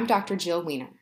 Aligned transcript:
I'm 0.00 0.06
Dr. 0.06 0.34
Jill 0.34 0.64
Wener. 0.64 0.94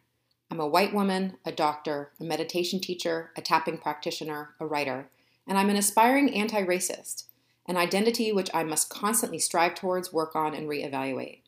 I'm 0.50 0.58
a 0.58 0.66
white 0.66 0.92
woman, 0.92 1.36
a 1.44 1.52
doctor, 1.52 2.10
a 2.18 2.24
meditation 2.24 2.80
teacher, 2.80 3.30
a 3.36 3.40
tapping 3.40 3.78
practitioner, 3.78 4.56
a 4.58 4.66
writer, 4.66 5.08
and 5.46 5.56
I'm 5.56 5.70
an 5.70 5.76
aspiring 5.76 6.34
anti 6.34 6.64
racist, 6.64 7.26
an 7.66 7.76
identity 7.76 8.32
which 8.32 8.50
I 8.52 8.64
must 8.64 8.90
constantly 8.90 9.38
strive 9.38 9.76
towards, 9.76 10.12
work 10.12 10.34
on, 10.34 10.52
and 10.52 10.68
reevaluate. 10.68 11.42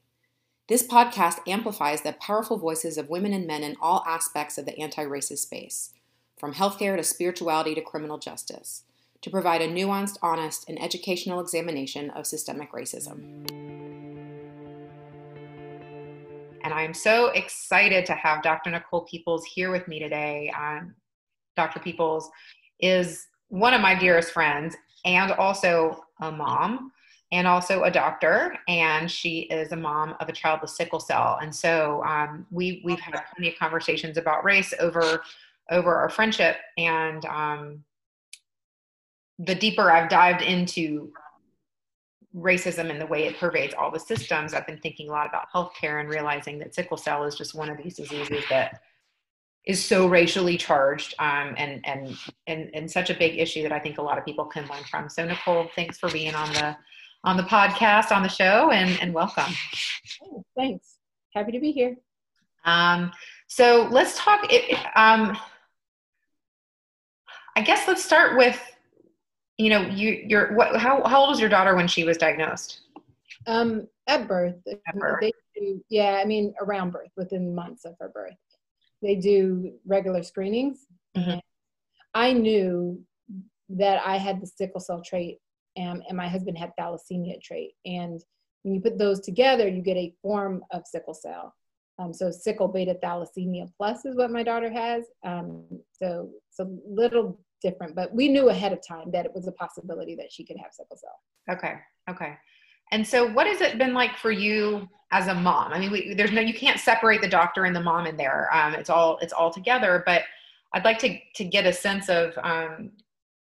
This 0.69 0.87
podcast 0.87 1.41
amplifies 1.49 2.03
the 2.03 2.13
powerful 2.13 2.57
voices 2.57 2.97
of 2.97 3.11
women 3.11 3.33
and 3.33 3.49
men 3.49 3.65
in 3.65 3.75
all 3.81 4.05
aspects 4.07 4.57
of 4.57 4.65
the 4.65 4.79
anti 4.79 5.05
racist 5.05 5.39
space, 5.39 5.91
from 6.39 6.55
healthcare 6.55 6.97
to 6.97 7.03
spirituality 7.03 7.75
to 7.75 7.81
criminal 7.81 8.19
justice, 8.19 8.85
to 9.23 9.29
provide 9.29 9.61
a 9.61 9.67
nuanced, 9.67 10.19
honest, 10.23 10.69
and 10.69 10.81
educational 10.81 11.41
examination 11.41 12.11
of 12.11 12.29
systemic 12.29 12.71
racism. 12.71 13.51
And 16.63 16.75
I 16.75 16.83
am 16.83 16.95
so 16.95 17.29
excited 17.29 18.07
to 18.07 18.15
have 18.15 18.43
Dr. 18.43 18.71
Nicole 18.71 19.03
Peoples 19.03 19.45
here 19.45 19.71
with 19.71 19.89
me 19.89 19.99
today. 19.99 20.53
Um, 20.59 20.95
Dr. 21.57 21.81
Peoples 21.81 22.31
is 22.81 23.27
one 23.49 23.75
of 23.75 23.81
my 23.81 23.95
dearest 23.95 24.33
friends 24.33 24.77
and 25.05 25.33
also 25.33 26.05
a 26.21 26.31
mom 26.31 26.93
and 27.33 27.47
also 27.47 27.85
a 27.85 27.91
doctor 27.91 28.57
and 28.69 29.11
she 29.11 29.41
is 29.43 29.73
a 29.73 29.77
mom 29.77 30.15
of 30.21 30.29
a 30.29 30.33
child 30.33 30.61
with 30.61 30.71
sickle 30.71 31.01
cell 31.01 31.39
and 31.43 31.55
so 31.55 32.03
um, 32.05 32.47
we, 32.51 32.83
we've 32.85 33.01
had 33.01 33.21
plenty 33.35 33.53
of 33.53 33.59
conversations 33.59 34.17
about 34.17 34.45
race 34.45 34.75
over 34.81 35.23
over 35.71 35.95
our 35.95 36.09
friendship 36.09 36.57
and 36.77 37.25
um, 37.27 37.85
the 39.39 39.55
deeper 39.55 39.91
i've 39.91 40.09
dived 40.11 40.43
into 40.43 41.13
racism 42.35 42.91
and 42.91 43.01
the 43.01 43.07
way 43.07 43.27
it 43.27 43.39
pervades 43.39 43.75
all 43.75 43.91
the 43.91 44.01
systems, 44.01 44.55
I've 44.55 44.67
been 44.67 44.79
thinking 44.79 45.09
a 45.09 45.13
lot 45.13 45.27
about 45.27 45.49
healthcare 45.55 46.01
and 46.01 46.09
realizing 46.09 46.59
that 46.61 46.75
sickle 46.75 46.97
cell 46.97 47.25
is 47.25 47.35
just 47.35 47.55
one 47.55 47.69
of 47.69 47.77
these 47.77 47.97
diseases 47.97 48.45
that 48.51 48.81
is 49.65 49.85
so 49.85 50.07
racially 50.07 50.57
charged 50.57 51.15
um, 51.19 51.55
and, 51.59 51.85
and 51.87 52.17
and 52.47 52.71
and 52.73 52.91
such 52.91 53.11
a 53.11 53.15
big 53.15 53.39
issue 53.39 53.63
that 53.63 53.73
I 53.73 53.79
think 53.79 53.99
a 53.99 54.03
lot 54.03 54.17
of 54.17 54.25
people 54.25 54.47
can 54.47 54.67
learn 54.69 54.85
from. 54.91 55.09
So 55.09 55.25
Nicole, 55.25 55.69
thanks 55.75 55.99
for 55.99 56.11
being 56.11 56.35
on 56.35 56.53
the 56.55 56.77
on 57.25 57.37
the 57.37 57.43
podcast 57.43 58.11
on 58.11 58.23
the 58.23 58.29
show 58.29 58.71
and 58.71 58.99
and 59.03 59.13
welcome. 59.13 59.53
Oh, 60.25 60.45
thanks. 60.57 60.97
Happy 61.35 61.53
to 61.53 61.61
be 61.61 61.73
here. 61.73 61.97
Um, 62.65 63.13
so 63.49 63.89
let's 63.91 64.19
talk. 64.19 64.47
It, 64.51 64.79
um, 64.97 65.37
I 67.57 67.63
guess 67.63 67.87
let's 67.87 68.05
start 68.05 68.39
with 68.39 68.61
you 69.61 69.69
know, 69.69 69.83
you 69.83 70.25
you're 70.27 70.55
what 70.55 70.77
how 70.77 71.07
how 71.07 71.21
old 71.21 71.31
was 71.31 71.41
your 71.41 71.51
daughter 71.51 71.75
when 71.77 71.87
she 71.87 72.05
was 72.05 72.17
diagnosed? 72.17 72.81
Um, 73.47 73.87
at 74.07 74.27
birth. 74.27 74.57
At 74.67 74.97
birth. 74.97 75.21
They 75.21 75.33
do, 75.55 75.85
yeah, 75.91 76.21
I 76.23 76.25
mean 76.25 76.55
around 76.61 76.93
birth, 76.93 77.11
within 77.17 77.55
months 77.55 77.85
of 77.85 77.95
her 78.01 78.09
birth. 78.09 78.35
They 79.03 79.17
do 79.17 79.75
regular 79.87 80.23
screenings. 80.23 80.87
Mm-hmm. 81.17 81.39
I 82.15 82.33
knew 82.33 83.03
that 83.71 84.03
I 84.05 84.17
had 84.17 84.41
the 84.41 84.47
sickle 84.47 84.81
cell 84.81 85.03
trait 85.03 85.39
and, 85.77 86.03
and 86.09 86.17
my 86.17 86.29
husband 86.29 86.59
had 86.59 86.73
thalassemia 86.79 87.41
trait. 87.41 87.73
And 87.85 88.21
when 88.63 88.75
you 88.75 88.81
put 88.81 88.99
those 88.99 89.21
together, 89.21 89.69
you 89.69 89.81
get 89.81 89.97
a 89.97 90.15
form 90.23 90.63
of 90.73 90.83
sickle 90.87 91.15
cell. 91.15 91.55
Um, 91.99 92.13
so 92.13 92.31
sickle 92.31 92.69
beta 92.69 92.97
thalassemia 93.03 93.69
plus 93.77 94.05
is 94.05 94.17
what 94.17 94.31
my 94.31 94.43
daughter 94.43 94.71
has. 94.71 95.05
Um, 95.25 95.65
so 95.93 96.31
it's 96.49 96.59
a 96.59 96.67
little 96.87 97.39
different, 97.61 97.95
but 97.95 98.15
we 98.15 98.29
knew 98.29 98.49
ahead 98.49 98.73
of 98.73 98.81
time 98.87 99.11
that 99.13 99.27
it 99.27 99.35
was 99.35 99.47
a 99.47 99.53
possibility 99.53 100.15
that 100.17 100.33
she 100.33 100.45
could 100.45 100.57
have 100.57 100.73
sickle 100.73 100.97
cell. 100.97 101.55
Okay. 101.55 101.75
Okay. 102.09 102.37
And 102.93 103.07
so 103.07 103.31
what 103.33 103.47
has 103.47 103.61
it 103.61 103.79
been 103.79 103.95
like 103.95 104.17
for 104.17 104.31
you 104.31 104.89
as 105.13 105.29
a 105.29 105.35
mom? 105.35 105.73
I 105.73 105.79
mean, 105.79 105.93
we, 105.93 106.15
there's 106.15 106.33
no, 106.33 106.41
you 106.41 106.55
can't 106.55 106.81
separate 106.81 107.21
the 107.21 107.29
doctor 107.29 107.65
and 107.65 107.75
the 107.75 107.83
mom 107.83 108.07
in 108.07 108.17
there. 108.17 108.49
Um, 108.53 108.75
it's 108.75 108.91
all, 108.91 109.19
it's 109.19 109.33
all 109.33 109.53
together, 109.53 110.03
but 110.07 110.23
I'd 110.75 110.85
like 110.85 110.99
to, 111.01 111.19
to 111.37 111.45
get 111.45 111.67
a 111.67 111.73
sense 111.73 112.09
of 112.09 112.37
um, 112.43 112.91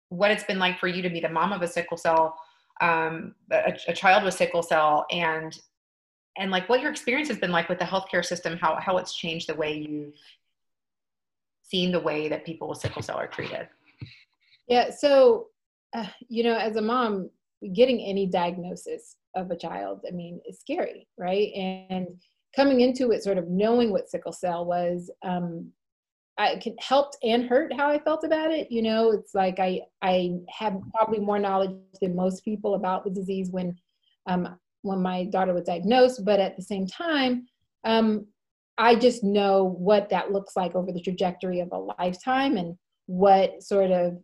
what 0.09 0.31
it's 0.31 0.43
been 0.43 0.59
like 0.59 0.79
for 0.79 0.87
you 0.87 1.01
to 1.01 1.09
be 1.09 1.19
the 1.19 1.29
mom 1.29 1.53
of 1.53 1.61
a 1.61 1.67
sickle 1.67 1.97
cell, 1.97 2.37
um, 2.81 3.35
a, 3.51 3.77
a 3.87 3.93
child 3.93 4.23
with 4.23 4.33
sickle 4.33 4.63
cell 4.63 5.05
and, 5.11 5.57
and 6.37 6.51
like 6.51 6.67
what 6.67 6.81
your 6.81 6.91
experience 6.91 7.29
has 7.29 7.37
been 7.37 7.51
like 7.51 7.69
with 7.69 7.79
the 7.79 7.85
healthcare 7.85 8.25
system, 8.25 8.57
how, 8.57 8.75
how 8.75 8.97
it's 8.97 9.13
changed 9.13 9.47
the 9.47 9.55
way 9.55 9.73
you've 9.73 10.15
seen 11.63 11.91
the 11.91 11.99
way 11.99 12.27
that 12.27 12.45
people 12.45 12.67
with 12.67 12.79
sickle 12.79 13.01
cell 13.01 13.17
are 13.17 13.27
treated. 13.27 13.67
Yeah. 14.69 14.91
So, 14.91 15.47
uh, 15.93 16.05
you 16.27 16.43
know, 16.43 16.55
as 16.55 16.75
a 16.75 16.81
mom, 16.81 17.29
getting 17.73 17.99
any 17.99 18.27
diagnosis 18.27 19.17
of 19.35 19.51
a 19.51 19.57
child, 19.57 20.01
I 20.07 20.11
mean, 20.11 20.39
is 20.47 20.59
scary, 20.59 21.07
right? 21.17 21.51
And 21.55 22.07
coming 22.55 22.81
into 22.81 23.11
it, 23.11 23.23
sort 23.23 23.37
of 23.37 23.47
knowing 23.47 23.91
what 23.91 24.09
sickle 24.09 24.31
cell 24.31 24.65
was, 24.65 25.09
um, 25.23 25.71
I 26.37 26.55
can 26.55 26.75
helped 26.79 27.17
and 27.21 27.49
hurt 27.49 27.73
how 27.73 27.89
I 27.89 27.99
felt 27.99 28.23
about 28.23 28.51
it. 28.51 28.71
You 28.71 28.81
know, 28.81 29.11
it's 29.11 29.35
like 29.35 29.59
I 29.59 29.81
I 30.01 30.37
had 30.49 30.79
probably 30.95 31.19
more 31.19 31.37
knowledge 31.39 31.75
than 32.01 32.15
most 32.15 32.45
people 32.45 32.75
about 32.75 33.03
the 33.03 33.09
disease 33.09 33.49
when 33.51 33.75
um, 34.27 34.57
when 34.83 35.01
my 35.01 35.25
daughter 35.25 35.53
was 35.53 35.65
diagnosed, 35.65 36.23
but 36.23 36.39
at 36.39 36.55
the 36.55 36.61
same 36.61 36.87
time, 36.87 37.45
um, 37.83 38.25
I 38.77 38.95
just 38.95 39.23
know 39.23 39.65
what 39.65 40.09
that 40.09 40.31
looks 40.31 40.55
like 40.55 40.75
over 40.75 40.93
the 40.93 41.01
trajectory 41.01 41.59
of 41.59 41.73
a 41.73 41.77
lifetime 41.77 42.55
and 42.55 42.77
what 43.07 43.61
sort 43.61 43.91
of 43.91 44.17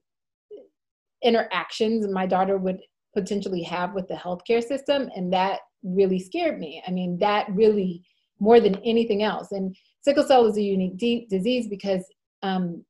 interactions 1.25 2.08
my 2.08 2.25
daughter 2.25 2.58
would 2.58 2.80
potentially 3.13 3.63
have 3.63 3.94
with 3.94 4.08
the 4.08 4.13
healthcare 4.13 4.63
system 4.63 5.09
and 5.16 5.31
that 5.34 5.59
really 5.84 6.19
scared 6.19 6.59
me. 6.59 6.84
I 6.88 6.91
mean 6.91 7.18
that 7.19 7.47
really 7.50 8.03
more 8.40 8.59
than 8.59 8.75
anything 8.84 9.24
else. 9.24 9.52
And 9.52 9.75
sickle 10.02 10.24
cell 10.24 10.46
is 10.46 10.58
a 10.58 10.62
unique 10.62 10.97
de- 10.97 11.28
disease 11.30 11.68
because 11.68 12.03
um, 12.44 12.84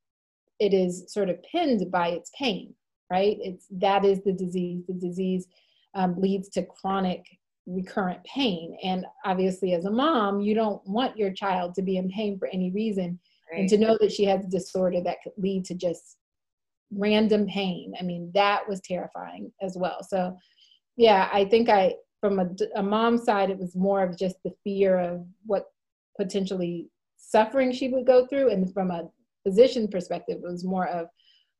it 0.59 0.73
is 0.73 1.05
sort 1.07 1.29
of 1.29 1.37
pinned 1.51 1.91
by 1.91 2.09
its 2.09 2.31
pain 2.37 2.73
right? 3.11 3.37
It's 3.41 3.65
that 3.71 4.05
is 4.05 4.21
the 4.23 4.33
disease. 4.33 4.83
The 4.87 4.93
disease 4.93 5.47
um, 5.93 6.19
leads 6.19 6.49
to 6.49 6.65
chronic 6.65 7.25
recurrent 7.67 8.23
pain. 8.23 8.77
And 8.83 9.05
obviously 9.23 9.73
as 9.73 9.85
a 9.85 9.91
mom 9.91 10.39
you 10.39 10.53
don't 10.53 10.85
want 10.87 11.17
your 11.17 11.31
child 11.31 11.73
to 11.75 11.81
be 11.81 11.97
in 11.97 12.09
pain 12.09 12.37
for 12.37 12.47
any 12.47 12.71
reason. 12.71 13.19
Right. 13.51 13.61
and 13.61 13.69
to 13.69 13.77
know 13.77 13.95
that 14.01 14.11
she 14.11 14.25
has 14.25 14.43
a 14.43 14.49
disorder 14.49 15.01
that 15.01 15.17
could 15.23 15.33
lead 15.37 15.65
to 15.65 15.75
just 15.75 16.17
random 16.97 17.45
pain. 17.47 17.93
I 17.99 18.03
mean, 18.03 18.31
that 18.33 18.67
was 18.67 18.81
terrifying 18.81 19.51
as 19.61 19.77
well. 19.77 20.03
So, 20.03 20.37
yeah, 20.97 21.29
I 21.31 21.45
think 21.45 21.69
I, 21.69 21.95
from 22.21 22.39
a, 22.39 22.49
a 22.75 22.83
mom's 22.83 23.23
side, 23.23 23.49
it 23.49 23.59
was 23.59 23.75
more 23.75 24.01
of 24.01 24.17
just 24.17 24.37
the 24.43 24.53
fear 24.63 24.97
of 24.97 25.25
what 25.45 25.65
potentially 26.17 26.89
suffering 27.17 27.71
she 27.71 27.89
would 27.89 28.05
go 28.05 28.25
through. 28.27 28.49
And 28.51 28.73
from 28.73 28.91
a 28.91 29.09
physician 29.43 29.87
perspective, 29.87 30.37
it 30.43 30.51
was 30.51 30.63
more 30.63 30.87
of, 30.87 31.07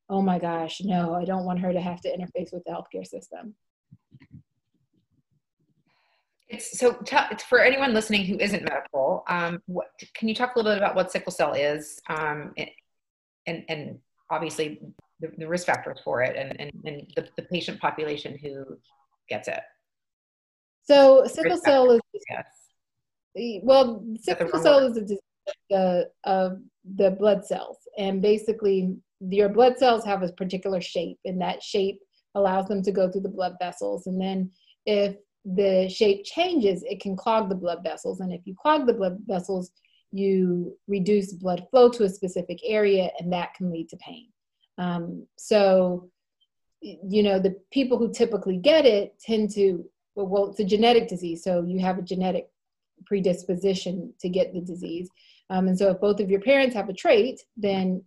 oh 0.09 0.21
my 0.21 0.39
gosh, 0.39 0.81
no, 0.83 1.13
I 1.13 1.25
don't 1.25 1.45
want 1.45 1.59
her 1.59 1.73
to 1.73 1.81
have 1.81 2.01
to 2.01 2.09
interface 2.09 2.53
with 2.53 2.63
the 2.65 2.71
healthcare 2.71 3.05
system. 3.05 3.55
It's 6.47 6.79
so 6.79 6.93
t- 6.93 7.17
for 7.49 7.59
anyone 7.59 7.93
listening 7.93 8.25
who 8.25 8.37
isn't 8.37 8.63
medical, 8.69 9.23
um, 9.27 9.61
what, 9.65 9.87
can 10.13 10.27
you 10.27 10.35
talk 10.35 10.55
a 10.55 10.59
little 10.59 10.71
bit 10.71 10.77
about 10.77 10.95
what 10.95 11.11
sickle 11.11 11.31
cell 11.31 11.53
is, 11.53 11.99
um, 12.07 12.53
and, 13.47 13.65
and 13.67 13.99
obviously 14.29 14.79
the, 15.19 15.31
the 15.37 15.47
risk 15.47 15.65
factors 15.65 15.99
for 16.03 16.21
it 16.21 16.35
and, 16.35 16.59
and, 16.59 16.71
and 16.85 17.11
the, 17.15 17.27
the 17.37 17.43
patient 17.43 17.79
population 17.79 18.37
who 18.41 18.65
gets 19.29 19.47
it. 19.47 19.61
So 20.83 21.25
sickle 21.25 21.57
cell 21.57 21.91
is 21.91 22.01
yes. 22.29 23.61
well, 23.63 24.05
sickle 24.21 24.59
cell 24.59 24.79
is 24.85 24.97
a 24.97 25.01
disease 25.01 25.19
of 25.71 26.09
the, 26.23 26.61
the 26.95 27.11
blood 27.11 27.43
cells, 27.45 27.77
and 27.97 28.21
basically 28.21 28.95
your 29.19 29.49
blood 29.49 29.79
cells 29.79 30.05
have 30.05 30.21
a 30.21 30.31
particular 30.33 30.81
shape, 30.81 31.17
and 31.25 31.41
that 31.41 31.63
shape 31.63 31.99
allows 32.35 32.67
them 32.67 32.83
to 32.83 32.91
go 32.91 33.09
through 33.09 33.21
the 33.21 33.29
blood 33.29 33.55
vessels. 33.59 34.05
And 34.05 34.21
then 34.21 34.51
if 34.85 35.15
the 35.43 35.89
shape 35.89 36.23
changes, 36.25 36.83
it 36.83 37.01
can 37.01 37.15
clog 37.15 37.49
the 37.49 37.55
blood 37.55 37.79
vessels, 37.83 38.19
and 38.19 38.31
if 38.31 38.41
you 38.45 38.55
clog 38.61 38.85
the 38.85 38.93
blood 38.93 39.17
vessels, 39.25 39.71
you 40.11 40.77
reduce 40.87 41.33
blood 41.33 41.65
flow 41.71 41.89
to 41.89 42.03
a 42.03 42.09
specific 42.09 42.59
area, 42.63 43.09
and 43.19 43.33
that 43.33 43.55
can 43.55 43.71
lead 43.71 43.89
to 43.89 43.97
pain. 43.97 44.27
Um, 44.77 45.25
so, 45.37 46.09
you 46.81 47.23
know, 47.23 47.39
the 47.39 47.55
people 47.71 47.97
who 47.97 48.11
typically 48.11 48.57
get 48.57 48.85
it 48.85 49.19
tend 49.19 49.51
to, 49.51 49.83
well, 50.15 50.49
it's 50.49 50.59
a 50.59 50.65
genetic 50.65 51.07
disease. 51.07 51.43
So 51.43 51.63
you 51.63 51.79
have 51.79 51.97
a 51.97 52.03
genetic 52.03 52.49
predisposition 53.05 54.13
to 54.19 54.29
get 54.29 54.53
the 54.53 54.61
disease. 54.61 55.09
Um, 55.49 55.67
and 55.67 55.77
so 55.77 55.91
if 55.91 55.99
both 55.99 56.19
of 56.19 56.29
your 56.29 56.41
parents 56.41 56.75
have 56.75 56.89
a 56.89 56.93
trait, 56.93 57.41
then 57.57 58.03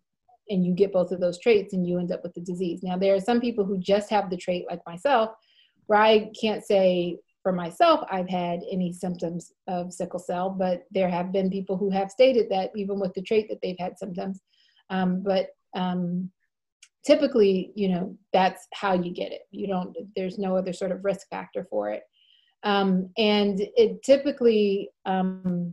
and 0.50 0.64
you 0.64 0.72
get 0.72 0.92
both 0.92 1.12
of 1.12 1.20
those 1.20 1.38
traits 1.38 1.74
and 1.74 1.86
you 1.86 1.98
end 1.98 2.12
up 2.12 2.22
with 2.22 2.34
the 2.34 2.40
disease. 2.40 2.82
Now 2.82 2.96
there 2.96 3.14
are 3.14 3.20
some 3.20 3.40
people 3.40 3.64
who 3.64 3.78
just 3.78 4.10
have 4.10 4.30
the 4.30 4.36
trait 4.36 4.64
like 4.70 4.80
myself, 4.86 5.30
where 5.86 6.00
I 6.00 6.30
can't 6.40 6.64
say 6.64 7.18
for 7.42 7.52
myself 7.52 8.00
I've 8.10 8.28
had 8.28 8.60
any 8.70 8.92
symptoms 8.92 9.52
of 9.66 9.92
sickle 9.92 10.18
cell, 10.18 10.50
but 10.50 10.84
there 10.90 11.08
have 11.08 11.32
been 11.32 11.50
people 11.50 11.76
who 11.76 11.90
have 11.90 12.10
stated 12.10 12.48
that 12.50 12.70
even 12.74 12.98
with 12.98 13.14
the 13.14 13.22
trait 13.22 13.48
that 13.48 13.58
they've 13.62 13.78
had 13.78 13.98
symptoms. 13.98 14.40
Um, 14.90 15.22
but 15.22 15.50
um, 15.76 16.30
typically, 17.04 17.72
you 17.74 17.88
know, 17.88 18.16
that's 18.32 18.66
how 18.72 18.94
you 18.94 19.12
get 19.12 19.32
it. 19.32 19.42
You 19.50 19.66
don't, 19.66 19.96
there's 20.16 20.38
no 20.38 20.56
other 20.56 20.72
sort 20.72 20.92
of 20.92 21.04
risk 21.04 21.28
factor 21.28 21.66
for 21.70 21.90
it. 21.90 22.02
Um, 22.64 23.10
and 23.16 23.60
it 23.76 24.02
typically 24.02 24.90
um, 25.06 25.72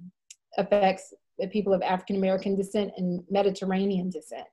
affects 0.57 1.13
people 1.51 1.73
of 1.73 1.81
African 1.81 2.15
American 2.15 2.55
descent 2.55 2.91
and 2.97 3.23
Mediterranean 3.29 4.09
descent. 4.09 4.47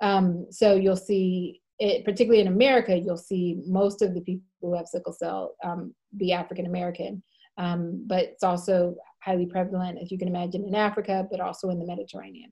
Um, 0.00 0.46
so 0.50 0.74
you'll 0.74 0.96
see 0.96 1.60
it, 1.78 2.04
particularly 2.04 2.40
in 2.40 2.48
America, 2.52 2.96
you'll 2.96 3.16
see 3.16 3.62
most 3.66 4.02
of 4.02 4.14
the 4.14 4.20
people 4.20 4.44
who 4.60 4.74
have 4.76 4.86
sickle 4.86 5.12
cell 5.12 5.54
um, 5.64 5.94
be 6.16 6.32
African 6.32 6.66
American. 6.66 7.22
Um, 7.56 8.04
but 8.06 8.24
it's 8.24 8.42
also 8.42 8.96
highly 9.22 9.46
prevalent, 9.46 9.98
as 10.00 10.10
you 10.10 10.18
can 10.18 10.28
imagine, 10.28 10.64
in 10.64 10.74
Africa, 10.74 11.26
but 11.30 11.40
also 11.40 11.70
in 11.70 11.78
the 11.78 11.86
Mediterranean. 11.86 12.50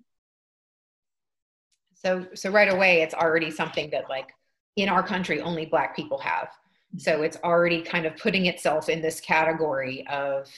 So, 2.04 2.26
so 2.34 2.50
right 2.50 2.72
away, 2.72 3.02
it's 3.02 3.14
already 3.14 3.50
something 3.50 3.90
that, 3.90 4.08
like, 4.08 4.28
in 4.76 4.88
our 4.88 5.02
country, 5.02 5.40
only 5.40 5.66
Black 5.66 5.96
people 5.96 6.18
have. 6.18 6.48
So 6.96 7.22
it's 7.22 7.36
already 7.42 7.82
kind 7.82 8.06
of 8.06 8.16
putting 8.16 8.46
itself 8.46 8.88
in 8.88 9.02
this 9.02 9.20
category 9.20 10.06
of, 10.06 10.48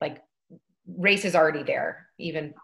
like, 0.00 0.22
race 0.86 1.24
is 1.24 1.34
already 1.34 1.62
there, 1.62 2.06
even 2.18 2.54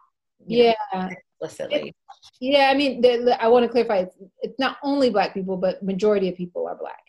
yeah, 0.46 0.74
know, 0.92 1.08
explicitly. 1.40 1.88
It, 1.88 1.94
yeah, 2.40 2.68
I 2.70 2.74
mean, 2.76 3.00
the, 3.00 3.36
I 3.42 3.48
want 3.48 3.64
to 3.64 3.68
clarify. 3.68 3.98
It's, 3.98 4.16
it's 4.42 4.58
not 4.58 4.76
only 4.82 5.10
Black 5.10 5.32
people, 5.32 5.56
but 5.56 5.82
majority 5.82 6.28
of 6.28 6.36
people 6.36 6.68
are 6.68 6.76
Black. 6.76 7.02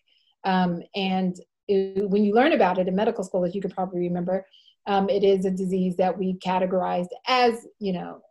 Um, 0.45 0.81
and 0.95 1.38
it, 1.68 2.09
when 2.09 2.24
you 2.24 2.33
learn 2.33 2.54
about 2.54 2.77
it 2.80 2.88
in 2.88 2.95
medical 2.95 3.24
school, 3.24 3.44
as 3.45 3.54
you 3.54 3.62
could 3.62 3.74
probably 3.75 4.00
remember, 4.00 4.45
um, 4.88 5.09
it 5.09 5.24
is 5.24 5.45
a 5.45 5.51
disease 5.51 5.95
that 5.98 6.18
we 6.18 6.36
categorized 6.39 7.09
as, 7.27 7.68
you 7.80 7.94
know, 7.94 8.21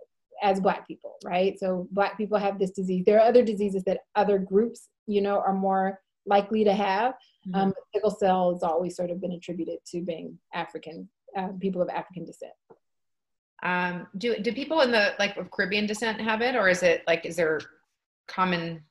as 0.43 0.61
Black 0.61 0.87
people, 0.87 1.17
right? 1.25 1.59
So 1.59 1.89
Black 1.93 2.17
people 2.17 2.39
have 2.39 2.59
this 2.59 2.73
disease. 2.73 3.05
There 3.07 3.19
are 3.19 3.27
other 3.27 3.45
diseases 3.45 3.85
that 3.85 4.01
other 4.17 4.39
groups, 4.39 4.89
you 5.07 5.23
know, 5.23 5.39
are 5.39 5.55
more 5.55 6.01
likely 6.27 6.65
to 6.65 6.75
have. 6.75 7.15
Mm-hmm. 7.47 7.55
Um, 7.55 7.75
sickle 7.95 8.11
cell 8.11 8.53
has 8.53 8.63
always 8.63 8.97
sort 8.97 9.11
of 9.11 9.21
been 9.21 9.33
attributed 9.33 9.79
to 9.87 10.03
being 10.03 10.39
African, 10.53 11.09
uh, 11.37 11.49
people 11.61 11.81
of 11.81 11.89
African 11.89 12.25
descent. 12.25 12.53
Um, 13.63 14.09
do 14.19 14.37
do 14.39 14.53
people 14.53 14.81
in 14.81 14.91
the 14.91 15.15
like 15.21 15.37
of 15.37 15.51
Caribbean 15.53 15.87
descent 15.87 16.21
have 16.21 16.43
it, 16.43 16.57
or 16.57 16.69
is 16.69 16.83
it 16.83 17.05
like 17.07 17.25
is 17.25 17.37
there 17.37 17.61
common? 18.27 18.83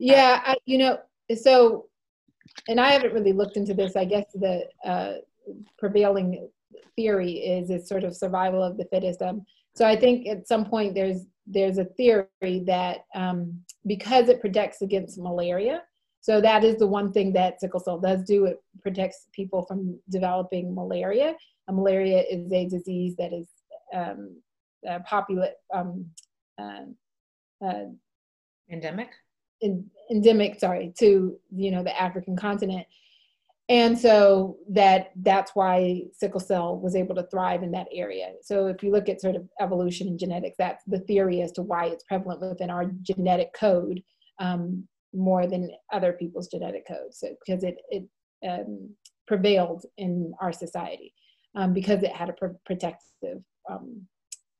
Yeah, 0.00 0.40
I, 0.44 0.56
you 0.64 0.78
know, 0.78 0.98
so, 1.36 1.86
and 2.68 2.80
I 2.80 2.90
haven't 2.90 3.12
really 3.12 3.32
looked 3.32 3.56
into 3.56 3.74
this. 3.74 3.94
I 3.94 4.04
guess 4.04 4.24
the 4.34 4.64
uh, 4.84 5.14
prevailing 5.78 6.48
theory 6.96 7.32
is 7.32 7.70
it's 7.70 7.88
sort 7.88 8.02
of 8.02 8.16
survival 8.16 8.64
of 8.64 8.76
the 8.76 8.86
fittest. 8.86 9.22
Um, 9.22 9.44
so 9.80 9.86
I 9.86 9.96
think 9.96 10.28
at 10.28 10.46
some 10.46 10.66
point 10.66 10.94
there's 10.94 11.24
there's 11.46 11.78
a 11.78 11.86
theory 11.86 12.62
that 12.66 13.06
um, 13.14 13.58
because 13.86 14.28
it 14.28 14.38
protects 14.38 14.82
against 14.82 15.16
malaria, 15.16 15.80
so 16.20 16.38
that 16.42 16.64
is 16.64 16.76
the 16.76 16.86
one 16.86 17.14
thing 17.14 17.32
that 17.32 17.60
sickle 17.62 17.80
cell 17.80 17.98
does 17.98 18.22
do. 18.24 18.44
It 18.44 18.62
protects 18.82 19.28
people 19.32 19.64
from 19.64 19.98
developing 20.10 20.74
malaria. 20.74 21.34
Uh, 21.66 21.72
malaria 21.72 22.22
is 22.30 22.52
a 22.52 22.68
disease 22.68 23.14
that 23.16 23.32
is 23.32 23.48
um, 23.94 24.36
uh, 24.86 24.98
popular, 25.06 25.48
um, 25.72 26.04
uh, 26.60 26.84
uh, 27.64 27.84
endemic. 28.70 29.08
In, 29.62 29.86
endemic, 30.10 30.60
sorry, 30.60 30.92
to 30.98 31.38
you 31.56 31.70
know 31.70 31.82
the 31.82 31.98
African 31.98 32.36
continent, 32.36 32.86
and 33.70 33.96
so 33.96 34.56
that 34.68 35.12
that's 35.22 35.52
why 35.54 36.02
sickle 36.12 36.40
cell 36.40 36.76
was 36.76 36.96
able 36.96 37.14
to 37.14 37.22
thrive 37.30 37.62
in 37.62 37.70
that 37.70 37.86
area. 37.92 38.32
So 38.42 38.66
if 38.66 38.82
you 38.82 38.90
look 38.90 39.08
at 39.08 39.20
sort 39.20 39.36
of 39.36 39.48
evolution 39.60 40.08
and 40.08 40.18
genetics, 40.18 40.56
that's 40.58 40.82
the 40.88 40.98
theory 40.98 41.40
as 41.40 41.52
to 41.52 41.62
why 41.62 41.86
it's 41.86 42.02
prevalent 42.02 42.40
within 42.40 42.68
our 42.68 42.86
genetic 43.02 43.54
code 43.54 44.02
um, 44.40 44.88
more 45.14 45.46
than 45.46 45.70
other 45.92 46.12
people's 46.14 46.48
genetic 46.48 46.88
code. 46.88 47.14
So 47.14 47.28
because 47.46 47.62
it 47.62 47.76
it 47.90 48.08
um, 48.44 48.90
prevailed 49.28 49.86
in 49.98 50.34
our 50.40 50.52
society 50.52 51.14
um, 51.54 51.72
because 51.72 52.02
it 52.02 52.10
had 52.10 52.28
a 52.28 52.32
pr- 52.32 52.58
protective 52.66 53.40
um, 53.70 54.02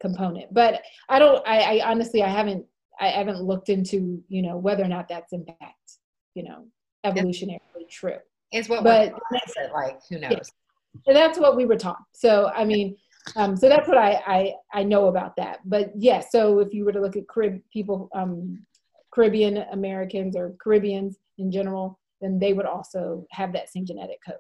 component. 0.01 0.55
But 0.55 0.83
I 1.09 1.19
don't. 1.19 1.45
I, 1.49 1.81
I, 1.81 1.91
honestly, 1.91 2.23
I 2.23 2.29
haven't. 2.29 2.65
I 3.01 3.09
haven't 3.09 3.43
looked 3.43 3.71
into 3.71 4.23
you 4.29 4.43
know 4.43 4.57
whether 4.57 4.85
or 4.85 4.89
not 4.89 5.09
that's 5.09 5.33
in 5.33 5.45
fact 5.45 5.99
you 6.35 6.45
know 6.45 6.67
evolutionarily 7.05 7.89
true. 7.91 8.19
Is 8.53 8.69
what 8.69 8.83
but 8.83 9.13
it 9.57 9.73
like 9.73 10.01
who 10.09 10.19
knows? 10.19 10.31
Yeah. 10.33 11.01
And 11.07 11.17
that's 11.17 11.39
what 11.39 11.57
we 11.57 11.67
were 11.67 11.77
taught. 11.77 12.03
So 12.13 12.51
I 12.55 12.65
mean, 12.65 12.97
um, 13.37 13.57
so 13.57 13.69
that's 13.69 13.87
what 13.87 13.99
I, 13.99 14.21
I 14.27 14.55
I 14.73 14.83
know 14.83 15.07
about 15.07 15.37
that. 15.37 15.61
But 15.65 15.93
yes, 15.97 16.25
yeah, 16.25 16.29
so 16.31 16.59
if 16.59 16.75
you 16.75 16.85
were 16.85 16.93
to 16.93 17.01
look 17.01 17.17
at 17.17 17.29
Carib 17.29 17.61
people, 17.73 18.09
um, 18.15 18.65
Caribbean 19.13 19.59
Americans 19.73 20.37
or 20.37 20.55
Caribbeans 20.63 21.19
in 21.39 21.53
general, 21.53 21.99
then 22.21 22.39
they 22.39 22.53
would 22.53 22.67
also 22.67 23.27
have 23.31 23.53
that 23.53 23.71
same 23.71 23.87
genetic 23.87 24.19
code. 24.27 24.37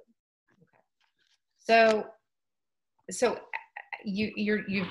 Okay. 0.62 0.80
So 1.58 2.06
so 3.10 3.38
you 4.04 4.32
you're 4.34 4.68
you 4.68 4.86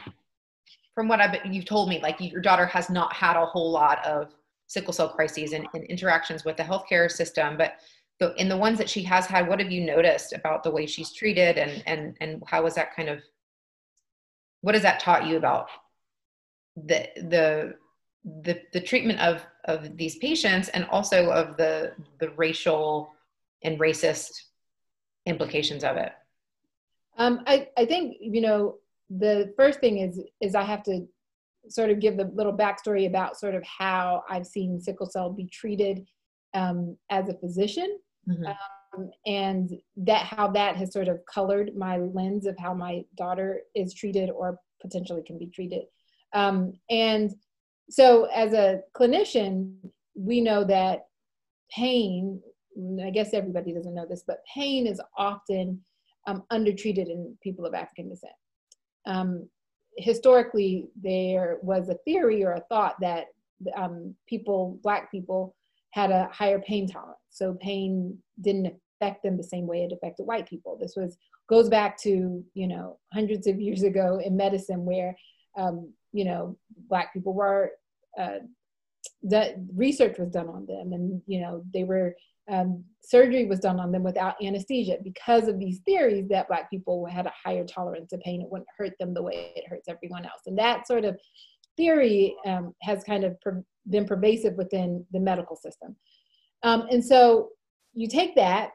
from 0.96 1.08
what 1.08 1.20
I've 1.22 1.46
you've 1.46 1.66
told 1.66 1.90
me, 1.90 2.00
like 2.02 2.20
your 2.20 2.42
daughter 2.42 2.66
has 2.66 2.90
not 2.90 3.14
had 3.14 3.36
a 3.36 3.46
whole 3.46 3.72
lot 3.72 4.06
of 4.06 4.34
sickle 4.68 4.94
cell 4.94 5.10
crises 5.10 5.54
and, 5.54 5.66
and 5.74 5.84
interactions 5.86 6.46
with 6.46 6.58
the 6.58 6.64
healthcare 6.64 7.12
system, 7.12 7.58
but 7.58 7.74
so 8.22 8.34
in 8.38 8.50
the 8.50 8.58
ones 8.58 8.78
that 8.78 8.90
she 8.90 9.04
has 9.04 9.26
had, 9.26 9.48
what 9.48 9.60
have 9.60 9.72
you 9.72 9.82
noticed 9.82 10.34
about 10.34 10.64
the 10.64 10.72
way 10.72 10.86
she's 10.86 11.14
treated 11.14 11.58
and 11.58 11.84
and 11.86 12.18
and 12.22 12.44
how 12.48 12.64
was 12.64 12.76
that 12.76 12.96
kind 12.96 13.10
of 13.10 13.20
what 14.62 14.76
has 14.76 14.84
that 14.84 15.00
taught 15.00 15.26
you 15.26 15.38
about 15.38 15.70
the 16.76 17.08
the 17.16 17.76
the, 18.44 18.62
the 18.74 18.82
treatment 18.82 19.20
of 19.20 19.46
of 19.66 19.96
these 19.98 20.18
patients 20.18 20.70
and 20.70 20.86
also 20.86 21.30
of 21.32 21.58
the 21.58 21.94
the 22.20 22.30
racial 22.32 23.12
and 23.64 23.80
racist 23.80 24.32
implications 25.26 25.84
of 25.84 25.98
it 25.98 26.14
um, 27.20 27.44
I, 27.46 27.68
I 27.78 27.86
think, 27.86 28.18
you 28.22 28.42
know, 28.42 28.78
the 29.10 29.54
first 29.58 29.82
thing 29.82 30.00
is, 30.00 30.22
is 30.42 30.56
I 30.56 30.64
have 30.64 30.82
to 30.84 31.06
sort 31.68 31.92
of 31.92 32.00
give 32.00 32.16
the 32.16 32.32
little 32.34 32.56
backstory 32.56 33.08
about 33.08 33.38
sort 33.38 33.56
of 33.56 33.64
how 33.64 34.24
I've 34.30 34.48
seen 34.48 34.80
sickle 34.80 35.06
cell 35.06 35.30
be 35.30 35.46
treated 35.46 36.08
um, 36.54 36.98
as 37.10 37.28
a 37.28 37.34
physician. 37.34 38.00
Mm-hmm. 38.28 38.46
Um, 38.46 39.12
and 39.26 39.72
that 39.98 40.26
how 40.26 40.48
that 40.50 40.76
has 40.76 40.92
sort 40.92 41.08
of 41.08 41.20
colored 41.32 41.76
my 41.76 41.98
lens 41.98 42.46
of 42.46 42.58
how 42.58 42.74
my 42.74 43.04
daughter 43.16 43.62
is 43.76 43.94
treated 43.94 44.30
or 44.30 44.60
potentially 44.82 45.22
can 45.26 45.38
be 45.38 45.48
treated. 45.48 45.84
Um, 46.34 46.74
and 46.90 47.32
so 47.90 48.26
as 48.26 48.54
a 48.54 48.82
clinician, 48.96 49.76
we 50.16 50.42
know 50.42 50.64
that 50.64 51.06
pain, 51.72 52.42
I 53.04 53.10
guess 53.10 53.34
everybody 53.34 53.74
doesn't 53.74 53.96
know 53.96 54.06
this, 54.08 54.24
but 54.26 54.44
pain 54.54 54.88
is 54.88 55.02
often 55.18 55.82
um, 56.28 56.44
undertreated 56.52 57.08
in 57.08 57.38
people 57.42 57.66
of 57.66 57.74
African 57.74 58.10
descent. 58.10 58.34
Um, 59.06 59.50
historically, 59.98 60.90
there 61.02 61.58
was 61.62 61.90
a 61.90 61.98
theory 62.06 62.44
or 62.44 62.54
a 62.54 62.64
thought 62.70 62.96
that 63.02 63.28
um, 63.76 64.16
people, 64.28 64.80
Black 64.84 65.12
people, 65.12 65.56
had 65.92 66.12
a 66.12 66.30
higher 66.32 66.60
pain 66.60 66.88
tolerance. 66.88 67.18
So 67.30 67.58
pain 67.62 68.18
didn't 68.42 68.74
affect 69.02 69.24
them 69.24 69.38
the 69.38 69.44
same 69.44 69.68
way 69.68 69.84
it 69.84 69.94
affected 69.94 70.26
white 70.26 70.48
people. 70.48 70.78
This 70.80 70.94
was 70.96 71.18
goes 71.50 71.70
back 71.70 71.98
to 72.02 72.44
you 72.54 72.68
know 72.68 73.00
hundreds 73.14 73.48
of 73.48 73.60
years 73.60 73.84
ago 73.84 74.22
in 74.24 74.38
medicine, 74.38 74.86
where 74.86 75.16
um, 75.58 75.92
you 76.12 76.26
know 76.26 76.58
Black 76.90 77.14
people 77.14 77.34
were 77.34 77.72
uh, 78.20 78.40
that 79.24 79.56
research 79.76 80.18
was 80.18 80.30
done 80.30 80.48
on 80.48 80.66
them, 80.66 80.94
and 80.94 81.22
you 81.26 81.42
know 81.42 81.64
they 81.74 81.84
were 81.84 82.16
um, 82.50 82.84
surgery 83.02 83.46
was 83.46 83.60
done 83.60 83.80
on 83.80 83.92
them 83.92 84.04
without 84.04 84.36
anesthesia 84.44 84.98
because 85.04 85.48
of 85.48 85.60
these 85.60 85.80
theories 85.80 86.28
that 86.30 86.48
black 86.48 86.70
people 86.70 87.06
had 87.06 87.28
a 87.28 87.34
higher 87.44 87.64
tolerance 87.64 88.10
to 88.10 88.18
pain 88.20 88.42
it 88.42 88.50
wouldn't 88.50 88.68
hurt 88.76 88.94
them 89.00 89.14
the 89.14 89.22
way 89.22 89.52
it 89.56 89.66
hurts 89.70 89.88
everyone 89.88 90.26
else 90.26 90.42
and 90.48 90.58
that 90.58 90.88
sort 90.88 91.06
of 91.06 91.16
theory 91.78 92.36
um, 92.46 92.74
has 92.82 93.04
kind 93.04 93.24
of 93.24 93.40
per- 93.42 93.64
been 93.90 94.06
pervasive 94.06 94.56
within 94.56 95.06
the 95.12 95.20
medical 95.20 95.56
system. 95.56 95.96
Um, 96.64 96.88
and 96.92 97.04
so 97.04 97.50
you 97.94 98.08
take 98.08 98.36
that 98.36 98.72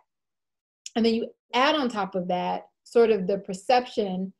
and 0.97 1.05
then 1.05 1.15
you 1.15 1.29
add 1.55 1.75
on 1.75 1.89
top 1.89 2.15
of 2.15 2.29
that 2.29 2.63
sort 2.85 3.11
of 3.11 3.27
the 3.27 3.39
perception 3.39 4.33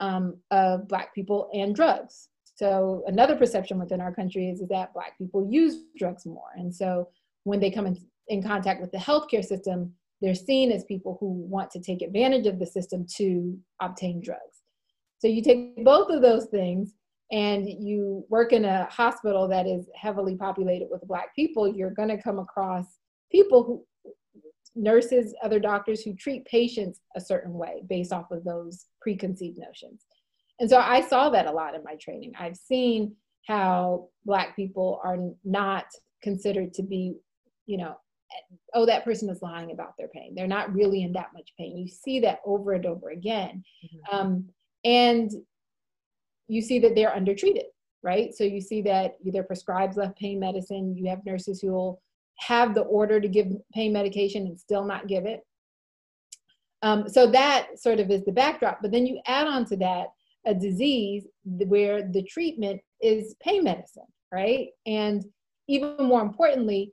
um, 0.00 0.36
of 0.50 0.88
black 0.88 1.14
people 1.14 1.50
and 1.52 1.74
drugs. 1.74 2.28
So 2.54 3.04
another 3.06 3.36
perception 3.36 3.78
within 3.78 4.00
our 4.00 4.12
country 4.12 4.48
is, 4.48 4.60
is 4.60 4.68
that 4.68 4.92
black 4.94 5.16
people 5.16 5.46
use 5.48 5.84
drugs 5.96 6.26
more. 6.26 6.50
And 6.56 6.74
so 6.74 7.08
when 7.44 7.60
they 7.60 7.70
come 7.70 7.86
in, 7.86 7.96
in 8.28 8.42
contact 8.42 8.80
with 8.80 8.90
the 8.90 8.98
healthcare 8.98 9.44
system, 9.44 9.92
they're 10.20 10.34
seen 10.34 10.72
as 10.72 10.84
people 10.84 11.16
who 11.20 11.26
want 11.28 11.70
to 11.70 11.80
take 11.80 12.02
advantage 12.02 12.46
of 12.46 12.58
the 12.58 12.66
system 12.66 13.06
to 13.16 13.56
obtain 13.80 14.20
drugs. 14.20 14.62
So 15.20 15.28
you 15.28 15.42
take 15.42 15.84
both 15.84 16.10
of 16.10 16.22
those 16.22 16.46
things 16.46 16.94
and 17.30 17.68
you 17.68 18.24
work 18.28 18.52
in 18.52 18.64
a 18.64 18.86
hospital 18.86 19.48
that 19.48 19.66
is 19.66 19.86
heavily 19.94 20.36
populated 20.36 20.88
with 20.90 21.06
black 21.06 21.34
people, 21.34 21.68
you're 21.68 21.90
going 21.90 22.08
to 22.08 22.22
come 22.22 22.38
across 22.38 22.86
people 23.30 23.64
who 23.64 23.84
nurses, 24.74 25.34
other 25.42 25.58
doctors 25.58 26.02
who 26.02 26.14
treat 26.14 26.44
patients 26.46 27.00
a 27.16 27.20
certain 27.20 27.52
way 27.52 27.82
based 27.88 28.12
off 28.12 28.30
of 28.30 28.44
those 28.44 28.86
preconceived 29.00 29.58
notions. 29.58 30.02
And 30.60 30.70
so 30.70 30.78
I 30.78 31.00
saw 31.00 31.30
that 31.30 31.46
a 31.46 31.52
lot 31.52 31.74
in 31.74 31.82
my 31.84 31.96
training. 31.96 32.32
I've 32.38 32.56
seen 32.56 33.14
how 33.46 34.08
black 34.24 34.56
people 34.56 35.00
are 35.04 35.18
not 35.44 35.86
considered 36.22 36.72
to 36.74 36.82
be, 36.82 37.14
you 37.66 37.78
know, 37.78 37.96
oh, 38.74 38.86
that 38.86 39.04
person 39.04 39.30
is 39.30 39.42
lying 39.42 39.72
about 39.72 39.94
their 39.96 40.08
pain. 40.08 40.34
They're 40.34 40.46
not 40.46 40.74
really 40.74 41.02
in 41.02 41.12
that 41.12 41.30
much 41.34 41.52
pain. 41.58 41.76
You 41.76 41.88
see 41.88 42.20
that 42.20 42.40
over 42.44 42.72
and 42.72 42.86
over 42.86 43.10
again. 43.10 43.62
Mm-hmm. 43.84 44.16
Um, 44.16 44.48
and 44.84 45.30
you 46.48 46.62
see 46.62 46.78
that 46.80 46.94
they're 46.94 47.14
undertreated, 47.14 47.66
right? 48.02 48.34
So 48.34 48.44
you 48.44 48.60
see 48.60 48.82
that 48.82 49.16
they're 49.24 49.42
prescribed 49.42 49.96
left 49.96 50.18
pain 50.18 50.40
medicine. 50.40 50.96
You 50.96 51.08
have 51.08 51.24
nurses 51.24 51.60
who 51.60 51.72
will 51.72 52.02
have 52.38 52.74
the 52.74 52.82
order 52.82 53.20
to 53.20 53.28
give 53.28 53.48
pain 53.72 53.92
medication 53.92 54.46
and 54.46 54.58
still 54.58 54.84
not 54.84 55.08
give 55.08 55.26
it. 55.26 55.40
Um, 56.82 57.08
so 57.08 57.30
that 57.30 57.68
sort 57.76 58.00
of 58.00 58.10
is 58.10 58.24
the 58.24 58.32
backdrop. 58.32 58.78
But 58.80 58.92
then 58.92 59.06
you 59.06 59.20
add 59.26 59.46
on 59.46 59.64
to 59.66 59.76
that 59.78 60.08
a 60.46 60.54
disease 60.54 61.26
where 61.44 62.02
the 62.02 62.22
treatment 62.22 62.80
is 63.02 63.34
pain 63.42 63.64
medicine, 63.64 64.06
right? 64.32 64.68
And 64.86 65.24
even 65.68 65.96
more 65.98 66.22
importantly, 66.22 66.92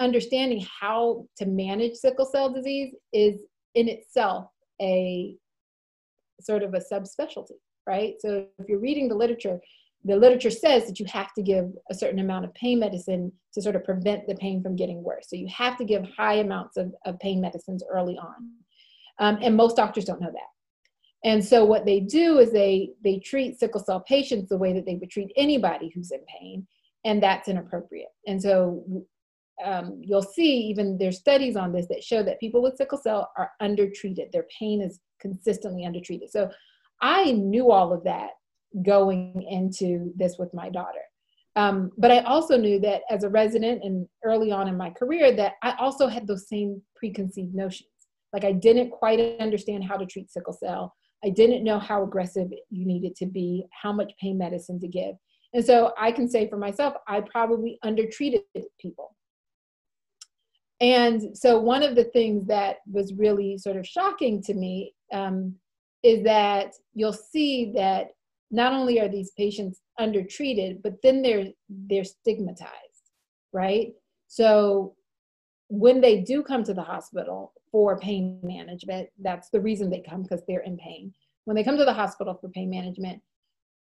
understanding 0.00 0.66
how 0.80 1.26
to 1.36 1.46
manage 1.46 1.94
sickle 1.94 2.26
cell 2.26 2.52
disease 2.52 2.94
is 3.12 3.42
in 3.74 3.88
itself 3.88 4.48
a 4.80 5.36
sort 6.40 6.62
of 6.62 6.74
a 6.74 6.80
subspecialty, 6.80 7.58
right? 7.86 8.14
So 8.20 8.46
if 8.58 8.68
you're 8.68 8.78
reading 8.78 9.08
the 9.08 9.14
literature, 9.14 9.60
the 10.04 10.16
literature 10.16 10.50
says 10.50 10.86
that 10.86 11.00
you 11.00 11.06
have 11.06 11.32
to 11.34 11.42
give 11.42 11.72
a 11.90 11.94
certain 11.94 12.20
amount 12.20 12.44
of 12.44 12.54
pain 12.54 12.78
medicine 12.78 13.32
to 13.54 13.62
sort 13.62 13.76
of 13.76 13.84
prevent 13.84 14.26
the 14.26 14.36
pain 14.36 14.62
from 14.62 14.76
getting 14.76 15.02
worse. 15.02 15.26
So 15.28 15.36
you 15.36 15.48
have 15.48 15.76
to 15.78 15.84
give 15.84 16.04
high 16.16 16.34
amounts 16.34 16.76
of, 16.76 16.94
of 17.04 17.18
pain 17.18 17.40
medicines 17.40 17.82
early 17.90 18.16
on. 18.16 18.50
Um, 19.18 19.38
and 19.42 19.56
most 19.56 19.76
doctors 19.76 20.04
don't 20.04 20.20
know 20.20 20.30
that. 20.32 20.50
And 21.24 21.44
so 21.44 21.64
what 21.64 21.84
they 21.84 22.00
do 22.00 22.38
is 22.38 22.52
they 22.52 22.90
they 23.02 23.18
treat 23.18 23.58
sickle 23.58 23.82
cell 23.82 24.00
patients 24.00 24.48
the 24.48 24.58
way 24.58 24.72
that 24.74 24.86
they 24.86 24.94
would 24.94 25.10
treat 25.10 25.32
anybody 25.36 25.90
who's 25.92 26.12
in 26.12 26.20
pain, 26.28 26.66
and 27.04 27.20
that's 27.20 27.48
inappropriate. 27.48 28.10
And 28.28 28.40
so 28.40 28.84
um, 29.64 30.00
you'll 30.04 30.22
see 30.22 30.58
even 30.68 30.98
there's 30.98 31.18
studies 31.18 31.56
on 31.56 31.72
this 31.72 31.86
that 31.88 32.04
show 32.04 32.22
that 32.22 32.38
people 32.38 32.62
with 32.62 32.76
sickle 32.76 32.98
cell 32.98 33.32
are 33.36 33.50
undertreated. 33.60 34.30
Their 34.30 34.46
pain 34.56 34.80
is 34.82 35.00
consistently 35.20 35.84
undertreated. 35.84 36.30
So 36.30 36.50
I 37.00 37.32
knew 37.32 37.70
all 37.70 37.92
of 37.92 38.04
that 38.04 38.30
going 38.82 39.46
into 39.48 40.12
this 40.16 40.36
with 40.38 40.52
my 40.52 40.68
daughter. 40.68 41.00
Um, 41.56 41.90
but 41.96 42.10
I 42.10 42.18
also 42.20 42.58
knew 42.58 42.78
that 42.80 43.02
as 43.10 43.24
a 43.24 43.30
resident 43.30 43.82
and 43.82 44.06
early 44.24 44.52
on 44.52 44.68
in 44.68 44.76
my 44.76 44.90
career, 44.90 45.34
that 45.36 45.54
I 45.62 45.74
also 45.78 46.06
had 46.06 46.26
those 46.26 46.48
same 46.48 46.82
preconceived 46.94 47.54
notions. 47.54 47.88
Like 48.32 48.44
I 48.44 48.52
didn't 48.52 48.90
quite 48.90 49.40
understand 49.40 49.84
how 49.84 49.96
to 49.96 50.04
treat 50.04 50.30
sickle 50.30 50.52
cell. 50.52 50.94
I 51.24 51.30
didn't 51.30 51.64
know 51.64 51.78
how 51.78 52.02
aggressive 52.02 52.48
you 52.70 52.86
needed 52.86 53.16
to 53.16 53.26
be, 53.26 53.64
how 53.70 53.92
much 53.92 54.12
pain 54.20 54.36
medicine 54.36 54.78
to 54.80 54.88
give. 54.88 55.14
And 55.54 55.64
so 55.64 55.94
I 55.98 56.12
can 56.12 56.28
say 56.28 56.48
for 56.48 56.58
myself, 56.58 56.94
I 57.08 57.22
probably 57.22 57.78
undertreated 57.82 58.42
people. 58.78 59.16
And 60.82 61.34
so 61.34 61.58
one 61.58 61.82
of 61.82 61.96
the 61.96 62.04
things 62.04 62.46
that 62.48 62.76
was 62.92 63.14
really 63.14 63.56
sort 63.56 63.76
of 63.76 63.86
shocking 63.86 64.42
to 64.42 64.52
me 64.52 64.92
um, 65.14 65.54
is 66.02 66.22
that 66.24 66.72
you'll 66.94 67.12
see 67.12 67.72
that 67.74 68.08
not 68.50 68.72
only 68.72 69.00
are 69.00 69.08
these 69.08 69.32
patients 69.36 69.80
undertreated, 69.98 70.82
but 70.82 70.94
then 71.02 71.22
they're 71.22 71.48
they're 71.68 72.04
stigmatized, 72.04 73.10
right? 73.52 73.92
So 74.28 74.94
when 75.68 76.00
they 76.00 76.20
do 76.20 76.42
come 76.42 76.62
to 76.64 76.74
the 76.74 76.82
hospital 76.82 77.52
for 77.72 77.98
pain 77.98 78.38
management, 78.42 79.08
that's 79.20 79.50
the 79.50 79.60
reason 79.60 79.90
they 79.90 80.04
come 80.08 80.22
because 80.22 80.42
they're 80.46 80.60
in 80.60 80.76
pain. 80.76 81.12
When 81.44 81.56
they 81.56 81.64
come 81.64 81.76
to 81.76 81.84
the 81.84 81.92
hospital 81.92 82.34
for 82.40 82.48
pain 82.50 82.70
management, 82.70 83.20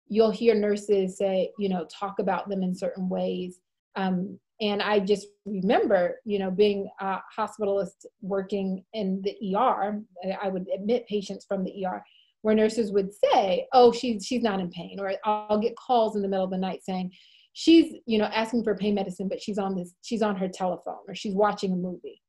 you'll 0.07 0.31
hear 0.31 0.55
nurses 0.55 1.17
say, 1.17 1.51
you 1.59 1.69
know, 1.69 1.85
talk 1.85 2.19
about 2.19 2.49
them 2.49 2.63
in 2.63 2.73
certain 2.73 3.09
ways. 3.09 3.59
Um, 3.95 4.39
and 4.59 4.81
I 4.81 4.99
just 4.99 5.27
remember, 5.45 6.15
you 6.25 6.39
know, 6.39 6.49
being 6.49 6.89
a 6.99 7.19
hospitalist 7.37 8.05
working 8.21 8.83
in 8.93 9.21
the 9.23 9.55
ER, 9.55 10.01
I 10.41 10.49
would 10.49 10.67
admit 10.73 11.07
patients 11.07 11.45
from 11.47 11.63
the 11.63 11.85
ER 11.85 12.03
where 12.41 12.55
nurses 12.55 12.91
would 12.91 13.09
say, 13.13 13.67
"Oh, 13.73 13.91
she's 13.91 14.25
she's 14.25 14.41
not 14.41 14.59
in 14.59 14.69
pain," 14.69 14.99
or 14.99 15.13
I'll 15.25 15.59
get 15.59 15.75
calls 15.75 16.15
in 16.15 16.21
the 16.21 16.27
middle 16.27 16.45
of 16.45 16.51
the 16.51 16.57
night 16.57 16.83
saying, 16.83 17.11
"She's 17.53 17.95
you 18.05 18.17
know 18.17 18.25
asking 18.25 18.63
for 18.63 18.75
pain 18.75 18.95
medicine, 18.95 19.27
but 19.27 19.41
she's 19.41 19.57
on 19.57 19.75
this 19.75 19.93
she's 20.01 20.21
on 20.21 20.35
her 20.35 20.47
telephone 20.47 21.03
or 21.07 21.13
she's 21.13 21.35
watching 21.35 21.73
a 21.73 21.75
movie," 21.75 22.21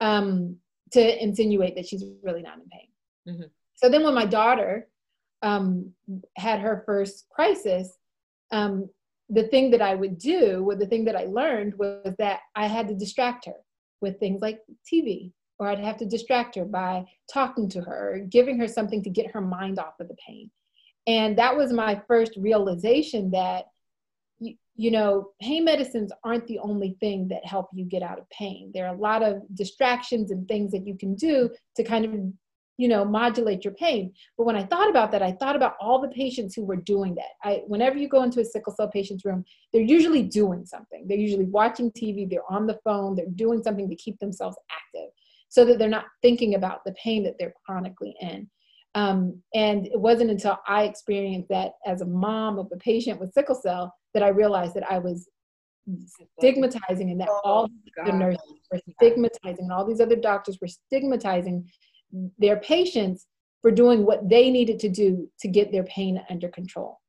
um, 0.00 0.56
to 0.92 1.22
insinuate 1.22 1.74
that 1.76 1.88
she's 1.88 2.04
really 2.22 2.42
not 2.42 2.58
in 2.58 2.68
pain. 2.68 3.34
Mm-hmm. 3.34 3.48
So 3.74 3.88
then, 3.88 4.04
when 4.04 4.14
my 4.14 4.26
daughter 4.26 4.88
um, 5.42 5.92
had 6.36 6.60
her 6.60 6.82
first 6.86 7.26
crisis, 7.30 7.96
um, 8.52 8.88
the 9.28 9.44
thing 9.44 9.70
that 9.72 9.82
I 9.82 9.94
would 9.94 10.18
do, 10.18 10.64
or 10.68 10.76
the 10.76 10.86
thing 10.86 11.04
that 11.06 11.16
I 11.16 11.24
learned, 11.24 11.74
was 11.78 12.14
that 12.18 12.40
I 12.54 12.66
had 12.66 12.88
to 12.88 12.94
distract 12.94 13.46
her 13.46 13.56
with 14.00 14.20
things 14.20 14.40
like 14.40 14.60
TV 14.90 15.32
or 15.58 15.68
I'd 15.68 15.78
have 15.78 15.96
to 15.98 16.06
distract 16.06 16.54
her 16.56 16.64
by 16.64 17.04
talking 17.32 17.68
to 17.70 17.80
her, 17.80 18.20
giving 18.28 18.58
her 18.58 18.68
something 18.68 19.02
to 19.02 19.10
get 19.10 19.30
her 19.32 19.40
mind 19.40 19.78
off 19.78 19.98
of 20.00 20.08
the 20.08 20.16
pain. 20.26 20.50
And 21.06 21.38
that 21.38 21.56
was 21.56 21.72
my 21.72 22.00
first 22.06 22.36
realization 22.36 23.30
that, 23.30 23.66
you, 24.38 24.54
you 24.74 24.90
know, 24.90 25.30
pain 25.40 25.64
medicines 25.64 26.12
aren't 26.24 26.46
the 26.46 26.58
only 26.58 26.96
thing 27.00 27.28
that 27.28 27.46
help 27.46 27.68
you 27.72 27.84
get 27.84 28.02
out 28.02 28.18
of 28.18 28.28
pain. 28.30 28.70
There 28.74 28.86
are 28.86 28.94
a 28.94 28.98
lot 28.98 29.22
of 29.22 29.42
distractions 29.54 30.30
and 30.30 30.46
things 30.46 30.72
that 30.72 30.86
you 30.86 30.96
can 30.96 31.14
do 31.14 31.50
to 31.76 31.84
kind 31.84 32.04
of 32.04 32.12
you 32.76 32.88
know 32.88 33.04
modulate 33.04 33.64
your 33.64 33.74
pain. 33.74 34.12
But 34.36 34.44
when 34.44 34.56
i 34.56 34.64
thought 34.64 34.90
about 34.90 35.10
that 35.12 35.22
i 35.22 35.32
thought 35.32 35.56
about 35.56 35.74
all 35.80 36.00
the 36.00 36.08
patients 36.08 36.54
who 36.54 36.64
were 36.64 36.76
doing 36.76 37.14
that. 37.14 37.32
I 37.42 37.62
whenever 37.66 37.96
you 37.96 38.08
go 38.08 38.22
into 38.22 38.40
a 38.40 38.44
sickle 38.44 38.74
cell 38.74 38.88
patient's 38.88 39.24
room 39.24 39.44
they're 39.72 39.82
usually 39.82 40.22
doing 40.22 40.64
something. 40.66 41.06
They're 41.06 41.18
usually 41.18 41.46
watching 41.46 41.90
tv 41.92 42.28
they're 42.28 42.50
on 42.50 42.66
the 42.66 42.78
phone 42.84 43.14
they're 43.16 43.26
doing 43.34 43.62
something 43.62 43.88
to 43.88 43.96
keep 43.96 44.18
themselves 44.18 44.56
active 44.70 45.10
so 45.48 45.64
that 45.64 45.78
they're 45.78 45.88
not 45.88 46.06
thinking 46.22 46.54
about 46.54 46.84
the 46.84 46.92
pain 46.92 47.22
that 47.24 47.34
they're 47.38 47.54
chronically 47.64 48.14
in. 48.20 48.48
Um, 48.94 49.42
and 49.54 49.86
it 49.86 50.00
wasn't 50.00 50.30
until 50.30 50.58
I 50.66 50.84
experienced 50.84 51.48
that 51.50 51.72
as 51.84 52.00
a 52.00 52.06
mom 52.06 52.58
of 52.58 52.68
a 52.72 52.76
patient 52.76 53.20
with 53.20 53.32
sickle 53.32 53.54
cell 53.54 53.94
that 54.14 54.22
I 54.22 54.28
realized 54.28 54.74
that 54.74 54.90
I 54.90 54.98
was 54.98 55.28
stigmatizing 56.38 57.10
and 57.10 57.20
that 57.20 57.28
oh, 57.30 57.40
all 57.44 57.68
the 58.04 58.12
nurses 58.12 58.40
were 58.72 58.80
stigmatizing 58.98 59.64
and 59.64 59.72
all 59.72 59.84
these 59.84 60.00
other 60.00 60.16
doctors 60.16 60.58
were 60.60 60.68
stigmatizing 60.68 61.68
their 62.38 62.58
patients 62.58 63.26
for 63.62 63.70
doing 63.70 64.04
what 64.04 64.28
they 64.28 64.50
needed 64.50 64.78
to 64.80 64.88
do 64.88 65.28
to 65.40 65.48
get 65.48 65.72
their 65.72 65.84
pain 65.84 66.22
under 66.30 66.48
control. 66.48 67.00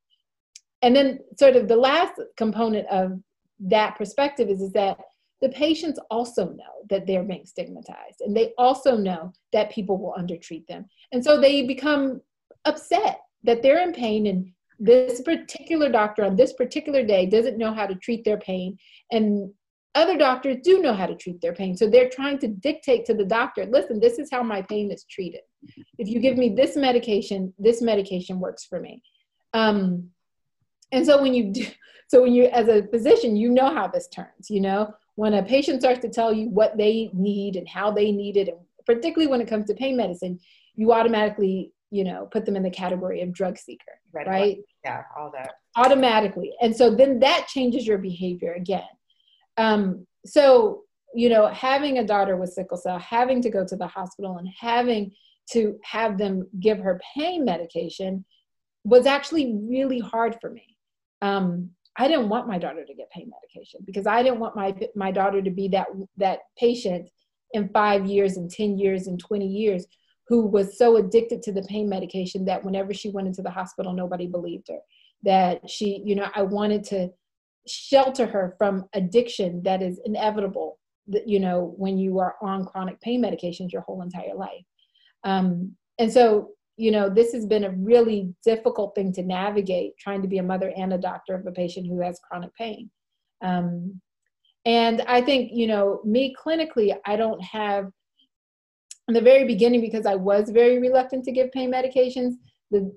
And 0.82 0.96
then 0.96 1.20
sort 1.38 1.56
of 1.56 1.68
the 1.68 1.76
last 1.76 2.14
component 2.38 2.88
of 2.88 3.20
that 3.60 3.98
perspective 3.98 4.50
is, 4.50 4.62
is 4.62 4.72
that 4.74 4.98
the 5.42 5.50
patients 5.50 6.00
also 6.10 6.46
know 6.46 6.84
that 6.90 7.06
they're 7.06 7.24
being 7.24 7.46
stigmatized 7.46 8.22
and 8.22 8.36
they 8.36 8.54
also 8.58 8.98
know 8.98 9.32
that 9.54 9.72
people 9.72 9.98
will 9.98 10.14
undertreat 10.18 10.68
them 10.68 10.86
and 11.12 11.24
so 11.24 11.40
they 11.40 11.66
become 11.66 12.22
upset 12.66 13.20
that 13.44 13.62
they're 13.62 13.82
in 13.82 13.94
pain 13.94 14.28
and 14.28 14.52
this 14.80 15.22
particular 15.22 15.90
doctor 15.90 16.24
on 16.24 16.36
this 16.36 16.54
particular 16.54 17.04
day 17.04 17.26
doesn't 17.26 17.58
know 17.58 17.74
how 17.74 17.86
to 17.86 17.96
treat 17.96 18.24
their 18.24 18.38
pain 18.38 18.78
and 19.12 19.52
other 19.98 20.18
doctors 20.18 20.58
do 20.64 20.82
know 20.82 20.94
how 20.94 21.06
to 21.06 21.16
treat 21.16 21.40
their 21.42 21.54
pain 21.54 21.76
so 21.76 21.90
they're 21.90 22.10
trying 22.10 22.38
to 22.38 22.48
dictate 22.48 23.06
to 23.06 23.14
the 23.14 23.26
doctor 23.26 23.66
listen 23.66 24.00
this 24.00 24.20
is 24.20 24.30
how 24.32 24.42
my 24.42 24.62
pain 24.64 24.92
is 24.92 25.06
treated 25.10 25.42
if 25.98 26.08
you 26.08 26.20
give 26.20 26.38
me 26.38 26.50
this 26.50 26.76
medication 26.76 27.54
this 27.58 27.82
medication 27.82 28.40
works 28.40 28.66
for 28.66 28.80
me 28.80 29.02
um, 29.54 30.10
and 30.92 31.06
so 31.06 31.22
when 31.22 31.34
you 31.34 31.52
do 31.52 31.66
so 32.10 32.22
when 32.22 32.34
you 32.34 32.46
as 32.46 32.68
a 32.68 32.88
physician 32.88 33.36
you 33.36 33.50
know 33.50 33.74
how 33.74 33.88
this 33.88 34.08
turns 34.08 34.50
you 34.50 34.62
know 34.62 34.94
when 35.18 35.34
a 35.34 35.44
patient 35.44 35.82
starts 35.82 36.00
to 36.00 36.10
tell 36.10 36.32
you 36.32 36.48
what 36.50 36.78
they 36.78 37.10
need 37.12 37.56
and 37.56 37.68
how 37.68 37.92
they 37.92 38.12
need 38.12 38.38
it, 38.38 38.48
and 38.48 38.58
particularly 38.86 39.26
when 39.26 39.42
it 39.42 39.48
comes 39.48 39.66
to 39.66 39.74
pain 39.74 39.98
medicine, 39.98 40.40
you 40.76 40.94
automatically, 40.94 41.74
you 41.90 42.04
know, 42.04 42.28
put 42.32 42.46
them 42.46 42.56
in 42.56 42.62
the 42.62 42.70
category 42.70 43.24
of 43.24 43.34
drug 43.34 43.58
seeker, 43.58 44.00
right? 44.14 44.28
right? 44.28 44.58
Yeah, 44.86 45.02
all 45.18 45.32
that. 45.32 45.54
Automatically. 45.76 46.54
And 46.62 46.76
so 46.76 46.94
then 46.94 47.20
that 47.20 47.48
changes 47.48 47.88
your 47.88 47.98
behavior 47.98 48.54
again. 48.54 48.88
Um, 49.58 50.06
so, 50.26 50.84
you 51.14 51.30
know, 51.30 51.48
having 51.48 51.98
a 51.98 52.06
daughter 52.06 52.36
with 52.38 52.54
sickle 52.54 52.78
cell, 52.78 53.00
having 53.00 53.42
to 53.42 53.50
go 53.50 53.66
to 53.66 53.76
the 53.76 53.88
hospital 53.88 54.38
and 54.38 54.48
having 54.60 55.12
to 55.52 55.80
have 55.84 56.18
them 56.18 56.48
give 56.60 56.80
her 56.80 57.00
pain 57.16 57.46
medication 57.46 58.26
was 58.84 59.06
actually 59.06 59.54
really 59.64 60.00
hard 60.00 60.38
for 60.40 60.50
me. 60.50 60.78
Um, 61.22 61.72
I 61.98 62.08
didn't 62.08 62.30
want 62.30 62.48
my 62.48 62.58
daughter 62.58 62.86
to 62.86 62.94
get 62.94 63.10
pain 63.10 63.30
medication 63.30 63.82
because 63.86 64.06
I 64.06 64.22
didn't 64.22 64.40
want 64.40 64.56
my 64.56 64.76
my 64.96 65.12
daughter 65.12 65.42
to 65.42 65.50
be 65.50 65.68
that 65.70 65.88
that 66.18 66.40
patient 66.58 67.10
in 67.54 67.70
5 67.70 68.06
years 68.06 68.38
and 68.38 68.52
10 68.52 68.78
years 68.78 69.08
and 69.08 69.20
20 69.20 69.48
years 69.48 69.88
who 70.28 70.46
was 70.46 70.78
so 70.78 70.98
addicted 70.98 71.42
to 71.42 71.54
the 71.54 71.64
pain 71.64 71.90
medication 71.90 72.46
that 72.46 72.64
whenever 72.64 72.94
she 72.94 73.10
went 73.10 73.28
into 73.28 73.42
the 73.42 73.50
hospital 73.50 73.94
nobody 73.94 74.28
believed 74.28 74.68
her 74.68 74.80
that 75.24 75.68
she 75.70 76.02
you 76.06 76.16
know 76.16 76.30
I 76.36 76.44
wanted 76.44 76.84
to 76.86 77.10
shelter 77.68 78.26
her 78.26 78.56
from 78.58 78.86
addiction 78.94 79.62
that 79.64 79.82
is 79.82 80.00
inevitable 80.06 80.80
that 81.08 81.28
you 81.28 81.40
know 81.40 81.74
when 81.78 81.98
you 81.98 82.20
are 82.20 82.36
on 82.42 82.66
chronic 82.66 83.00
pain 83.02 83.22
medications 83.22 83.72
your 83.72 83.82
whole 83.82 84.02
entire 84.02 84.36
life 84.36 84.64
um, 85.24 85.76
and 86.00 86.12
so 86.12 86.52
you 86.78 86.92
know, 86.92 87.10
this 87.10 87.34
has 87.34 87.46
been 87.46 87.64
a 87.64 87.72
really 87.72 88.34
difficult 88.46 88.94
thing 88.94 89.12
to 89.14 89.24
navigate 89.24 89.98
trying 89.98 90.22
to 90.22 90.28
be 90.28 90.38
a 90.38 90.44
mother 90.44 90.72
and 90.78 90.94
a 90.94 90.98
doctor 90.98 91.34
of 91.34 91.46
a 91.46 91.52
patient 91.52 91.88
who 91.88 92.00
has 92.02 92.20
chronic 92.20 92.54
pain. 92.56 92.90
Um, 93.42 94.00
and 94.66 95.02
I 95.02 95.22
think, 95.22 95.52
you 95.54 95.66
know, 95.66 96.02
me 96.06 96.36
clinically, 96.40 96.96
I 97.06 97.16
don't 97.16 97.44
have, 97.44 97.90
in 99.08 99.14
the 99.14 99.22
very 99.22 99.46
beginning, 99.46 99.82
because 99.82 100.06
I 100.06 100.16
was 100.16 100.50
very 100.50 100.80
reluctant 100.80 101.24
to 101.26 101.32
give 101.32 101.52
pain 101.52 101.72
medications, 101.72 102.34
the, 102.70 102.96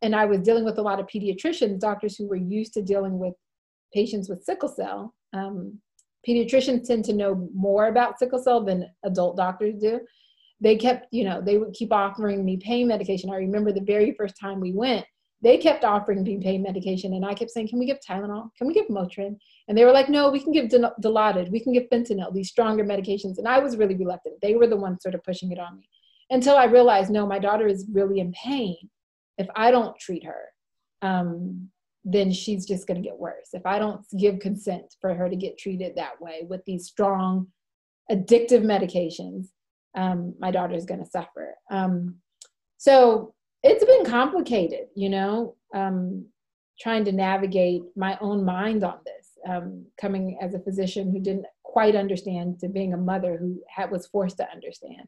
and 0.00 0.14
I 0.16 0.24
was 0.24 0.40
dealing 0.40 0.64
with 0.64 0.78
a 0.78 0.82
lot 0.82 1.00
of 1.00 1.06
pediatricians, 1.06 1.80
doctors 1.80 2.16
who 2.16 2.28
were 2.28 2.36
used 2.36 2.72
to 2.74 2.82
dealing 2.82 3.18
with 3.18 3.34
patients 3.92 4.28
with 4.28 4.44
sickle 4.44 4.68
cell. 4.68 5.14
Um, 5.32 5.78
pediatricians 6.28 6.86
tend 6.86 7.04
to 7.06 7.12
know 7.12 7.48
more 7.54 7.88
about 7.88 8.18
sickle 8.18 8.42
cell 8.42 8.64
than 8.64 8.90
adult 9.04 9.36
doctors 9.36 9.76
do. 9.80 10.00
They 10.60 10.76
kept, 10.76 11.06
you 11.12 11.24
know, 11.24 11.40
they 11.40 11.58
would 11.58 11.72
keep 11.72 11.92
offering 11.92 12.44
me 12.44 12.56
pain 12.56 12.88
medication. 12.88 13.30
I 13.30 13.36
remember 13.36 13.72
the 13.72 13.80
very 13.80 14.12
first 14.12 14.34
time 14.40 14.60
we 14.60 14.72
went, 14.72 15.06
they 15.40 15.56
kept 15.56 15.84
offering 15.84 16.24
me 16.24 16.38
pain 16.38 16.62
medication, 16.62 17.14
and 17.14 17.24
I 17.24 17.32
kept 17.32 17.52
saying, 17.52 17.68
"Can 17.68 17.78
we 17.78 17.86
give 17.86 18.00
Tylenol? 18.00 18.50
Can 18.58 18.66
we 18.66 18.74
give 18.74 18.88
Motrin?" 18.88 19.38
And 19.68 19.78
they 19.78 19.84
were 19.84 19.92
like, 19.92 20.08
"No, 20.08 20.30
we 20.30 20.40
can 20.40 20.52
give 20.52 20.66
Dilaudid. 20.66 21.50
We 21.50 21.60
can 21.60 21.72
give 21.72 21.88
fentanyl. 21.90 22.34
These 22.34 22.48
stronger 22.48 22.84
medications." 22.84 23.38
And 23.38 23.46
I 23.46 23.60
was 23.60 23.76
really 23.76 23.94
reluctant. 23.94 24.40
They 24.42 24.56
were 24.56 24.66
the 24.66 24.76
ones 24.76 25.00
sort 25.00 25.14
of 25.14 25.22
pushing 25.22 25.52
it 25.52 25.60
on 25.60 25.76
me 25.76 25.88
until 26.30 26.56
I 26.56 26.64
realized, 26.64 27.10
no, 27.10 27.26
my 27.26 27.38
daughter 27.38 27.66
is 27.66 27.86
really 27.92 28.20
in 28.20 28.32
pain. 28.32 28.76
If 29.38 29.48
I 29.54 29.70
don't 29.70 29.98
treat 29.98 30.24
her, 30.24 30.52
um, 31.02 31.70
then 32.10 32.32
she's 32.32 32.64
just 32.64 32.86
going 32.86 33.00
to 33.00 33.06
get 33.06 33.18
worse. 33.18 33.50
If 33.52 33.66
I 33.66 33.78
don't 33.78 34.00
give 34.18 34.38
consent 34.38 34.94
for 34.98 35.14
her 35.14 35.28
to 35.28 35.36
get 35.36 35.58
treated 35.58 35.94
that 35.96 36.18
way 36.20 36.46
with 36.48 36.64
these 36.64 36.86
strong, 36.86 37.48
addictive 38.10 38.62
medications, 38.62 39.48
um, 39.94 40.34
my 40.38 40.50
daughter 40.50 40.74
is 40.74 40.86
going 40.86 41.04
to 41.04 41.10
suffer. 41.10 41.54
Um, 41.70 42.16
so 42.78 43.34
it's 43.62 43.84
been 43.84 44.06
complicated, 44.06 44.86
you 44.94 45.10
know, 45.10 45.56
um, 45.74 46.24
trying 46.80 47.04
to 47.04 47.12
navigate 47.12 47.82
my 47.94 48.16
own 48.22 48.42
mind 48.42 48.84
on 48.84 48.98
this, 49.04 49.26
um, 49.46 49.84
coming 50.00 50.38
as 50.40 50.54
a 50.54 50.60
physician 50.60 51.10
who 51.10 51.20
didn't 51.20 51.46
quite 51.62 51.94
understand 51.94 52.58
to 52.60 52.68
being 52.68 52.94
a 52.94 52.96
mother 52.96 53.36
who 53.36 53.60
had, 53.68 53.90
was 53.90 54.06
forced 54.06 54.38
to 54.38 54.50
understand. 54.50 55.06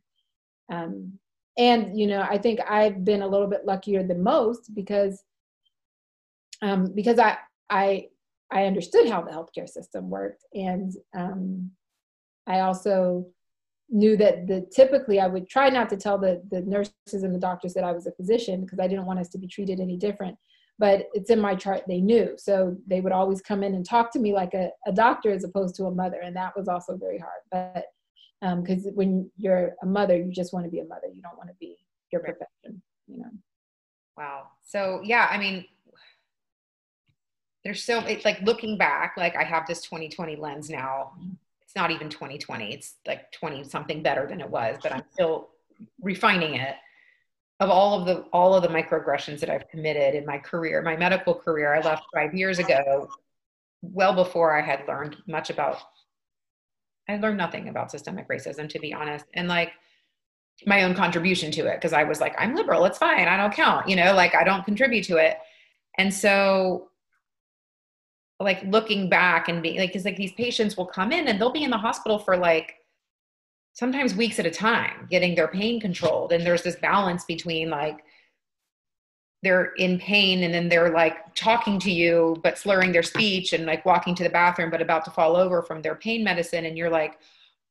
Um, 0.70 1.18
and 1.56 1.98
you 1.98 2.06
know, 2.06 2.26
I 2.28 2.36
think 2.36 2.60
I've 2.68 3.06
been 3.06 3.22
a 3.22 3.28
little 3.28 3.46
bit 3.46 3.64
luckier 3.64 4.02
than 4.02 4.22
most 4.22 4.74
because 4.74 5.24
um, 6.62 6.92
because 6.94 7.18
I 7.18 7.38
I 7.68 8.08
I 8.50 8.64
understood 8.64 9.08
how 9.08 9.22
the 9.22 9.30
healthcare 9.30 9.68
system 9.68 10.10
worked, 10.10 10.44
and 10.54 10.92
um, 11.16 11.70
I 12.46 12.60
also 12.60 13.26
knew 13.88 14.16
that 14.16 14.46
the 14.46 14.66
typically 14.72 15.18
I 15.18 15.26
would 15.26 15.48
try 15.48 15.68
not 15.68 15.88
to 15.90 15.96
tell 15.96 16.18
the 16.18 16.42
the 16.50 16.62
nurses 16.62 17.22
and 17.22 17.34
the 17.34 17.38
doctors 17.38 17.74
that 17.74 17.84
I 17.84 17.92
was 17.92 18.06
a 18.06 18.12
physician 18.12 18.62
because 18.62 18.78
I 18.78 18.86
didn't 18.86 19.06
want 19.06 19.20
us 19.20 19.28
to 19.30 19.38
be 19.38 19.48
treated 19.48 19.80
any 19.80 19.96
different. 19.96 20.36
But 20.78 21.08
it's 21.12 21.28
in 21.28 21.38
my 21.38 21.54
chart. 21.54 21.82
They 21.86 22.00
knew, 22.00 22.34
so 22.38 22.74
they 22.86 23.02
would 23.02 23.12
always 23.12 23.42
come 23.42 23.62
in 23.62 23.74
and 23.74 23.84
talk 23.84 24.10
to 24.12 24.18
me 24.18 24.32
like 24.32 24.54
a, 24.54 24.70
a 24.86 24.92
doctor 24.92 25.30
as 25.30 25.44
opposed 25.44 25.74
to 25.76 25.84
a 25.84 25.90
mother, 25.90 26.20
and 26.22 26.34
that 26.36 26.56
was 26.56 26.68
also 26.68 26.96
very 26.96 27.18
hard. 27.18 27.42
But 27.52 27.84
because 28.62 28.86
um, 28.86 28.94
when 28.94 29.30
you're 29.36 29.74
a 29.82 29.86
mother, 29.86 30.16
you 30.16 30.32
just 30.32 30.54
want 30.54 30.64
to 30.64 30.70
be 30.70 30.80
a 30.80 30.86
mother. 30.86 31.08
You 31.12 31.20
don't 31.20 31.36
want 31.36 31.50
to 31.50 31.56
be 31.60 31.76
your 32.10 32.22
profession. 32.22 32.80
You 33.06 33.18
know. 33.18 33.30
Wow. 34.16 34.48
So 34.66 35.02
yeah, 35.04 35.28
I 35.30 35.36
mean, 35.36 35.66
there's 37.64 37.82
so 37.84 38.00
it's 38.00 38.24
like 38.24 38.40
looking 38.42 38.76
back 38.78 39.14
like 39.16 39.36
i 39.36 39.44
have 39.44 39.66
this 39.66 39.82
2020 39.82 40.36
lens 40.36 40.70
now. 40.70 41.12
It's 41.62 41.76
not 41.76 41.90
even 41.92 42.08
2020 42.08 42.74
it's 42.74 42.96
like 43.06 43.30
20 43.32 43.64
something 43.64 44.02
better 44.02 44.26
than 44.26 44.40
it 44.40 44.48
was 44.48 44.76
but 44.82 44.92
i'm 44.92 45.04
still 45.12 45.50
refining 46.02 46.54
it. 46.54 46.74
Of 47.60 47.68
all 47.68 48.00
of 48.00 48.06
the 48.06 48.24
all 48.32 48.54
of 48.54 48.62
the 48.62 48.68
microaggressions 48.68 49.38
that 49.40 49.50
i've 49.50 49.68
committed 49.68 50.14
in 50.14 50.24
my 50.26 50.38
career 50.38 50.82
my 50.82 50.96
medical 50.96 51.34
career 51.34 51.74
i 51.74 51.80
left 51.80 52.04
five 52.14 52.34
years 52.34 52.58
ago 52.58 53.08
well 53.82 54.14
before 54.14 54.58
i 54.58 54.62
had 54.62 54.82
learned 54.88 55.16
much 55.26 55.50
about 55.50 55.78
i 57.08 57.16
learned 57.18 57.36
nothing 57.36 57.68
about 57.68 57.90
systemic 57.90 58.28
racism 58.28 58.68
to 58.68 58.78
be 58.78 58.92
honest. 58.94 59.26
And 59.34 59.46
like 59.46 59.72
my 60.66 60.82
own 60.84 60.94
contribution 60.94 61.52
to 61.52 61.66
it 61.66 61.76
because 61.76 61.92
i 61.92 62.02
was 62.02 62.20
like 62.20 62.34
i'm 62.38 62.54
liberal 62.54 62.84
it's 62.84 62.98
fine 62.98 63.28
i 63.28 63.36
don't 63.36 63.54
count 63.54 63.88
you 63.88 63.96
know 63.96 64.12
like 64.14 64.34
i 64.34 64.42
don't 64.42 64.64
contribute 64.64 65.04
to 65.04 65.16
it. 65.16 65.38
And 65.98 66.12
so 66.12 66.89
like 68.40 68.62
looking 68.64 69.08
back 69.08 69.48
and 69.48 69.62
being 69.62 69.78
like, 69.78 69.90
because 69.90 70.04
like 70.04 70.16
these 70.16 70.32
patients 70.32 70.76
will 70.76 70.86
come 70.86 71.12
in 71.12 71.28
and 71.28 71.40
they'll 71.40 71.52
be 71.52 71.64
in 71.64 71.70
the 71.70 71.76
hospital 71.76 72.18
for 72.18 72.36
like 72.36 72.76
sometimes 73.72 74.14
weeks 74.14 74.38
at 74.38 74.46
a 74.46 74.50
time 74.50 75.06
getting 75.10 75.34
their 75.34 75.48
pain 75.48 75.80
controlled. 75.80 76.32
And 76.32 76.44
there's 76.44 76.62
this 76.62 76.76
balance 76.76 77.24
between 77.24 77.70
like, 77.70 78.02
they're 79.42 79.72
in 79.76 79.98
pain 79.98 80.42
and 80.42 80.52
then 80.52 80.68
they're 80.68 80.90
like 80.90 81.34
talking 81.34 81.78
to 81.78 81.90
you 81.90 82.36
but 82.42 82.58
slurring 82.58 82.92
their 82.92 83.02
speech 83.02 83.52
and 83.52 83.66
like 83.66 83.84
walking 83.86 84.14
to 84.14 84.22
the 84.22 84.28
bathroom 84.28 84.70
but 84.70 84.82
about 84.82 85.04
to 85.04 85.10
fall 85.10 85.36
over 85.36 85.62
from 85.62 85.80
their 85.80 85.94
pain 85.94 86.22
medicine 86.22 86.66
and 86.66 86.76
you're 86.76 86.90
like 86.90 87.18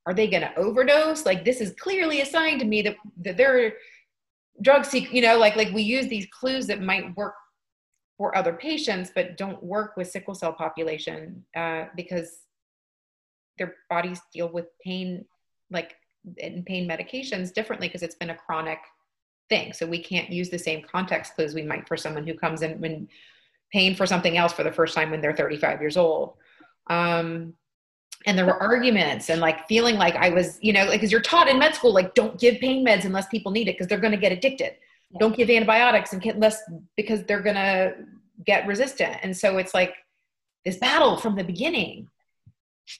are 0.06 0.14
they 0.14 0.26
going 0.26 0.42
to 0.42 0.54
overdose 0.56 1.24
like 1.24 1.44
this 1.44 1.60
is 1.60 1.72
clearly 1.78 2.22
a 2.22 2.26
sign 2.26 2.58
to 2.58 2.64
me 2.64 2.82
that, 2.82 2.96
that 3.18 3.36
they're 3.36 3.74
drug 4.62 4.84
seek 4.84 5.12
you 5.12 5.22
know 5.22 5.38
like 5.38 5.54
like 5.56 5.72
we 5.72 5.82
use 5.82 6.08
these 6.08 6.26
clues 6.32 6.66
that 6.66 6.82
might 6.82 7.16
work 7.16 7.34
for 8.20 8.36
other 8.36 8.52
patients, 8.52 9.10
but 9.14 9.38
don't 9.38 9.62
work 9.62 9.96
with 9.96 10.10
sickle 10.10 10.34
cell 10.34 10.52
population 10.52 11.42
uh, 11.56 11.86
because 11.96 12.40
their 13.56 13.76
bodies 13.88 14.20
deal 14.30 14.52
with 14.52 14.66
pain, 14.84 15.24
like 15.70 15.94
in 16.36 16.62
pain 16.62 16.86
medications, 16.86 17.50
differently 17.50 17.88
because 17.88 18.02
it's 18.02 18.16
been 18.16 18.28
a 18.28 18.36
chronic 18.36 18.76
thing. 19.48 19.72
So 19.72 19.86
we 19.86 20.02
can't 20.02 20.28
use 20.28 20.50
the 20.50 20.58
same 20.58 20.82
context 20.82 21.34
clues 21.34 21.54
we 21.54 21.62
might 21.62 21.88
for 21.88 21.96
someone 21.96 22.26
who 22.26 22.34
comes 22.34 22.60
in 22.60 22.78
when 22.78 23.08
pain 23.72 23.94
for 23.94 24.04
something 24.04 24.36
else 24.36 24.52
for 24.52 24.64
the 24.64 24.72
first 24.72 24.94
time 24.94 25.10
when 25.10 25.22
they're 25.22 25.34
35 25.34 25.80
years 25.80 25.96
old. 25.96 26.34
Um, 26.90 27.54
and 28.26 28.36
there 28.36 28.44
were 28.44 28.62
arguments 28.62 29.30
and 29.30 29.40
like 29.40 29.66
feeling 29.66 29.96
like 29.96 30.16
I 30.16 30.28
was, 30.28 30.58
you 30.60 30.74
know, 30.74 30.80
like 30.80 31.00
because 31.00 31.04
like, 31.04 31.12
you're 31.12 31.22
taught 31.22 31.48
in 31.48 31.58
med 31.58 31.74
school, 31.74 31.94
like 31.94 32.14
don't 32.14 32.38
give 32.38 32.60
pain 32.60 32.84
meds 32.84 33.06
unless 33.06 33.28
people 33.28 33.50
need 33.50 33.66
it 33.66 33.76
because 33.76 33.86
they're 33.86 33.96
going 33.96 34.12
to 34.12 34.18
get 34.18 34.30
addicted 34.30 34.74
yeah. 35.10 35.18
don't 35.18 35.36
give 35.36 35.50
antibiotics 35.50 36.12
and 36.12 36.24
unless 36.24 36.62
because 36.96 37.24
they're 37.24 37.42
gonna 37.42 37.92
get 38.44 38.66
resistant. 38.66 39.16
And 39.22 39.36
so 39.36 39.58
it's 39.58 39.74
like 39.74 39.94
this 40.64 40.76
battle 40.76 41.16
from 41.16 41.36
the 41.36 41.44
beginning. 41.44 42.08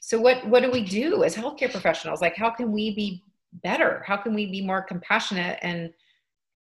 So 0.00 0.20
what 0.20 0.46
what 0.46 0.62
do 0.62 0.70
we 0.70 0.82
do 0.82 1.24
as 1.24 1.34
healthcare 1.34 1.70
professionals? 1.70 2.20
Like 2.20 2.36
how 2.36 2.50
can 2.50 2.72
we 2.72 2.94
be 2.94 3.22
better? 3.62 4.02
How 4.06 4.16
can 4.16 4.34
we 4.34 4.46
be 4.46 4.64
more 4.64 4.82
compassionate 4.82 5.58
and 5.62 5.90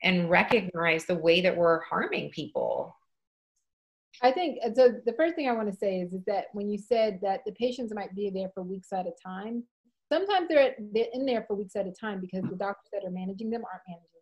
and 0.02 0.30
recognize 0.30 1.06
the 1.06 1.16
way 1.16 1.42
that 1.42 1.56
we're 1.56 1.82
harming 1.82 2.32
people? 2.32 2.96
I 4.22 4.32
think 4.32 4.60
so 4.76 4.90
the 5.06 5.14
first 5.14 5.36
thing 5.36 5.48
i 5.48 5.54
want 5.54 5.72
to 5.72 5.78
say 5.78 6.02
is, 6.02 6.14
is 6.14 6.24
that 6.26 6.46
when 6.54 6.70
you 6.70 6.78
said 6.78 7.20
that 7.22 7.42
the 7.46 7.54
patients 7.54 7.94
might 7.94 8.14
be 8.16 8.30
there 8.30 8.50
for 8.54 8.64
weeks 8.64 8.92
at 8.92 9.06
a 9.06 9.14
time 9.26 9.64
sometimes 10.12 10.48
they're, 10.50 10.76
they're 10.94 11.06
in 11.14 11.26
there 11.26 11.46
for 11.48 11.56
weeks 11.56 11.76
at 11.76 11.88
a 11.88 11.92
time 11.92 12.20
because 12.20 12.44
the 12.50 12.56
doctors 12.56 12.90
that 12.92 13.06
are 13.06 13.12
managing 13.12 13.50
them 13.50 13.64
aren't 13.72 13.84
managing 13.88 14.19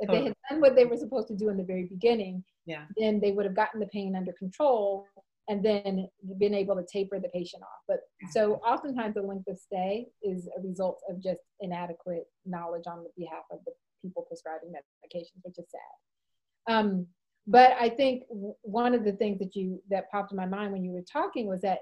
if 0.00 0.08
they 0.10 0.24
had 0.24 0.34
done 0.48 0.60
what 0.60 0.76
they 0.76 0.84
were 0.84 0.96
supposed 0.96 1.28
to 1.28 1.36
do 1.36 1.48
in 1.48 1.56
the 1.56 1.64
very 1.64 1.84
beginning, 1.84 2.44
yeah. 2.66 2.84
then 2.96 3.20
they 3.20 3.32
would 3.32 3.44
have 3.44 3.56
gotten 3.56 3.80
the 3.80 3.86
pain 3.86 4.14
under 4.14 4.32
control 4.32 5.06
and 5.48 5.64
then 5.64 6.06
been 6.38 6.54
able 6.54 6.76
to 6.76 6.84
taper 6.92 7.18
the 7.18 7.28
patient 7.30 7.62
off. 7.62 7.82
But 7.88 8.00
so 8.30 8.54
oftentimes 8.56 9.14
the 9.14 9.22
length 9.22 9.48
of 9.48 9.58
stay 9.58 10.06
is 10.22 10.48
a 10.56 10.60
result 10.60 11.00
of 11.08 11.22
just 11.22 11.40
inadequate 11.60 12.24
knowledge 12.44 12.84
on 12.86 13.02
the 13.02 13.10
behalf 13.16 13.44
of 13.50 13.60
the 13.64 13.72
people 14.02 14.24
prescribing 14.28 14.70
medications, 14.70 15.42
which 15.42 15.58
is 15.58 15.64
sad. 15.70 16.74
Um, 16.74 17.06
but 17.46 17.72
I 17.80 17.88
think 17.88 18.24
one 18.60 18.94
of 18.94 19.04
the 19.04 19.12
things 19.12 19.38
that 19.38 19.56
you 19.56 19.82
that 19.88 20.10
popped 20.10 20.32
in 20.32 20.36
my 20.36 20.46
mind 20.46 20.72
when 20.72 20.84
you 20.84 20.92
were 20.92 21.04
talking 21.10 21.46
was 21.46 21.62
that 21.62 21.78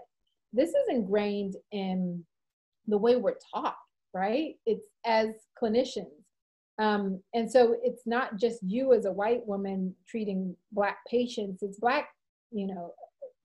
this 0.52 0.70
is 0.70 0.88
ingrained 0.88 1.56
in 1.72 2.24
the 2.86 2.96
way 2.96 3.16
we're 3.16 3.34
taught, 3.52 3.76
right? 4.14 4.54
It's 4.64 4.86
as 5.04 5.30
clinicians 5.60 6.15
um, 6.78 7.20
and 7.34 7.50
so 7.50 7.76
it's 7.82 8.06
not 8.06 8.36
just 8.36 8.62
you 8.62 8.92
as 8.92 9.06
a 9.06 9.12
white 9.12 9.46
woman 9.46 9.94
treating 10.06 10.54
black 10.72 10.98
patients, 11.10 11.62
it's 11.62 11.78
black, 11.78 12.08
you 12.50 12.66
know, 12.66 12.92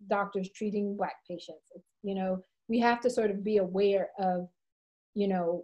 doctors 0.09 0.49
treating 0.55 0.97
black 0.97 1.15
patients. 1.27 1.71
It's, 1.75 1.87
you 2.03 2.15
know, 2.15 2.43
we 2.67 2.79
have 2.79 2.99
to 3.01 3.09
sort 3.09 3.31
of 3.31 3.43
be 3.43 3.57
aware 3.57 4.09
of, 4.19 4.49
you 5.15 5.27
know, 5.27 5.63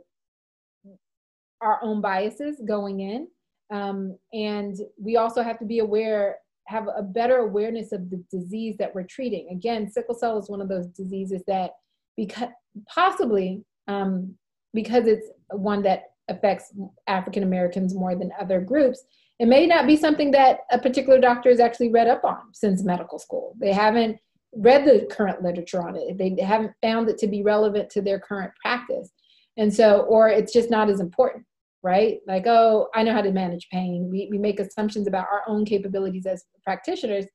our 1.62 1.80
own 1.82 1.99
biases 2.01 2.62
going 2.65 3.01
in. 3.01 3.27
Um, 3.69 4.17
and 4.34 4.77
we 4.97 5.17
also 5.17 5.41
have 5.41 5.60
to 5.60 5.65
be 5.65 5.80
aware, 5.80 6.38
have 6.67 6.88
a 6.95 7.01
better 7.01 7.38
awareness 7.38 7.91
of 7.91 8.10
the 8.10 8.23
disease 8.32 8.75
that 8.80 8.95
we're 8.95 9.03
treating. 9.03 9.49
Again, 9.51 9.91
sickle 9.91 10.15
cell 10.15 10.38
is 10.38 10.49
one 10.49 10.62
of 10.62 10.69
those 10.69 10.88
diseases 10.88 11.41
that 11.47 11.71
because 12.15 12.49
possibly 12.88 13.63
um, 13.88 14.36
because 14.73 15.06
it's 15.06 15.27
one 15.49 15.82
that 15.84 16.03
affects 16.27 16.73
African 17.07 17.43
Americans 17.43 17.93
more 17.93 18.15
than 18.15 18.31
other 18.39 18.61
groups, 18.61 19.03
it 19.39 19.47
may 19.47 19.67
not 19.67 19.85
be 19.85 19.95
something 19.95 20.31
that 20.31 20.61
a 20.71 20.79
particular 20.79 21.19
doctor 21.19 21.49
has 21.49 21.59
actually 21.59 21.91
read 21.91 22.07
up 22.07 22.23
on 22.23 22.53
since 22.53 22.83
medical 22.83 23.19
school. 23.19 23.55
They 23.59 23.71
haven't 23.71 24.19
read 24.53 24.85
the 24.85 25.07
current 25.11 25.43
literature 25.43 25.81
on 25.87 25.95
it. 25.95 26.17
They 26.17 26.35
haven't 26.43 26.73
found 26.81 27.09
it 27.09 27.17
to 27.19 27.27
be 27.27 27.43
relevant 27.43 27.89
to 27.91 28.01
their 28.01 28.19
current 28.19 28.51
practice. 28.61 29.11
And 29.57 29.73
so, 29.73 30.01
or 30.01 30.29
it's 30.29 30.53
just 30.53 30.71
not 30.71 30.89
as 30.89 30.99
important, 30.99 31.45
right? 31.83 32.19
Like, 32.25 32.47
oh, 32.47 32.87
I 32.95 33.03
know 33.03 33.13
how 33.13 33.21
to 33.21 33.31
manage 33.31 33.67
pain. 33.69 34.09
We, 34.09 34.27
we 34.31 34.37
make 34.37 34.59
assumptions 34.59 35.07
about 35.07 35.27
our 35.31 35.43
own 35.47 35.65
capabilities 35.65 36.25
as 36.25 36.43
practitioners. 36.63 37.25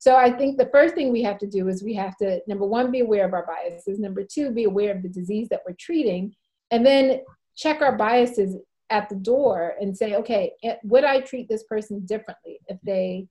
So 0.00 0.16
I 0.16 0.32
think 0.32 0.58
the 0.58 0.70
first 0.72 0.96
thing 0.96 1.12
we 1.12 1.22
have 1.22 1.38
to 1.38 1.46
do 1.46 1.68
is 1.68 1.84
we 1.84 1.94
have 1.94 2.16
to, 2.16 2.40
number 2.48 2.66
one, 2.66 2.90
be 2.90 3.00
aware 3.00 3.24
of 3.24 3.34
our 3.34 3.46
biases. 3.46 4.00
Number 4.00 4.24
two, 4.24 4.50
be 4.50 4.64
aware 4.64 4.96
of 4.96 5.02
the 5.02 5.08
disease 5.08 5.48
that 5.50 5.62
we're 5.64 5.76
treating. 5.78 6.34
And 6.72 6.84
then 6.84 7.20
check 7.56 7.80
our 7.82 7.96
biases 7.96 8.56
at 8.90 9.08
the 9.08 9.14
door 9.14 9.74
and 9.80 9.96
say, 9.96 10.14
okay, 10.16 10.52
would 10.84 11.04
I 11.04 11.20
treat 11.20 11.48
this 11.48 11.64
person 11.64 12.04
differently 12.04 12.60
if 12.68 12.78
they 12.82 13.26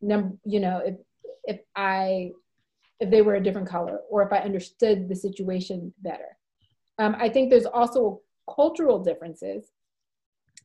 you 0.00 0.60
know 0.60 0.82
if 0.84 0.96
if 1.44 1.60
i 1.74 2.30
if 3.00 3.10
they 3.10 3.22
were 3.22 3.36
a 3.36 3.42
different 3.42 3.66
color 3.66 4.00
or 4.10 4.22
if 4.22 4.30
i 4.32 4.38
understood 4.38 5.08
the 5.08 5.16
situation 5.16 5.94
better? 6.02 6.36
Um, 6.98 7.16
i 7.18 7.28
think 7.28 7.50
there's 7.50 7.66
also 7.66 8.20
cultural 8.52 9.02
differences 9.02 9.70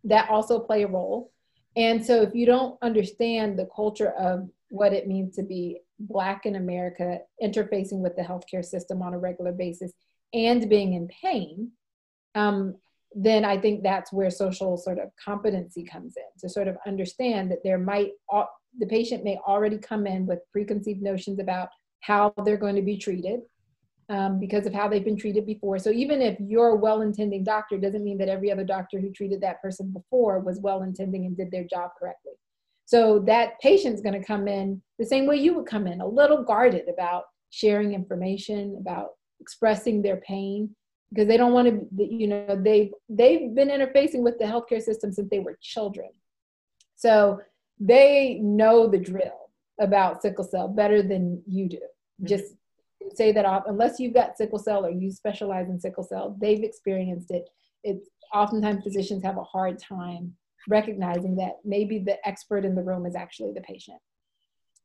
that 0.03 0.29
also 0.29 0.60
play 0.60 0.84
a 0.84 0.88
role. 0.88 1.32
And 1.75 2.03
so 2.05 2.21
if 2.21 2.34
you 2.34 2.45
don't 2.45 2.77
understand 2.82 3.58
the 3.58 3.67
culture 3.75 4.12
of 4.12 4.49
what 4.69 4.93
it 4.93 5.08
means 5.08 5.36
to 5.36 5.43
be 5.43 5.82
black 5.99 6.45
in 6.45 6.55
america 6.55 7.19
interfacing 7.43 7.99
with 7.99 8.15
the 8.15 8.21
healthcare 8.21 8.63
system 8.63 9.01
on 9.01 9.13
a 9.13 9.19
regular 9.19 9.51
basis 9.51 9.91
and 10.34 10.69
being 10.69 10.93
in 10.93 11.10
pain 11.10 11.71
um, 12.39 12.75
then 13.15 13.43
I 13.43 13.58
think 13.58 13.84
that's 13.84 14.13
where 14.13 14.30
social 14.30 14.78
sort 14.78 14.99
of 14.99 15.10
competency 15.23 15.84
comes 15.84 16.13
in 16.15 16.39
to 16.39 16.49
sort 16.49 16.67
of 16.67 16.78
understand 16.86 17.52
that 17.52 17.63
there 17.63 17.80
might, 17.80 18.12
the 18.78 18.86
patient 18.88 19.23
may 19.23 19.38
already 19.47 19.78
come 19.78 20.06
in 20.06 20.25
with 20.25 20.39
preconceived 20.52 21.02
notions 21.02 21.39
about 21.39 21.69
how 22.02 22.34
they're 22.45 22.58
going 22.58 22.75
to 22.75 22.82
be 22.82 22.97
treated 22.97 23.41
um, 24.10 24.39
because 24.39 24.65
of 24.65 24.73
how 24.73 24.88
they've 24.88 25.06
been 25.06 25.17
treated 25.17 25.45
before. 25.45 25.80
So 25.80 25.91
even 25.91 26.21
if 26.21 26.38
you're 26.39 26.69
a 26.69 26.75
well 26.75 27.02
intending 27.02 27.43
doctor, 27.43 27.78
doesn't 27.78 28.04
mean 28.04 28.17
that 28.19 28.30
every 28.30 28.52
other 28.52 28.63
doctor 28.63 28.99
who 28.99 29.12
treated 29.12 29.41
that 29.41 29.62
person 29.62 29.91
before 29.91 30.39
was 30.39 30.60
well 30.60 30.84
intending 30.84 31.25
and 31.25 31.36
did 31.36 31.52
their 31.52 31.65
job 31.65 31.91
correctly. 31.99 32.34
So 32.86 33.19
that 33.28 33.60
patient's 33.60 34.02
going 34.02 34.19
to 34.19 34.25
come 34.25 34.47
in 34.47 34.82
the 34.97 35.06
same 35.06 35.28
way 35.28 35.38
you 35.38 35.54
would 35.56 35.67
come 35.67 35.86
in, 35.86 36.02
a 36.02 36.08
little 36.08 36.43
guarded 36.43 36.88
about 36.89 37.23
sharing 37.52 37.93
information, 37.93 38.78
about 38.80 39.10
expressing 39.39 40.02
their 40.02 40.17
pain 40.17 40.75
because 41.12 41.28
they 41.28 41.38
don't 41.38 41.54
want 41.54 41.67
to 41.67 42.06
you 42.06 42.28
know 42.28 42.60
they've 42.63 42.91
they've 43.10 43.54
been 43.54 43.69
interfacing 43.69 44.22
with 44.22 44.38
the 44.38 44.45
healthcare 44.45 44.82
system 44.82 45.12
since 45.12 45.30
they 45.30 45.39
were 45.39 45.58
children. 45.62 46.10
So 46.95 47.39
they 47.80 48.39
know 48.41 48.88
the 48.88 48.98
drill 48.98 49.50
about 49.80 50.22
sickle 50.22 50.43
cell 50.43 50.67
better 50.67 51.02
than 51.02 51.41
you 51.48 51.69
do. 51.69 51.78
Mm-hmm. 51.78 52.28
just 52.28 52.54
say 53.15 53.32
that 53.32 53.45
off 53.45 53.63
unless 53.65 54.00
you've 54.00 54.13
got 54.13 54.38
sickle 54.38 54.60
cell 54.60 54.86
or 54.86 54.91
you 54.91 55.10
specialize 55.10 55.69
in 55.69 55.80
sickle 55.80 56.04
cell 56.04 56.36
they've 56.39 56.63
experienced 56.63 57.32
it. 57.32 57.50
It's 57.84 58.10
oftentimes 58.34 58.84
physicians 58.84 59.24
have 59.24 59.38
a 59.38 59.43
hard 59.43 59.80
time 59.80 60.36
recognizing 60.67 61.38
that 61.38 61.54
maybe 61.63 61.98
the 62.00 62.17
expert 62.28 62.65
in 62.65 62.76
the 62.76 62.84
room 62.84 63.06
is 63.06 63.15
actually 63.15 63.54
the 63.54 63.62
patient. 63.62 64.00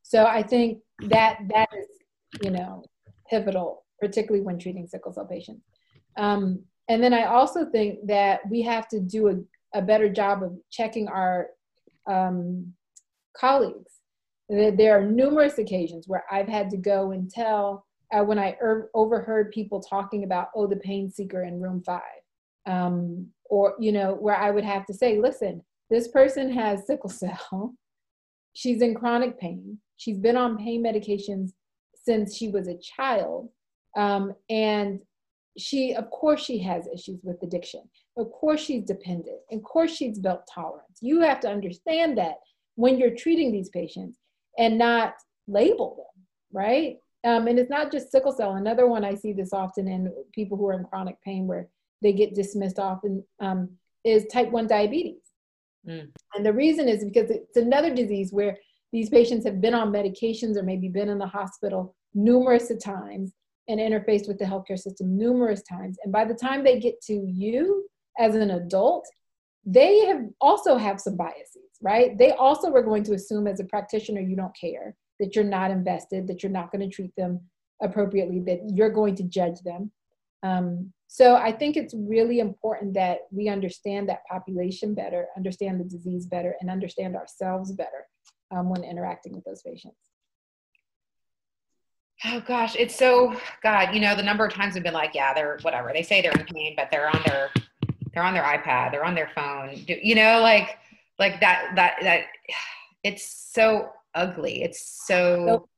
So 0.02 0.24
i 0.26 0.42
think 0.42 0.80
that 1.00 1.38
that 1.52 1.68
is 1.76 1.86
you 2.42 2.50
know 2.50 2.84
pivotal 3.28 3.84
particularly 4.00 4.44
when 4.44 4.58
treating 4.58 4.86
sickle 4.86 5.12
cell 5.12 5.26
patients 5.26 5.64
um, 6.16 6.64
and 6.88 7.02
then 7.02 7.14
I 7.14 7.24
also 7.24 7.66
think 7.66 8.06
that 8.06 8.40
we 8.50 8.62
have 8.62 8.88
to 8.88 9.00
do 9.00 9.28
a, 9.28 9.78
a 9.78 9.82
better 9.82 10.08
job 10.08 10.42
of 10.42 10.52
checking 10.70 11.08
our 11.08 11.48
um, 12.10 12.72
colleagues. 13.36 13.92
There 14.48 14.96
are 14.96 15.02
numerous 15.02 15.58
occasions 15.58 16.06
where 16.06 16.24
I've 16.30 16.48
had 16.48 16.68
to 16.70 16.76
go 16.76 17.12
and 17.12 17.30
tell 17.30 17.86
uh, 18.12 18.22
when 18.22 18.38
I 18.38 18.56
er- 18.60 18.90
overheard 18.94 19.50
people 19.52 19.80
talking 19.80 20.24
about, 20.24 20.48
oh, 20.54 20.66
the 20.66 20.76
pain 20.76 21.10
seeker 21.10 21.44
in 21.44 21.60
room 21.60 21.82
five. 21.84 22.02
Um, 22.66 23.28
or, 23.50 23.74
you 23.78 23.92
know, 23.92 24.14
where 24.14 24.36
I 24.36 24.50
would 24.50 24.64
have 24.64 24.86
to 24.86 24.94
say, 24.94 25.18
listen, 25.18 25.62
this 25.90 26.08
person 26.08 26.52
has 26.52 26.86
sickle 26.86 27.10
cell. 27.10 27.74
She's 28.54 28.82
in 28.82 28.94
chronic 28.94 29.38
pain. 29.38 29.78
She's 29.96 30.18
been 30.18 30.36
on 30.36 30.58
pain 30.58 30.82
medications 30.82 31.52
since 31.94 32.36
she 32.36 32.48
was 32.48 32.68
a 32.68 32.78
child. 32.78 33.48
Um, 33.96 34.34
and 34.50 35.00
she 35.56 35.94
of 35.94 36.10
course 36.10 36.44
she 36.44 36.58
has 36.58 36.88
issues 36.92 37.20
with 37.22 37.42
addiction. 37.42 37.82
Of 38.16 38.30
course 38.32 38.60
she's 38.60 38.84
dependent. 38.84 39.38
Of 39.52 39.62
course 39.62 39.94
she's 39.94 40.18
built 40.18 40.48
tolerance. 40.52 40.98
You 41.00 41.20
have 41.20 41.40
to 41.40 41.48
understand 41.48 42.18
that 42.18 42.36
when 42.76 42.98
you're 42.98 43.14
treating 43.14 43.52
these 43.52 43.68
patients 43.68 44.18
and 44.58 44.78
not 44.78 45.14
label 45.46 45.96
them 45.96 46.14
right? 46.54 46.96
Um, 47.24 47.48
and 47.48 47.58
it's 47.58 47.70
not 47.70 47.92
just 47.92 48.10
sickle 48.10 48.32
cell. 48.32 48.54
Another 48.54 48.86
one 48.86 49.04
i 49.04 49.14
see 49.14 49.34
this 49.34 49.52
often 49.52 49.88
in 49.88 50.10
people 50.32 50.56
who 50.56 50.66
are 50.68 50.78
in 50.78 50.84
chronic 50.84 51.20
pain 51.22 51.46
where 51.46 51.68
they 52.00 52.12
get 52.12 52.34
dismissed 52.34 52.78
often 52.78 53.22
um, 53.40 53.70
is 54.04 54.24
type 54.32 54.50
1 54.50 54.66
diabetes. 54.66 55.20
Mm. 55.86 56.08
and 56.34 56.46
the 56.46 56.52
reason 56.52 56.88
is 56.88 57.04
because 57.04 57.30
it's 57.30 57.58
another 57.58 57.94
disease 57.94 58.32
where 58.32 58.56
these 58.90 59.10
patients 59.10 59.44
have 59.44 59.60
been 59.60 59.74
on 59.74 59.92
medications 59.92 60.56
or 60.56 60.62
maybe 60.62 60.88
been 60.88 61.10
in 61.10 61.18
the 61.18 61.26
hospital 61.26 61.94
numerous 62.14 62.72
times 62.82 63.34
and 63.68 63.80
interfaced 63.80 64.28
with 64.28 64.38
the 64.38 64.44
healthcare 64.44 64.78
system 64.78 65.16
numerous 65.16 65.62
times. 65.62 65.98
And 66.02 66.12
by 66.12 66.24
the 66.24 66.34
time 66.34 66.62
they 66.62 66.78
get 66.78 67.00
to 67.02 67.14
you 67.14 67.88
as 68.18 68.34
an 68.34 68.50
adult, 68.50 69.06
they 69.64 70.00
have 70.06 70.22
also 70.40 70.76
have 70.76 71.00
some 71.00 71.16
biases, 71.16 71.70
right? 71.80 72.16
They 72.18 72.32
also 72.32 72.72
are 72.74 72.82
going 72.82 73.02
to 73.04 73.14
assume 73.14 73.46
as 73.46 73.60
a 73.60 73.64
practitioner 73.64 74.20
you 74.20 74.36
don't 74.36 74.56
care, 74.58 74.94
that 75.20 75.34
you're 75.34 75.44
not 75.44 75.70
invested, 75.70 76.26
that 76.28 76.42
you're 76.42 76.52
not 76.52 76.70
going 76.70 76.88
to 76.88 76.94
treat 76.94 77.12
them 77.16 77.40
appropriately, 77.82 78.40
that 78.40 78.60
you're 78.74 78.90
going 78.90 79.14
to 79.16 79.22
judge 79.22 79.60
them. 79.64 79.90
Um, 80.42 80.92
so 81.08 81.36
I 81.36 81.52
think 81.52 81.76
it's 81.76 81.94
really 81.96 82.40
important 82.40 82.92
that 82.94 83.20
we 83.30 83.48
understand 83.48 84.08
that 84.08 84.26
population 84.30 84.94
better, 84.94 85.28
understand 85.36 85.80
the 85.80 85.84
disease 85.84 86.26
better, 86.26 86.56
and 86.60 86.68
understand 86.68 87.16
ourselves 87.16 87.72
better 87.72 88.06
um, 88.50 88.68
when 88.68 88.84
interacting 88.84 89.32
with 89.32 89.44
those 89.44 89.62
patients. 89.62 89.96
Oh 92.26 92.40
gosh, 92.40 92.74
it's 92.78 92.96
so 92.96 93.38
God. 93.62 93.94
You 93.94 94.00
know, 94.00 94.14
the 94.14 94.22
number 94.22 94.46
of 94.46 94.52
times 94.52 94.76
I've 94.76 94.82
been 94.82 94.94
like, 94.94 95.14
yeah, 95.14 95.34
they're 95.34 95.58
whatever. 95.62 95.92
They 95.92 96.02
say 96.02 96.22
they're 96.22 96.32
in 96.32 96.46
pain, 96.46 96.74
but 96.76 96.88
they're 96.90 97.08
on 97.08 97.22
their 97.26 97.50
they're 98.12 98.22
on 98.22 98.34
their 98.34 98.44
iPad, 98.44 98.92
they're 98.92 99.04
on 99.04 99.14
their 99.14 99.30
phone. 99.34 99.84
You 99.86 100.14
know, 100.14 100.40
like 100.40 100.78
like 101.18 101.40
that 101.40 101.72
that 101.76 101.96
that. 102.02 102.24
It's 103.06 103.50
so 103.52 103.90
ugly. 104.14 104.62
It's 104.62 105.04
so. 105.06 105.68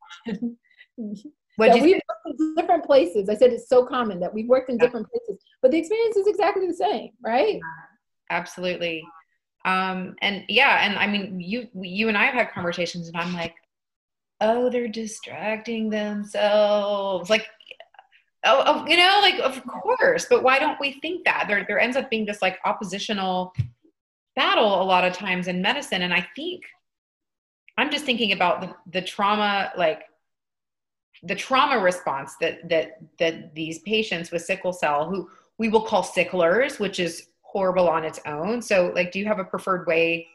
What 1.56 1.72
so 1.72 1.78
we've 1.82 2.00
worked 2.08 2.40
in 2.40 2.54
different 2.54 2.84
places. 2.84 3.28
I 3.28 3.34
said 3.34 3.52
it's 3.52 3.68
so 3.68 3.84
common 3.84 4.20
that 4.20 4.32
we've 4.32 4.46
worked 4.46 4.70
in 4.70 4.78
different 4.78 5.08
places, 5.10 5.42
but 5.60 5.72
the 5.72 5.76
experience 5.78 6.16
is 6.16 6.28
exactly 6.28 6.68
the 6.68 6.74
same, 6.74 7.10
right? 7.20 7.58
Absolutely. 8.30 9.02
Um, 9.64 10.14
and 10.22 10.44
yeah, 10.48 10.86
and 10.86 10.96
I 10.96 11.08
mean, 11.08 11.40
you 11.40 11.66
you 11.74 12.06
and 12.06 12.16
I 12.16 12.26
have 12.26 12.34
had 12.34 12.52
conversations, 12.52 13.08
and 13.08 13.16
I'm 13.16 13.34
like, 13.34 13.56
oh, 14.40 14.70
they're 14.70 14.88
distracting 14.88 15.90
themselves. 15.90 17.30
Like, 17.30 17.46
oh, 18.44 18.62
oh, 18.66 18.86
you 18.86 18.96
know, 18.96 19.18
like, 19.22 19.38
of 19.40 19.62
course, 19.64 20.26
but 20.28 20.42
why 20.42 20.58
don't 20.58 20.80
we 20.80 20.98
think 21.00 21.24
that? 21.24 21.46
There, 21.48 21.64
there 21.66 21.80
ends 21.80 21.96
up 21.96 22.10
being 22.10 22.26
this 22.26 22.42
like 22.42 22.58
oppositional 22.64 23.52
battle 24.34 24.82
a 24.82 24.84
lot 24.84 25.04
of 25.04 25.12
times 25.12 25.48
in 25.48 25.62
medicine. 25.62 26.02
And 26.02 26.12
I 26.12 26.26
think, 26.36 26.62
I'm 27.78 27.90
just 27.90 28.04
thinking 28.04 28.32
about 28.32 28.60
the, 28.60 28.74
the 28.90 29.02
trauma, 29.02 29.72
like, 29.76 30.02
the 31.22 31.34
trauma 31.34 31.78
response 31.78 32.34
that 32.40 32.68
that 32.68 32.98
that 33.18 33.54
these 33.54 33.78
patients 33.80 34.30
with 34.30 34.42
sickle 34.42 34.72
cell 34.72 35.08
who 35.08 35.28
we 35.58 35.68
will 35.68 35.80
call 35.80 36.02
sicklers 36.02 36.78
which 36.78 37.00
is 37.00 37.28
horrible 37.40 37.88
on 37.88 38.04
its 38.04 38.20
own 38.26 38.60
so 38.60 38.92
like 38.94 39.12
do 39.12 39.18
you 39.18 39.26
have 39.26 39.38
a 39.38 39.44
preferred 39.44 39.86
way 39.86 40.26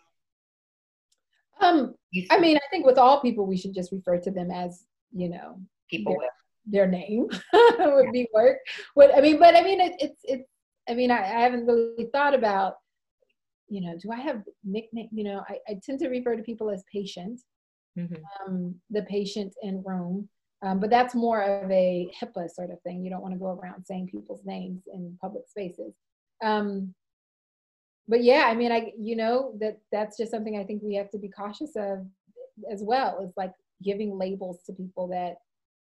um, 1.61 1.95
I 2.29 2.39
mean, 2.39 2.57
I 2.57 2.67
think 2.69 2.85
with 2.85 2.97
all 2.97 3.21
people, 3.21 3.45
we 3.45 3.57
should 3.57 3.73
just 3.73 3.91
refer 3.91 4.19
to 4.19 4.31
them 4.31 4.51
as, 4.51 4.85
you 5.13 5.29
know, 5.29 5.59
people 5.89 6.15
their, 6.19 6.85
their 6.85 6.87
name 6.87 7.27
would 7.53 8.05
yeah. 8.05 8.11
be 8.11 8.27
work. 8.33 8.57
What 8.93 9.15
I 9.15 9.21
mean, 9.21 9.39
but 9.39 9.55
I 9.55 9.61
mean, 9.61 9.79
it, 9.79 9.93
it's 9.99 10.21
it's. 10.23 10.49
I 10.89 10.95
mean, 10.95 11.11
I, 11.11 11.19
I, 11.19 11.41
haven't 11.41 11.67
really 11.67 12.09
thought 12.11 12.33
about, 12.33 12.73
you 13.69 13.81
know, 13.81 13.95
do 14.01 14.11
I 14.11 14.19
have 14.19 14.41
nickname? 14.63 15.09
You 15.11 15.23
know, 15.23 15.43
I, 15.47 15.59
I 15.69 15.79
tend 15.85 15.99
to 15.99 16.09
refer 16.09 16.35
to 16.35 16.41
people 16.41 16.71
as 16.71 16.83
patient, 16.91 17.39
mm-hmm. 17.97 18.15
um, 18.47 18.75
the 18.89 19.03
patient 19.03 19.53
in 19.61 19.83
room. 19.85 20.27
Um, 20.63 20.79
but 20.79 20.89
that's 20.89 21.15
more 21.15 21.41
of 21.41 21.69
a 21.71 22.11
HIPAA 22.19 22.49
sort 22.49 22.71
of 22.71 22.81
thing. 22.81 23.03
You 23.03 23.09
don't 23.09 23.21
want 23.21 23.33
to 23.33 23.39
go 23.39 23.47
around 23.47 23.85
saying 23.85 24.09
people's 24.11 24.41
names 24.43 24.83
in 24.91 25.17
public 25.21 25.43
spaces. 25.47 25.93
Um, 26.43 26.93
but 28.07 28.23
yeah, 28.23 28.45
I 28.47 28.55
mean, 28.55 28.71
I 28.71 28.93
you 28.97 29.15
know 29.15 29.53
that 29.59 29.79
that's 29.91 30.17
just 30.17 30.31
something 30.31 30.57
I 30.57 30.63
think 30.63 30.81
we 30.83 30.95
have 30.95 31.09
to 31.11 31.17
be 31.17 31.29
cautious 31.29 31.75
of 31.75 32.05
as 32.69 32.81
well. 32.83 33.21
Is 33.23 33.33
like 33.37 33.53
giving 33.83 34.17
labels 34.17 34.59
to 34.65 34.73
people 34.73 35.07
that 35.07 35.37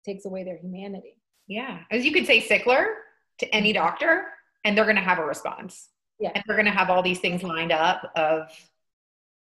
takes 0.05 0.25
away 0.25 0.43
their 0.43 0.57
humanity. 0.57 1.17
Yeah, 1.47 1.79
as 1.91 2.05
you 2.05 2.11
could 2.11 2.25
say, 2.25 2.41
sickler 2.41 2.93
to 3.39 3.55
any 3.55 3.73
mm-hmm. 3.73 3.83
doctor, 3.83 4.25
and 4.63 4.77
they're 4.77 4.85
going 4.85 4.95
to 4.95 5.01
have 5.01 5.19
a 5.19 5.25
response. 5.25 5.89
Yeah, 6.19 6.31
and 6.35 6.43
they're 6.45 6.55
going 6.55 6.65
to 6.65 6.71
have 6.71 6.89
all 6.89 7.01
these 7.01 7.19
things 7.19 7.43
lined 7.43 7.71
up 7.71 8.11
of 8.15 8.49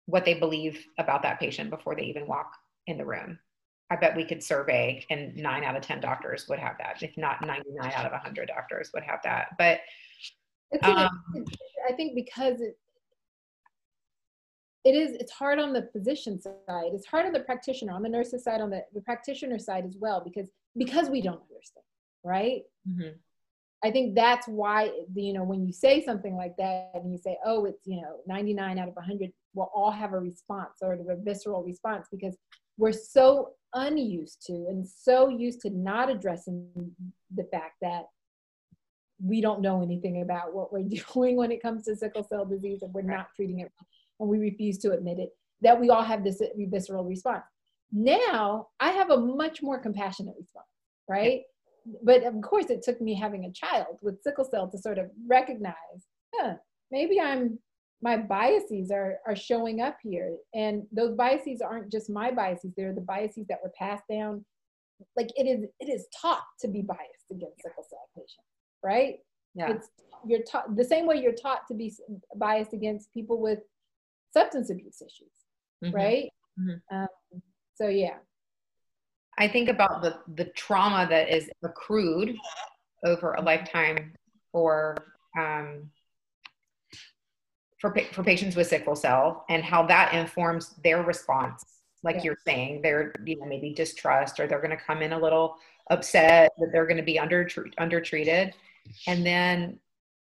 what 0.05 0.25
they 0.25 0.33
believe 0.33 0.86
about 0.97 1.21
that 1.23 1.39
patient 1.39 1.69
before 1.69 1.95
they 1.95 2.03
even 2.03 2.27
walk 2.27 2.51
in 2.88 2.97
the 2.97 3.05
room. 3.05 3.39
I 3.89 3.95
bet 3.95 4.15
we 4.15 4.25
could 4.25 4.43
survey, 4.43 5.05
and 5.09 5.36
nine 5.36 5.63
out 5.63 5.75
of 5.75 5.83
ten 5.83 6.01
doctors 6.01 6.47
would 6.49 6.59
have 6.59 6.77
that, 6.79 7.03
if 7.03 7.15
not 7.15 7.45
ninety-nine 7.45 7.91
out 7.95 8.12
of 8.12 8.19
hundred 8.19 8.47
doctors 8.47 8.89
would 8.93 9.03
have 9.03 9.19
that. 9.23 9.49
But 9.57 9.81
um, 10.81 11.09
I 11.88 11.93
think 11.93 12.15
because 12.15 12.62
it, 12.62 12.77
it 14.83 14.95
is 14.95 15.15
it's 15.19 15.31
hard 15.31 15.59
on 15.59 15.73
the 15.73 15.88
physician 15.93 16.41
side 16.41 16.91
it's 16.93 17.05
hard 17.05 17.25
on 17.25 17.31
the 17.31 17.39
practitioner 17.39 17.93
on 17.93 18.03
the 18.03 18.09
nurse's 18.09 18.43
side 18.43 18.62
on 18.62 18.69
the, 18.69 18.83
the 18.93 19.01
practitioner 19.01 19.59
side 19.59 19.86
as 19.86 19.95
well 19.99 20.21
because 20.23 20.49
because 20.75 21.09
we 21.09 21.21
don't 21.21 21.41
understand 21.41 21.86
right 22.23 22.63
mm-hmm. 22.89 23.15
I 23.83 23.91
think 23.91 24.15
that's 24.15 24.47
why, 24.47 24.91
you 25.13 25.33
know, 25.33 25.43
when 25.43 25.65
you 25.65 25.73
say 25.73 26.03
something 26.05 26.38
like 26.38 26.55
that 26.57 26.91
and 26.93 27.12
you 27.12 27.17
say, 27.17 27.38
oh, 27.45 27.65
it's, 27.65 27.86
you 27.86 27.97
know, 27.97 28.19
99 28.27 28.79
out 28.79 28.88
of 28.88 28.95
100 28.95 29.29
will 29.53 29.69
all 29.75 29.91
have 29.91 30.13
a 30.13 30.19
response 30.19 30.77
or 30.81 30.93
a 30.93 31.15
visceral 31.17 31.63
response 31.63 32.07
because 32.09 32.38
we're 32.77 32.93
so 32.93 33.51
unused 33.73 34.41
to 34.47 34.53
and 34.53 34.88
so 34.88 35.27
used 35.27 35.59
to 35.62 35.69
not 35.69 36.09
addressing 36.09 36.65
the 37.36 37.43
fact 37.51 37.75
that 37.81 38.05
we 39.23 39.41
don't 39.41 39.62
know 39.62 39.81
anything 39.81 40.21
about 40.21 40.53
what 40.53 40.71
we're 40.73 40.83
doing 41.13 41.38
when 41.38 41.51
it 41.51 41.62
comes 41.62 41.86
to 41.86 41.95
sickle 41.95 42.23
cell 42.23 42.45
disease 42.45 42.81
and 42.81 42.93
we're 42.93 43.01
not 43.01 43.27
treating 43.36 43.59
it 43.59 43.71
and 44.19 44.29
we 44.29 44.38
refuse 44.38 44.77
to 44.77 44.91
admit 44.91 45.19
it 45.19 45.29
that 45.62 45.79
we 45.79 45.89
all 45.89 46.03
have 46.03 46.23
this 46.23 46.41
uh, 46.41 46.47
visceral 46.69 47.03
response. 47.03 47.43
Now 47.91 48.67
i 48.79 48.89
have 48.89 49.09
a 49.12 49.17
much 49.17 49.62
more 49.62 49.79
compassionate 49.79 50.36
response 50.38 50.67
right? 51.09 51.41
But 52.01 52.23
of 52.23 52.39
course 52.41 52.69
it 52.69 52.81
took 52.81 53.01
me 53.01 53.13
having 53.13 53.45
a 53.45 53.51
child 53.51 53.97
with 54.01 54.21
sickle 54.21 54.45
cell 54.45 54.69
to 54.69 54.77
sort 54.77 54.97
of 54.97 55.09
recognize 55.27 55.75
huh, 56.36 56.53
maybe 56.91 57.19
i'm 57.19 57.59
my 58.01 58.17
biases 58.17 58.91
are 58.91 59.19
are 59.25 59.36
showing 59.36 59.81
up 59.81 59.97
here. 60.03 60.36
And 60.53 60.83
those 60.91 61.15
biases 61.15 61.62
aren't 61.62 61.91
just 61.91 62.09
my 62.09 62.31
biases 62.31 62.73
they're 62.75 62.93
the 62.93 63.01
biases 63.01 63.47
that 63.47 63.59
were 63.63 63.71
passed 63.77 64.03
down. 64.09 64.43
Like 65.15 65.29
it 65.38 65.45
is 65.47 65.65
it 65.79 65.89
is 65.89 66.07
taught 66.21 66.43
to 66.59 66.67
be 66.67 66.81
biased 66.81 67.31
against 67.31 67.62
sickle 67.62 67.86
cell 67.89 68.09
patients 68.15 68.53
right 68.84 69.19
yeah 69.56 69.72
it's 69.72 69.89
you're 70.26 70.43
taught 70.43 70.76
the 70.76 70.84
same 70.84 71.06
way 71.06 71.15
you're 71.22 71.34
taught 71.34 71.67
to 71.67 71.74
be 71.74 71.91
biased 72.36 72.74
against 72.74 73.13
people 73.13 73.41
with 73.41 73.60
substance 74.32 74.69
abuse 74.69 75.02
issues 75.02 75.32
mm-hmm. 75.84 75.96
right 75.96 76.30
mm-hmm. 76.60 76.96
Um, 76.96 77.41
so 77.76 77.88
yeah 77.88 78.17
i 79.38 79.48
think 79.48 79.69
about 79.69 80.02
the 80.02 80.17
the 80.36 80.46
trauma 80.52 81.08
that 81.10 81.30
is 81.30 81.50
accrued 81.63 82.36
over 83.06 83.34
a 83.34 83.41
lifetime 83.41 84.13
for 84.52 84.96
um, 85.38 85.89
for, 87.80 87.93
for 88.13 88.24
patients 88.24 88.56
with 88.56 88.67
sickle 88.67 88.96
cell 88.96 89.46
and 89.50 89.63
how 89.63 89.86
that 89.86 90.13
informs 90.13 90.76
their 90.84 91.04
response 91.04 91.65
like 92.04 92.17
yeah. 92.17 92.24
you're 92.24 92.38
saying 92.46 92.82
they're 92.82 93.13
you 93.26 93.38
know 93.38 93.46
maybe 93.46 93.74
distrust 93.74 94.39
or 94.39 94.48
they're 94.48 94.62
going 94.62 94.69
to 94.69 94.78
come 94.78 95.02
in 95.02 95.13
a 95.13 95.19
little 95.19 95.56
upset 95.89 96.52
that 96.58 96.69
they're 96.72 96.86
going 96.86 96.98
to 96.98 97.04
be 97.04 97.19
under 97.19 97.48
under 97.78 98.00
treated 98.00 98.54
and 99.08 99.26
then 99.26 99.80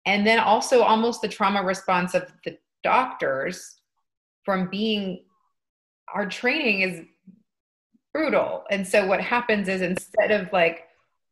and 0.06 0.26
then 0.26 0.38
also 0.38 0.82
almost 0.82 1.20
the 1.20 1.28
trauma 1.28 1.62
response 1.62 2.14
of 2.14 2.30
the 2.44 2.56
doctors 2.82 3.76
from 4.44 4.70
being 4.70 5.24
our 6.14 6.26
training 6.26 6.80
is 6.80 7.02
brutal. 8.14 8.64
And 8.70 8.86
so 8.86 9.06
what 9.06 9.20
happens 9.20 9.68
is 9.68 9.82
instead 9.82 10.30
of 10.30 10.50
like 10.52 10.84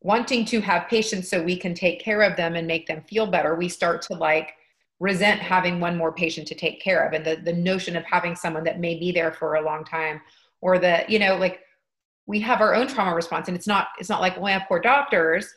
wanting 0.02 0.44
to 0.46 0.60
have 0.60 0.88
patients 0.88 1.30
so 1.30 1.42
we 1.42 1.56
can 1.56 1.72
take 1.72 2.00
care 2.00 2.20
of 2.20 2.36
them 2.36 2.54
and 2.54 2.66
make 2.66 2.86
them 2.86 3.02
feel 3.08 3.26
better 3.26 3.54
we 3.54 3.68
start 3.68 4.02
to 4.02 4.14
like 4.14 4.54
resent 5.00 5.40
having 5.40 5.80
one 5.80 5.96
more 5.96 6.12
patient 6.12 6.46
to 6.48 6.54
take 6.54 6.80
care 6.80 7.06
of. 7.06 7.14
And 7.14 7.24
the, 7.24 7.36
the 7.36 7.52
notion 7.52 7.96
of 7.96 8.04
having 8.04 8.36
someone 8.36 8.64
that 8.64 8.78
may 8.78 8.98
be 8.98 9.10
there 9.10 9.32
for 9.32 9.54
a 9.54 9.64
long 9.64 9.84
time 9.84 10.20
or 10.60 10.78
the 10.78 11.04
you 11.08 11.18
know 11.18 11.36
like 11.36 11.60
we 12.26 12.40
have 12.40 12.60
our 12.60 12.74
own 12.74 12.86
trauma 12.86 13.14
response 13.14 13.48
and 13.48 13.56
it's 13.56 13.66
not 13.66 13.88
it's 13.98 14.08
not 14.08 14.20
like 14.20 14.36
well 14.36 14.46
have 14.46 14.68
poor 14.68 14.80
doctors 14.80 15.54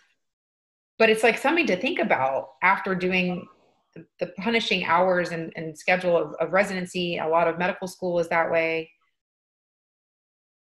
but 0.99 1.09
it's 1.09 1.23
like 1.23 1.37
something 1.37 1.65
to 1.67 1.75
think 1.75 1.97
about 1.99 2.49
after 2.61 2.93
doing 2.93 3.47
the, 3.95 4.05
the 4.19 4.27
punishing 4.37 4.85
hours 4.85 5.31
and, 5.31 5.51
and 5.55 5.77
schedule 5.77 6.15
of, 6.15 6.33
of 6.35 6.53
residency. 6.53 7.17
A 7.17 7.27
lot 7.27 7.47
of 7.47 7.57
medical 7.57 7.87
school 7.87 8.19
is 8.19 8.27
that 8.29 8.51
way. 8.51 8.91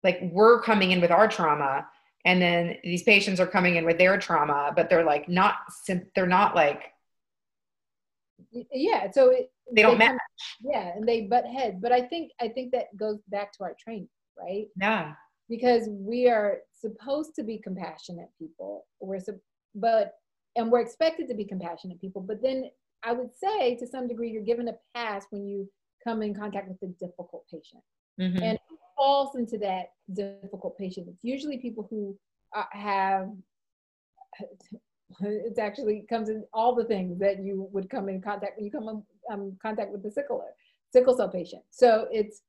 Like 0.04 0.20
we're 0.22 0.60
coming 0.60 0.90
in 0.92 1.00
with 1.00 1.10
our 1.10 1.26
trauma 1.26 1.86
and 2.26 2.42
then 2.42 2.76
these 2.84 3.04
patients 3.04 3.40
are 3.40 3.46
coming 3.46 3.76
in 3.76 3.84
with 3.84 3.98
their 3.98 4.18
trauma 4.18 4.72
but 4.76 4.90
they're 4.90 5.04
like 5.04 5.28
not 5.28 5.54
they're 6.14 6.26
not 6.26 6.54
like 6.54 6.92
yeah 8.72 9.10
so 9.10 9.30
it, 9.30 9.50
they 9.72 9.82
don't 9.82 9.98
they 9.98 10.06
match. 10.06 10.18
Yeah 10.60 10.92
and 10.94 11.08
they 11.08 11.22
butt 11.22 11.44
head. 11.46 11.80
But 11.80 11.90
i 11.90 12.02
think 12.02 12.30
i 12.40 12.48
think 12.48 12.70
that 12.72 12.96
goes 12.96 13.18
back 13.28 13.52
to 13.54 13.64
our 13.64 13.74
training 13.82 14.08
right? 14.36 14.66
Yeah. 14.80 15.14
Because 15.48 15.88
we 15.88 16.28
are 16.28 16.58
supposed 16.72 17.34
to 17.36 17.42
be 17.42 17.58
compassionate 17.58 18.28
people. 18.38 18.86
We're 19.00 19.20
but 19.76 20.14
and 20.56 20.70
we're 20.70 20.80
expected 20.80 21.28
to 21.28 21.34
be 21.34 21.44
compassionate 21.44 22.00
people 22.00 22.20
but 22.20 22.42
then 22.42 22.64
i 23.04 23.12
would 23.12 23.30
say 23.36 23.76
to 23.76 23.86
some 23.86 24.08
degree 24.08 24.30
you're 24.30 24.42
given 24.42 24.68
a 24.68 24.74
pass 24.94 25.24
when 25.30 25.46
you 25.46 25.68
come 26.02 26.22
in 26.22 26.34
contact 26.34 26.68
with 26.68 26.82
a 26.82 26.92
difficult 27.04 27.44
patient 27.50 27.82
mm-hmm. 28.20 28.42
and 28.42 28.58
falls 28.96 29.36
into 29.36 29.58
that 29.58 29.90
difficult 30.14 30.76
patient 30.78 31.06
it's 31.08 31.22
usually 31.22 31.58
people 31.58 31.86
who 31.90 32.16
uh, 32.56 32.64
have 32.72 33.28
it 35.20 35.58
actually 35.58 36.04
comes 36.08 36.28
in 36.28 36.44
all 36.52 36.74
the 36.74 36.84
things 36.84 37.18
that 37.18 37.42
you 37.42 37.68
would 37.72 37.88
come 37.88 38.08
in 38.08 38.20
contact 38.20 38.56
when 38.56 38.64
you 38.64 38.70
come 38.70 38.88
in 38.88 39.02
um, 39.30 39.56
contact 39.62 39.92
with 39.92 40.02
the 40.02 40.10
sickle 40.10 40.44
sickle 40.92 41.16
cell 41.16 41.28
patient. 41.28 41.62
So 41.70 42.08
it's 42.10 42.42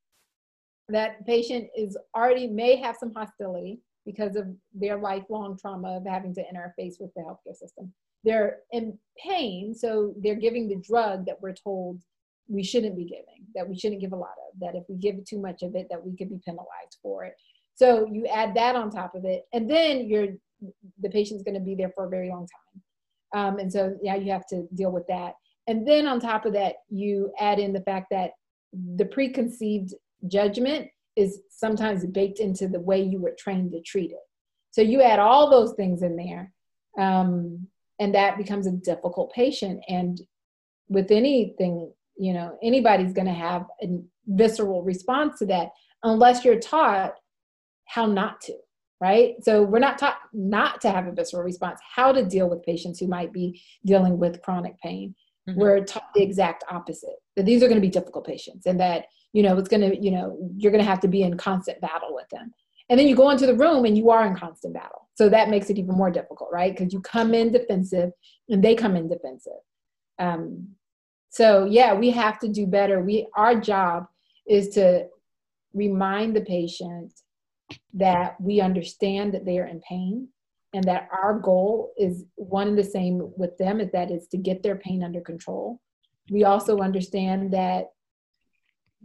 that 0.89 1.25
patient 1.25 1.67
is 1.77 1.97
already 2.15 2.47
may 2.47 2.77
have 2.77 2.95
some 2.97 3.13
hostility 3.13 3.81
because 4.08 4.38
of 4.38 4.48
their 4.74 4.98
lifelong 4.98 5.58
trauma 5.60 5.98
of 5.98 6.06
having 6.08 6.34
to 6.34 6.41
interface 6.41 6.96
with 7.00 7.13
the 7.13 7.22
healthcare 7.22 7.56
system. 7.56 7.93
They're 8.24 8.60
in 8.72 8.98
pain, 9.24 9.76
so 9.76 10.13
they're 10.24 10.36
giving 10.36 10.70
the 10.70 10.78
drug 10.78 11.26
that 11.26 11.39
we're 11.41 11.54
told 11.54 12.02
we 12.48 12.63
shouldn't 12.63 12.96
be 12.96 13.04
giving, 13.04 13.46
that 13.54 13.67
we 13.67 13.78
shouldn't 13.78 14.00
give 14.00 14.13
a 14.13 14.15
lot 14.15 14.36
of, 14.48 14.60
that 14.62 14.76
if 14.76 14.86
we 14.88 14.96
give 14.96 15.24
too 15.26 15.39
much 15.39 15.62
of 15.62 15.76
it, 15.76 15.88
that 15.89 16.04
we 16.04 16.15
could 16.15 16.30
be 16.30 16.39
penalized 16.46 16.98
for 17.04 17.26
it. 17.26 17.36
So 17.76 18.08
you 18.10 18.26
add 18.28 18.56
that 18.56 18.78
on 18.78 18.89
top 18.89 19.13
of 19.13 19.26
it, 19.26 19.43
and 19.54 19.70
then 19.70 20.08
you're 20.08 20.30
the 21.02 21.10
patient's 21.10 21.43
going 21.43 21.54
to 21.54 21.60
be 21.60 21.76
there 21.76 21.91
for 21.93 22.06
a 22.06 22.10
very 22.10 22.30
long 22.30 22.48
time. 22.48 22.82
Um, 23.39 23.60
and 23.60 23.72
so, 23.72 23.98
yeah, 24.02 24.15
you 24.15 24.32
have 24.32 24.48
to 24.48 24.67
deal 24.74 24.91
with 24.91 25.06
that. 25.08 25.34
And 25.67 25.86
then 25.86 26.08
on 26.08 26.20
top 26.20 26.46
of 26.46 26.54
that, 26.54 26.76
you 26.89 27.32
add 27.39 27.60
in 27.60 27.74
the 27.74 27.82
fact 27.82 28.08
that 28.12 28.32
the 28.96 29.06
preconceived 29.06 29.93
judgment 30.28 30.88
is 31.17 31.41
sometimes 31.49 32.06
baked 32.06 32.39
into 32.39 32.67
the 32.67 32.80
way 32.80 33.01
you 33.01 33.19
were 33.19 33.36
trained 33.38 33.71
to 33.71 33.82
treat 33.82 34.12
it. 34.12 34.25
So 34.71 34.82
you 34.82 35.01
add 35.01 35.19
all 35.19 35.49
those 35.49 35.73
things 35.73 36.03
in 36.03 36.15
there, 36.15 36.53
um, 36.97 37.67
and 37.99 38.13
that 38.15 38.38
becomes 38.38 38.67
a 38.67 38.71
difficult 38.71 39.34
patient. 39.34 39.84
And 39.88 40.21
with 40.88 41.12
anything, 41.12 41.91
you 42.15 42.34
know, 42.34 42.58
anybody's 42.62 43.13
going 43.13 43.27
to 43.27 43.34
have 43.34 43.65
a 43.82 43.88
visceral 44.27 44.84
response 44.84 45.39
to 45.39 45.45
that 45.47 45.69
unless 46.03 46.45
you're 46.45 46.60
taught 46.60 47.13
how 47.86 48.06
not 48.06 48.41
to 48.41 48.53
right? 48.99 49.36
So 49.43 49.63
we're 49.63 49.80
not 49.80 49.97
taught 49.97 50.17
not 50.34 50.82
to 50.82 50.91
have 50.91 51.08
a 51.08 51.12
visceral 51.12 51.43
response, 51.43 51.80
how 51.95 52.12
to 52.12 52.25
deal 52.25 52.49
with 52.49 52.63
patients 52.63 52.99
who 52.99 53.08
might 53.08 53.32
be 53.32 53.62
dealing 53.86 54.17
with 54.17 54.41
chronic 54.41 54.80
pain. 54.80 55.13
Mm-hmm. 55.47 55.60
We're 55.60 55.84
taught 55.84 56.13
the 56.15 56.23
exact 56.23 56.63
opposite 56.69 57.15
that 57.36 57.45
these 57.45 57.62
are 57.62 57.67
going 57.67 57.80
to 57.80 57.88
be 57.88 57.89
difficult 57.89 58.25
patients 58.25 58.65
and 58.65 58.80
that, 58.80 59.06
you 59.33 59.43
know, 59.43 59.57
it's 59.57 59.69
to, 59.89 59.97
you 59.97 60.11
know, 60.11 60.37
you're 60.57 60.71
to 60.83 60.89
have 60.89 61.01
to 61.01 61.07
be 61.07 61.23
in 61.23 61.37
constant 61.37 61.81
battle 61.81 62.13
with 62.13 62.27
them. 62.29 62.53
And 62.89 62.99
then 62.99 63.07
you 63.07 63.15
go 63.15 63.29
into 63.29 63.45
the 63.45 63.55
room 63.55 63.85
and 63.85 63.97
you 63.97 64.09
are 64.09 64.25
in 64.25 64.35
constant 64.35 64.73
battle. 64.73 65.09
So 65.15 65.29
that 65.29 65.49
makes 65.49 65.69
it 65.69 65.77
even 65.77 65.95
more 65.95 66.09
difficult, 66.09 66.49
right? 66.51 66.75
Because 66.75 66.93
you 66.93 67.01
come 67.01 67.33
in 67.33 67.51
defensive 67.51 68.11
and 68.49 68.63
they 68.63 68.75
come 68.75 68.95
in 68.95 69.09
defensive. 69.09 69.59
Um, 70.19 70.69
so 71.29 71.65
yeah, 71.65 71.93
we 71.93 72.09
have 72.11 72.39
to 72.39 72.47
do 72.47 72.65
better. 72.65 73.01
We 73.01 73.27
our 73.35 73.59
job 73.59 74.05
is 74.47 74.69
to 74.69 75.07
remind 75.73 76.35
the 76.35 76.41
patient 76.41 77.13
that 77.93 78.39
we 78.39 78.61
understand 78.61 79.33
that 79.33 79.45
they 79.45 79.59
are 79.59 79.67
in 79.67 79.81
pain 79.81 80.29
and 80.73 80.83
that 80.85 81.09
our 81.11 81.39
goal 81.39 81.91
is 81.97 82.23
one 82.35 82.69
and 82.69 82.77
the 82.77 82.83
same 82.83 83.31
with 83.35 83.57
them 83.57 83.81
is 83.81 83.91
that 83.91 84.09
is 84.09 84.27
to 84.27 84.37
get 84.37 84.63
their 84.63 84.77
pain 84.77 85.03
under 85.03 85.19
control 85.19 85.81
we 86.29 86.43
also 86.43 86.79
understand 86.79 87.51
that 87.53 87.85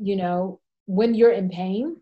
you 0.01 0.17
know 0.17 0.61
when 0.87 1.15
you're 1.15 1.33
in 1.33 1.49
pain 1.49 1.97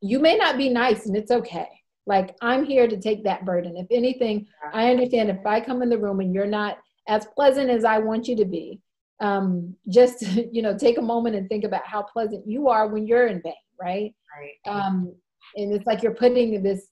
you 0.00 0.18
may 0.18 0.36
not 0.36 0.58
be 0.58 0.68
nice 0.68 1.06
and 1.06 1.16
it's 1.16 1.30
okay. 1.30 1.68
Like 2.06 2.36
i'm 2.40 2.64
here 2.64 2.86
to 2.86 2.98
take 2.98 3.24
that 3.24 3.44
burden. 3.44 3.76
If 3.76 3.86
anything 3.90 4.46
i 4.72 4.90
understand 4.90 5.30
if 5.30 5.44
i 5.44 5.60
come 5.60 5.82
in 5.82 5.88
the 5.88 5.98
room 5.98 6.20
and 6.20 6.34
you're 6.34 6.46
not 6.46 6.78
as 7.08 7.26
pleasant 7.26 7.70
as 7.70 7.84
i 7.84 7.98
want 7.98 8.26
you 8.28 8.36
to 8.36 8.44
be 8.44 8.80
um, 9.20 9.74
just 9.88 10.22
you 10.52 10.62
know 10.62 10.76
take 10.76 10.98
a 10.98 11.02
moment 11.02 11.36
and 11.36 11.48
think 11.48 11.64
about 11.64 11.86
how 11.86 12.02
pleasant 12.02 12.46
you 12.46 12.68
are 12.68 12.86
when 12.88 13.06
you're 13.06 13.28
in 13.28 13.40
pain 13.42 13.54
right, 13.80 14.14
right. 14.38 14.72
Um, 14.72 15.14
and 15.56 15.72
it's 15.72 15.86
like 15.86 16.02
you're 16.02 16.14
putting 16.14 16.62
this 16.62 16.88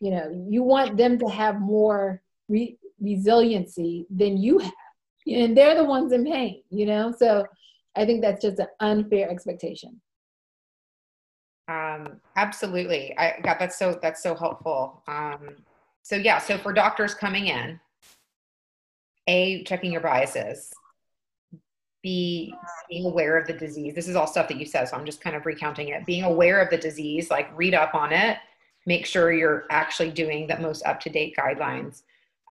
you 0.00 0.10
know 0.10 0.46
you 0.48 0.62
want 0.62 0.96
them 0.96 1.18
to 1.18 1.28
have 1.28 1.60
more 1.60 2.22
re- 2.48 2.78
resiliency 3.00 4.06
than 4.10 4.36
you 4.36 4.58
have. 4.58 4.72
And 5.26 5.56
they're 5.56 5.76
the 5.76 5.84
ones 5.84 6.12
in 6.12 6.24
pain 6.24 6.62
you 6.70 6.86
know? 6.86 7.12
So 7.16 7.46
i 7.96 8.04
think 8.04 8.20
that's 8.20 8.42
just 8.42 8.58
an 8.58 8.66
unfair 8.80 9.30
expectation 9.30 10.00
um 11.68 12.20
absolutely 12.36 13.16
i 13.18 13.38
got 13.42 13.58
that's 13.58 13.78
so 13.78 13.98
that's 14.02 14.22
so 14.22 14.34
helpful 14.34 15.02
um 15.08 15.56
so 16.02 16.16
yeah 16.16 16.38
so 16.38 16.58
for 16.58 16.72
doctors 16.72 17.14
coming 17.14 17.46
in 17.46 17.78
a 19.26 19.62
checking 19.64 19.92
your 19.92 20.00
biases 20.00 20.72
be 22.02 22.54
being 22.88 23.04
aware 23.04 23.36
of 23.36 23.46
the 23.46 23.52
disease. 23.52 23.94
This 23.94 24.08
is 24.08 24.16
all 24.16 24.26
stuff 24.26 24.48
that 24.48 24.58
you 24.58 24.66
said, 24.66 24.86
so 24.88 24.96
I'm 24.96 25.04
just 25.04 25.20
kind 25.20 25.36
of 25.36 25.44
recounting 25.46 25.88
it. 25.88 26.06
Being 26.06 26.24
aware 26.24 26.60
of 26.60 26.70
the 26.70 26.78
disease, 26.78 27.30
like 27.30 27.56
read 27.56 27.74
up 27.74 27.94
on 27.94 28.12
it, 28.12 28.38
make 28.86 29.06
sure 29.06 29.32
you're 29.32 29.66
actually 29.70 30.10
doing 30.10 30.46
the 30.46 30.58
most 30.58 30.84
up 30.86 31.00
to 31.00 31.10
date 31.10 31.36
guidelines. 31.38 32.02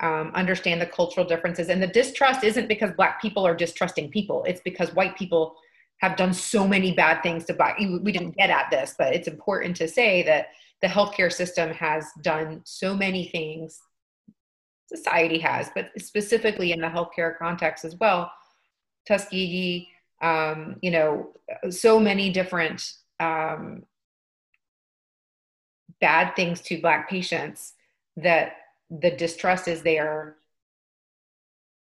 Um, 0.01 0.31
understand 0.33 0.81
the 0.81 0.85
cultural 0.85 1.25
differences. 1.25 1.69
And 1.69 1.81
the 1.81 1.87
distrust 1.87 2.43
isn't 2.43 2.67
because 2.67 2.91
Black 2.91 3.21
people 3.21 3.45
are 3.45 3.55
distrusting 3.55 4.09
people, 4.11 4.43
it's 4.45 4.61
because 4.61 4.93
white 4.93 5.17
people 5.17 5.55
have 5.99 6.15
done 6.15 6.33
so 6.33 6.67
many 6.67 6.93
bad 6.93 7.21
things 7.21 7.43
to 7.45 7.53
Black. 7.53 7.77
We 7.77 8.11
didn't 8.11 8.37
get 8.37 8.49
at 8.49 8.69
this, 8.71 8.95
but 8.97 9.13
it's 9.13 9.27
important 9.27 9.75
to 9.77 9.87
say 9.87 10.23
that 10.23 10.47
the 10.81 10.87
healthcare 10.87 11.31
system 11.31 11.71
has 11.71 12.05
done 12.21 12.61
so 12.63 12.95
many 12.95 13.27
things, 13.27 13.81
society 14.87 15.39
has, 15.39 15.69
but 15.75 15.89
specifically 15.97 16.71
in 16.71 16.79
the 16.79 16.87
healthcare 16.87 17.37
context 17.37 17.83
as 17.83 17.95
well. 17.97 18.31
Tuskegee, 19.05 19.89
um, 20.21 20.77
you 20.81 20.91
know, 20.91 21.31
so 21.69 21.99
many 21.99 22.31
different 22.31 22.93
um, 23.19 23.83
bad 25.99 26.33
things 26.35 26.61
to 26.61 26.79
Black 26.79 27.09
patients 27.09 27.73
that 28.15 28.53
the 28.89 29.11
distrust 29.11 29.67
is 29.67 29.81
there 29.81 30.35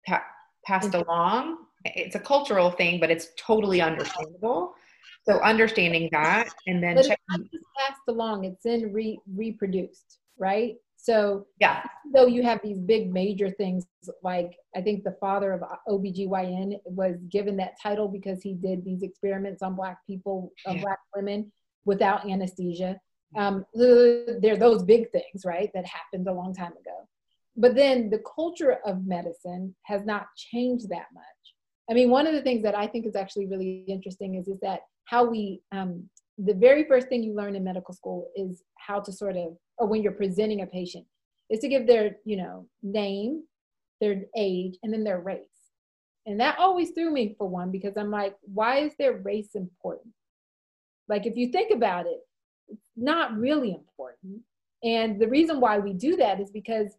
pa- 0.07 0.23
passed 0.65 0.93
along. 0.93 1.57
It's 1.83 2.15
a 2.15 2.19
cultural 2.19 2.71
thing, 2.71 2.99
but 2.99 3.11
it's 3.11 3.27
totally 3.37 3.81
understandable. 3.81 4.73
So 5.27 5.39
understanding 5.41 6.09
that 6.11 6.49
and 6.67 6.83
then 6.83 6.95
but 6.95 7.05
checking- 7.05 7.49
it's 7.51 7.65
passed 7.77 8.01
along, 8.07 8.45
it's 8.45 8.63
then 8.63 8.93
re- 8.93 9.19
reproduced, 9.35 10.19
right? 10.37 10.75
So 10.97 11.45
yeah, 11.59 11.83
though 12.13 12.25
you 12.25 12.41
have 12.43 12.61
these 12.63 12.79
big 12.79 13.11
major 13.11 13.51
things 13.51 13.85
like 14.23 14.57
I 14.75 14.81
think 14.81 15.03
the 15.03 15.15
father 15.19 15.53
of 15.53 15.61
OBGYN 15.87 16.79
was 16.85 17.15
given 17.29 17.57
that 17.57 17.73
title 17.81 18.07
because 18.07 18.41
he 18.41 18.53
did 18.53 18.83
these 18.83 19.03
experiments 19.03 19.61
on 19.61 19.75
black 19.75 19.99
people, 20.07 20.51
yeah. 20.65 20.81
black 20.81 20.99
women 21.15 21.51
without 21.85 22.27
anesthesia. 22.27 22.99
Um, 23.37 23.65
there 23.73 24.53
are 24.53 24.57
those 24.57 24.83
big 24.83 25.11
things, 25.11 25.43
right, 25.45 25.69
that 25.73 25.85
happened 25.85 26.27
a 26.27 26.33
long 26.33 26.53
time 26.53 26.71
ago. 26.71 27.07
But 27.57 27.75
then 27.75 28.09
the 28.09 28.21
culture 28.35 28.77
of 28.85 29.05
medicine 29.05 29.75
has 29.83 30.05
not 30.05 30.27
changed 30.35 30.89
that 30.89 31.07
much. 31.13 31.23
I 31.89 31.93
mean, 31.93 32.09
one 32.09 32.27
of 32.27 32.33
the 32.33 32.41
things 32.41 32.63
that 32.63 32.75
I 32.75 32.87
think 32.87 33.05
is 33.05 33.15
actually 33.15 33.47
really 33.47 33.85
interesting 33.87 34.35
is, 34.35 34.47
is 34.47 34.59
that 34.61 34.81
how 35.05 35.23
we, 35.23 35.61
um, 35.71 36.09
the 36.37 36.53
very 36.53 36.85
first 36.85 37.07
thing 37.07 37.23
you 37.23 37.35
learn 37.35 37.55
in 37.55 37.63
medical 37.63 37.93
school 37.93 38.29
is 38.35 38.63
how 38.77 38.99
to 38.99 39.11
sort 39.11 39.37
of, 39.37 39.55
or 39.77 39.87
when 39.87 40.01
you're 40.01 40.11
presenting 40.11 40.61
a 40.61 40.65
patient, 40.65 41.05
is 41.49 41.59
to 41.59 41.67
give 41.67 41.85
their, 41.85 42.17
you 42.25 42.37
know, 42.37 42.67
name, 42.81 43.43
their 44.01 44.23
age, 44.35 44.77
and 44.83 44.91
then 44.91 45.03
their 45.03 45.19
race. 45.19 45.45
And 46.25 46.39
that 46.39 46.57
always 46.57 46.89
threw 46.91 47.11
me 47.11 47.35
for 47.37 47.47
one 47.47 47.71
because 47.71 47.95
I'm 47.97 48.09
like, 48.09 48.35
why 48.41 48.79
is 48.79 48.93
their 48.97 49.17
race 49.17 49.49
important? 49.53 50.13
Like, 51.07 51.27
if 51.27 51.37
you 51.37 51.49
think 51.49 51.71
about 51.71 52.07
it, 52.07 52.19
not 52.95 53.37
really 53.37 53.71
important. 53.71 54.41
And 54.83 55.19
the 55.19 55.27
reason 55.27 55.59
why 55.59 55.79
we 55.79 55.93
do 55.93 56.15
that 56.17 56.39
is 56.39 56.51
because 56.51 56.95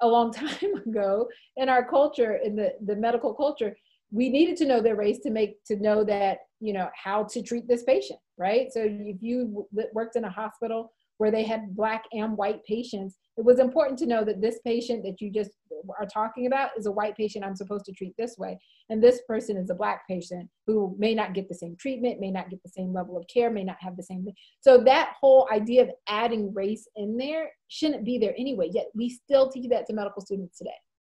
a 0.00 0.06
long 0.06 0.32
time 0.32 0.74
ago 0.86 1.28
in 1.56 1.68
our 1.68 1.88
culture, 1.88 2.36
in 2.36 2.56
the, 2.56 2.74
the 2.84 2.96
medical 2.96 3.34
culture, 3.34 3.76
we 4.10 4.28
needed 4.28 4.56
to 4.56 4.66
know 4.66 4.80
their 4.80 4.96
race 4.96 5.18
to 5.20 5.30
make 5.30 5.62
to 5.64 5.76
know 5.76 6.02
that 6.04 6.38
you 6.60 6.72
know 6.72 6.88
how 6.94 7.24
to 7.24 7.42
treat 7.42 7.68
this 7.68 7.82
patient 7.82 8.18
right 8.38 8.72
so 8.72 8.80
if 8.82 9.16
you 9.20 9.66
worked 9.92 10.16
in 10.16 10.24
a 10.24 10.30
hospital 10.30 10.92
where 11.18 11.30
they 11.30 11.44
had 11.44 11.76
black 11.76 12.04
and 12.12 12.36
white 12.36 12.64
patients 12.64 13.16
it 13.38 13.44
was 13.44 13.60
important 13.60 13.96
to 14.00 14.06
know 14.06 14.24
that 14.24 14.40
this 14.40 14.58
patient 14.66 15.04
that 15.04 15.20
you 15.20 15.30
just 15.30 15.52
are 15.96 16.08
talking 16.12 16.48
about 16.48 16.70
is 16.76 16.86
a 16.86 16.90
white 16.90 17.16
patient. 17.16 17.44
I'm 17.44 17.54
supposed 17.54 17.84
to 17.84 17.92
treat 17.92 18.14
this 18.18 18.36
way. 18.36 18.58
And 18.90 19.00
this 19.00 19.20
person 19.28 19.56
is 19.56 19.70
a 19.70 19.76
black 19.76 20.08
patient 20.08 20.50
who 20.66 20.96
may 20.98 21.14
not 21.14 21.34
get 21.34 21.48
the 21.48 21.54
same 21.54 21.76
treatment 21.76 22.18
may 22.18 22.32
not 22.32 22.50
get 22.50 22.60
the 22.64 22.68
same 22.68 22.92
level 22.92 23.16
of 23.16 23.24
care 23.32 23.48
may 23.48 23.62
not 23.62 23.76
have 23.78 23.96
the 23.96 24.02
same. 24.02 24.24
Thing 24.24 24.34
so 24.60 24.78
that 24.78 25.14
whole 25.20 25.48
idea 25.52 25.82
of 25.82 25.90
adding 26.08 26.52
race 26.52 26.88
in 26.96 27.16
there 27.16 27.50
shouldn't 27.68 28.04
be 28.04 28.18
there 28.18 28.34
anyway 28.36 28.70
yet 28.72 28.86
we 28.92 29.08
still 29.08 29.48
teach 29.48 29.68
that 29.70 29.86
to 29.86 29.92
medical 29.92 30.20
students 30.20 30.58
today. 30.58 30.70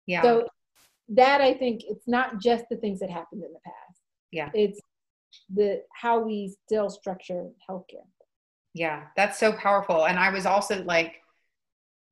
Yeah. 0.05 0.21
So 0.21 0.45
that 1.11 1.41
i 1.41 1.53
think 1.53 1.81
it's 1.87 2.07
not 2.07 2.39
just 2.39 2.65
the 2.69 2.77
things 2.77 2.99
that 2.99 3.09
happened 3.09 3.43
in 3.43 3.53
the 3.53 3.59
past. 3.63 4.01
Yeah. 4.31 4.49
It's 4.53 4.79
the 5.55 5.83
how 5.93 6.19
we 6.19 6.53
still 6.65 6.89
structure 6.89 7.47
healthcare 7.69 8.05
yeah 8.73 9.03
that's 9.15 9.39
so 9.39 9.51
powerful 9.53 10.05
and 10.05 10.19
i 10.19 10.29
was 10.29 10.45
also 10.45 10.83
like 10.83 11.15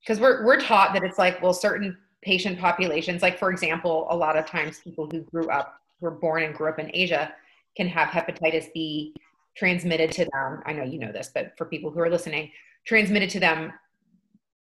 because 0.02 0.20
we're 0.20 0.46
we're 0.46 0.60
taught 0.60 0.94
that 0.94 1.04
it's 1.04 1.18
like 1.18 1.42
well 1.42 1.54
certain 1.54 1.98
patient 2.24 2.60
populations 2.60 3.22
like 3.22 3.38
for 3.38 3.52
example 3.52 4.08
a 4.10 4.16
lot 4.16 4.38
of 4.38 4.46
times 4.46 4.80
people 4.80 5.08
who 5.10 5.22
grew 5.22 5.50
up 5.50 5.80
were 6.02 6.12
born 6.12 6.44
and 6.44 6.56
grew 6.56 6.70
up 6.70 6.80
in 6.80 6.90
asia 6.94 7.34
can 7.76 7.88
have 7.88 8.10
hepatitis 8.10 8.68
b 8.74 9.14
transmitted 9.56 10.12
to 10.12 10.26
them 10.34 10.62
i 10.66 10.74
know 10.74 10.84
you 10.84 11.00
know 11.00 11.12
this 11.12 11.32
but 11.34 11.54
for 11.58 11.66
people 11.66 11.92
who 11.92 12.00
are 12.00 12.10
listening 12.10 12.52
transmitted 12.86 13.30
to 13.30 13.40
them 13.40 13.72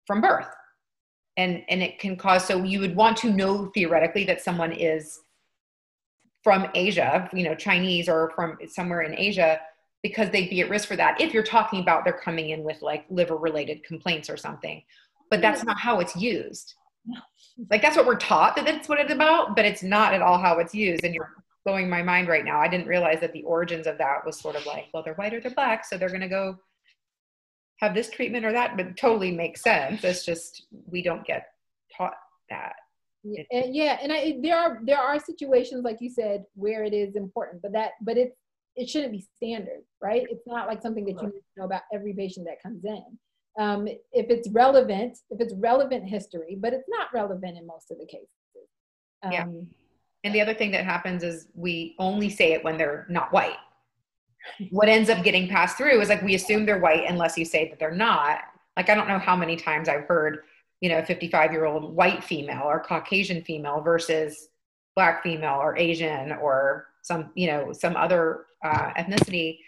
from 0.05 0.21
birth 0.21 0.47
and 1.37 1.63
and 1.69 1.81
it 1.81 1.99
can 1.99 2.17
cause 2.17 2.45
so 2.45 2.63
you 2.63 2.79
would 2.79 2.95
want 2.95 3.15
to 3.15 3.31
know 3.31 3.71
theoretically 3.73 4.25
that 4.25 4.41
someone 4.41 4.71
is 4.71 5.19
from 6.43 6.67
asia 6.75 7.29
you 7.33 7.43
know 7.43 7.55
chinese 7.55 8.09
or 8.09 8.31
from 8.35 8.57
somewhere 8.67 9.01
in 9.01 9.17
asia 9.17 9.59
because 10.01 10.29
they'd 10.29 10.49
be 10.49 10.61
at 10.61 10.69
risk 10.69 10.87
for 10.87 10.95
that 10.95 11.19
if 11.19 11.33
you're 11.33 11.43
talking 11.43 11.81
about 11.81 12.03
they're 12.03 12.13
coming 12.13 12.51
in 12.51 12.63
with 12.63 12.81
like 12.81 13.05
liver 13.09 13.35
related 13.35 13.83
complaints 13.83 14.29
or 14.29 14.37
something. 14.37 14.81
But 15.29 15.41
that's 15.41 15.63
not 15.63 15.79
how 15.79 15.99
it's 15.99 16.15
used. 16.15 16.73
Like 17.69 17.81
that's 17.81 17.97
what 17.97 18.05
we're 18.05 18.15
taught 18.15 18.55
that 18.55 18.65
that's 18.65 18.89
what 18.89 18.99
it's 18.99 19.11
about 19.11 19.55
but 19.55 19.65
it's 19.65 19.83
not 19.83 20.13
at 20.13 20.21
all 20.21 20.39
how 20.39 20.59
it's 20.59 20.73
used. 20.73 21.03
And 21.03 21.13
you're 21.13 21.31
blowing 21.65 21.89
my 21.89 22.01
mind 22.01 22.27
right 22.27 22.45
now. 22.45 22.59
I 22.59 22.67
didn't 22.67 22.87
realize 22.87 23.19
that 23.19 23.33
the 23.33 23.43
origins 23.43 23.87
of 23.87 23.97
that 23.97 24.25
was 24.25 24.39
sort 24.39 24.55
of 24.55 24.65
like 24.65 24.85
well 24.93 25.03
they're 25.03 25.15
white 25.15 25.33
or 25.33 25.41
they're 25.41 25.51
black 25.51 25.85
so 25.85 25.97
they're 25.97 26.09
going 26.09 26.21
to 26.21 26.29
go 26.29 26.57
have 27.77 27.93
this 27.93 28.09
treatment 28.09 28.45
or 28.45 28.51
that 28.51 28.77
but 28.77 28.95
totally 28.97 29.31
makes 29.31 29.61
sense. 29.61 30.03
It's 30.03 30.25
just 30.25 30.65
we 30.85 31.01
don't 31.01 31.25
get 31.25 31.47
taught 31.95 32.15
that. 32.49 32.73
Yeah, 33.23 33.43
and 33.51 33.75
yeah 33.75 33.97
and 34.01 34.13
I, 34.13 34.37
there 34.41 34.57
are 34.57 34.79
there 34.83 34.97
are 34.97 35.19
situations 35.19 35.83
like 35.83 35.97
you 35.99 36.09
said 36.09 36.45
where 36.55 36.85
it 36.85 36.93
is 36.93 37.17
important 37.17 37.61
but 37.61 37.73
that 37.73 37.91
but 38.01 38.17
it's 38.17 38.33
it 38.79 38.89
shouldn't 38.89 39.11
be 39.11 39.25
standard 39.35 39.81
right? 40.01 40.25
It's 40.29 40.47
not 40.47 40.67
like 40.67 40.81
something 40.81 41.05
that 41.05 41.21
you 41.21 41.27
need 41.27 41.39
to 41.39 41.57
know 41.57 41.65
about 41.65 41.81
every 41.93 42.13
patient 42.13 42.45
that 42.45 42.63
comes 42.63 42.85
in. 42.85 43.03
Um, 43.59 43.87
if 43.87 44.29
it's 44.29 44.49
relevant 44.49 45.17
if 45.29 45.41
it's 45.41 45.53
relevant 45.55 46.07
history 46.07 46.57
but 46.59 46.73
it's 46.73 46.87
not 46.87 47.07
relevant 47.13 47.57
in 47.57 47.67
most 47.67 47.91
of 47.91 47.97
the 47.97 48.05
cases. 48.05 48.29
Um, 49.23 49.31
yeah 49.31 49.45
and 50.23 50.35
the 50.35 50.41
other 50.41 50.53
thing 50.53 50.71
that 50.71 50.85
happens 50.85 51.23
is 51.23 51.47
we 51.53 51.95
only 51.97 52.29
say 52.29 52.53
it 52.53 52.63
when 52.63 52.77
they're 52.77 53.05
not 53.09 53.31
white. 53.31 53.57
What 54.71 54.89
ends 54.89 55.09
up 55.09 55.23
getting 55.23 55.47
passed 55.49 55.77
through 55.77 55.99
is 56.01 56.09
like 56.09 56.21
we 56.21 56.33
assume 56.35 56.65
they're 56.65 56.79
white 56.79 57.05
unless 57.07 57.37
you 57.37 57.45
say 57.45 57.69
that 57.69 57.77
they're 57.77 57.91
not. 57.91 58.39
Like 58.77 58.89
I 58.89 58.95
don't 58.95 59.07
know 59.07 59.19
how 59.19 59.35
many 59.35 59.55
times 59.55 59.89
I've 59.89 60.05
heard, 60.05 60.39
you 60.81 60.89
know, 60.89 61.03
55 61.03 61.51
year 61.51 61.65
old 61.65 61.93
white 61.93 62.23
female 62.23 62.63
or 62.63 62.81
Caucasian 62.81 63.43
female 63.43 63.81
versus 63.81 64.49
black 64.95 65.21
female 65.21 65.55
or 65.55 65.77
Asian 65.77 66.31
or 66.33 66.87
some, 67.01 67.31
you 67.35 67.47
know, 67.47 67.71
some 67.73 67.95
other 67.95 68.45
uh, 68.63 68.91
ethnicity. 68.97 69.59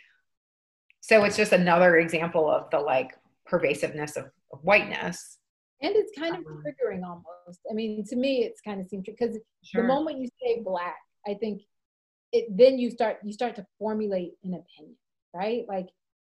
So 1.01 1.23
it's 1.23 1.37
just 1.37 1.51
another 1.51 1.97
example 1.97 2.49
of 2.49 2.69
the 2.69 2.79
like 2.79 3.11
pervasiveness 3.45 4.17
of, 4.17 4.25
of 4.53 4.59
whiteness. 4.63 5.37
And 5.81 5.95
it's 5.95 6.11
kind 6.17 6.35
of 6.35 6.45
um, 6.45 6.63
triggering 6.63 7.03
almost. 7.03 7.59
I 7.69 7.73
mean, 7.73 8.05
to 8.05 8.15
me, 8.15 8.43
it's 8.43 8.61
kind 8.61 8.79
of 8.79 8.87
seems 8.87 9.05
because 9.05 9.37
sure. 9.63 9.81
the 9.81 9.87
moment 9.87 10.19
you 10.19 10.29
say 10.41 10.61
black, 10.63 10.97
I 11.27 11.33
think 11.33 11.61
it 12.31 12.45
then 12.55 12.79
you 12.79 12.89
start 12.89 13.17
you 13.23 13.33
start 13.33 13.55
to 13.55 13.65
formulate 13.77 14.33
an 14.43 14.53
opinion 14.53 14.95
right 15.33 15.65
like 15.67 15.87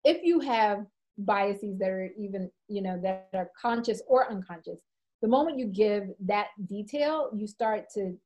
if 0.04 0.22
you 0.22 0.40
have 0.40 0.86
biases 1.18 1.78
that 1.78 1.88
are 1.88 2.10
even 2.18 2.50
you 2.68 2.80
know 2.80 2.98
that 3.02 3.28
are 3.34 3.50
conscious 3.60 4.02
or 4.06 4.30
unconscious 4.30 4.80
the 5.22 5.28
moment 5.28 5.58
you 5.58 5.66
give 5.66 6.04
that 6.20 6.48
detail 6.66 7.30
you 7.34 7.46
start 7.46 7.86
to 7.92 8.16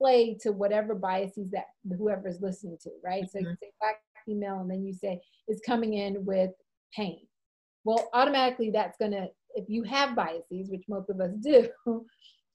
play 0.00 0.36
to 0.40 0.52
whatever 0.52 0.94
biases 0.94 1.50
that 1.50 1.66
whoever's 1.98 2.40
listening 2.40 2.78
to 2.82 2.90
right 3.04 3.24
mm-hmm. 3.24 3.30
so 3.30 3.38
you 3.38 3.46
mm-hmm. 3.46 3.54
say 3.62 3.70
black 3.80 3.96
female 4.24 4.60
and 4.60 4.70
then 4.70 4.84
you 4.84 4.94
say 4.94 5.20
is 5.48 5.60
coming 5.66 5.94
in 5.94 6.24
with 6.24 6.50
pain 6.94 7.26
well 7.84 8.08
automatically 8.14 8.70
that's 8.70 8.96
to 9.12 9.26
if 9.54 9.68
you 9.68 9.82
have 9.82 10.16
biases 10.16 10.70
which 10.70 10.84
most 10.88 11.10
of 11.10 11.20
us 11.20 11.30
do 11.42 11.68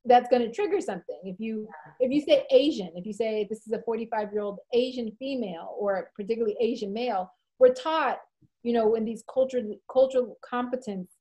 that's 0.06 0.30
to 0.30 0.52
trigger 0.52 0.80
something 0.80 1.20
if 1.24 1.40
you 1.40 1.68
if 2.00 2.12
you 2.12 2.22
say 2.22 2.46
asian 2.52 2.92
if 2.96 3.06
you 3.06 3.14
say 3.14 3.46
this 3.50 3.66
is 3.66 3.74
a 3.74 3.82
45 3.84 4.32
year 4.32 4.42
old 4.42 4.60
asian 4.74 5.12
female 5.18 5.76
or 5.78 6.12
particularly 6.16 6.56
asian 6.60 6.94
male 6.94 7.30
we're 7.60 7.74
taught 7.74 8.20
you 8.64 8.74
know 8.74 8.96
in 8.96 9.06
these 9.06 9.24
cultural 9.32 9.64
cultural 9.92 10.38
competence 10.48 11.12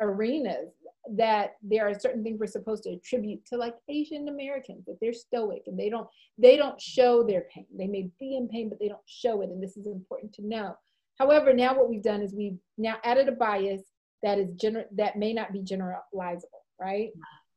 arenas 0.00 0.72
that 1.12 1.52
there 1.62 1.86
are 1.88 1.98
certain 1.98 2.22
things 2.22 2.38
we're 2.40 2.46
supposed 2.46 2.82
to 2.82 2.90
attribute 2.90 3.44
to 3.44 3.56
like 3.56 3.74
asian 3.88 4.28
americans 4.28 4.84
that 4.86 4.96
they're 5.00 5.12
stoic 5.12 5.62
and 5.66 5.78
they 5.78 5.90
don't 5.90 6.08
they 6.38 6.56
don't 6.56 6.80
show 6.80 7.22
their 7.22 7.42
pain 7.54 7.66
they 7.76 7.86
may 7.86 8.08
be 8.18 8.36
in 8.36 8.48
pain 8.48 8.68
but 8.68 8.78
they 8.78 8.88
don't 8.88 9.00
show 9.06 9.42
it 9.42 9.50
and 9.50 9.62
this 9.62 9.76
is 9.76 9.86
important 9.86 10.32
to 10.32 10.46
know 10.46 10.74
however 11.18 11.52
now 11.52 11.74
what 11.74 11.90
we've 11.90 12.02
done 12.02 12.22
is 12.22 12.34
we've 12.34 12.58
now 12.78 12.96
added 13.04 13.28
a 13.28 13.32
bias 13.32 13.82
that 14.22 14.38
is 14.38 14.48
general 14.54 14.86
that 14.92 15.18
may 15.18 15.32
not 15.32 15.52
be 15.52 15.60
generalizable 15.60 16.62
right 16.80 17.10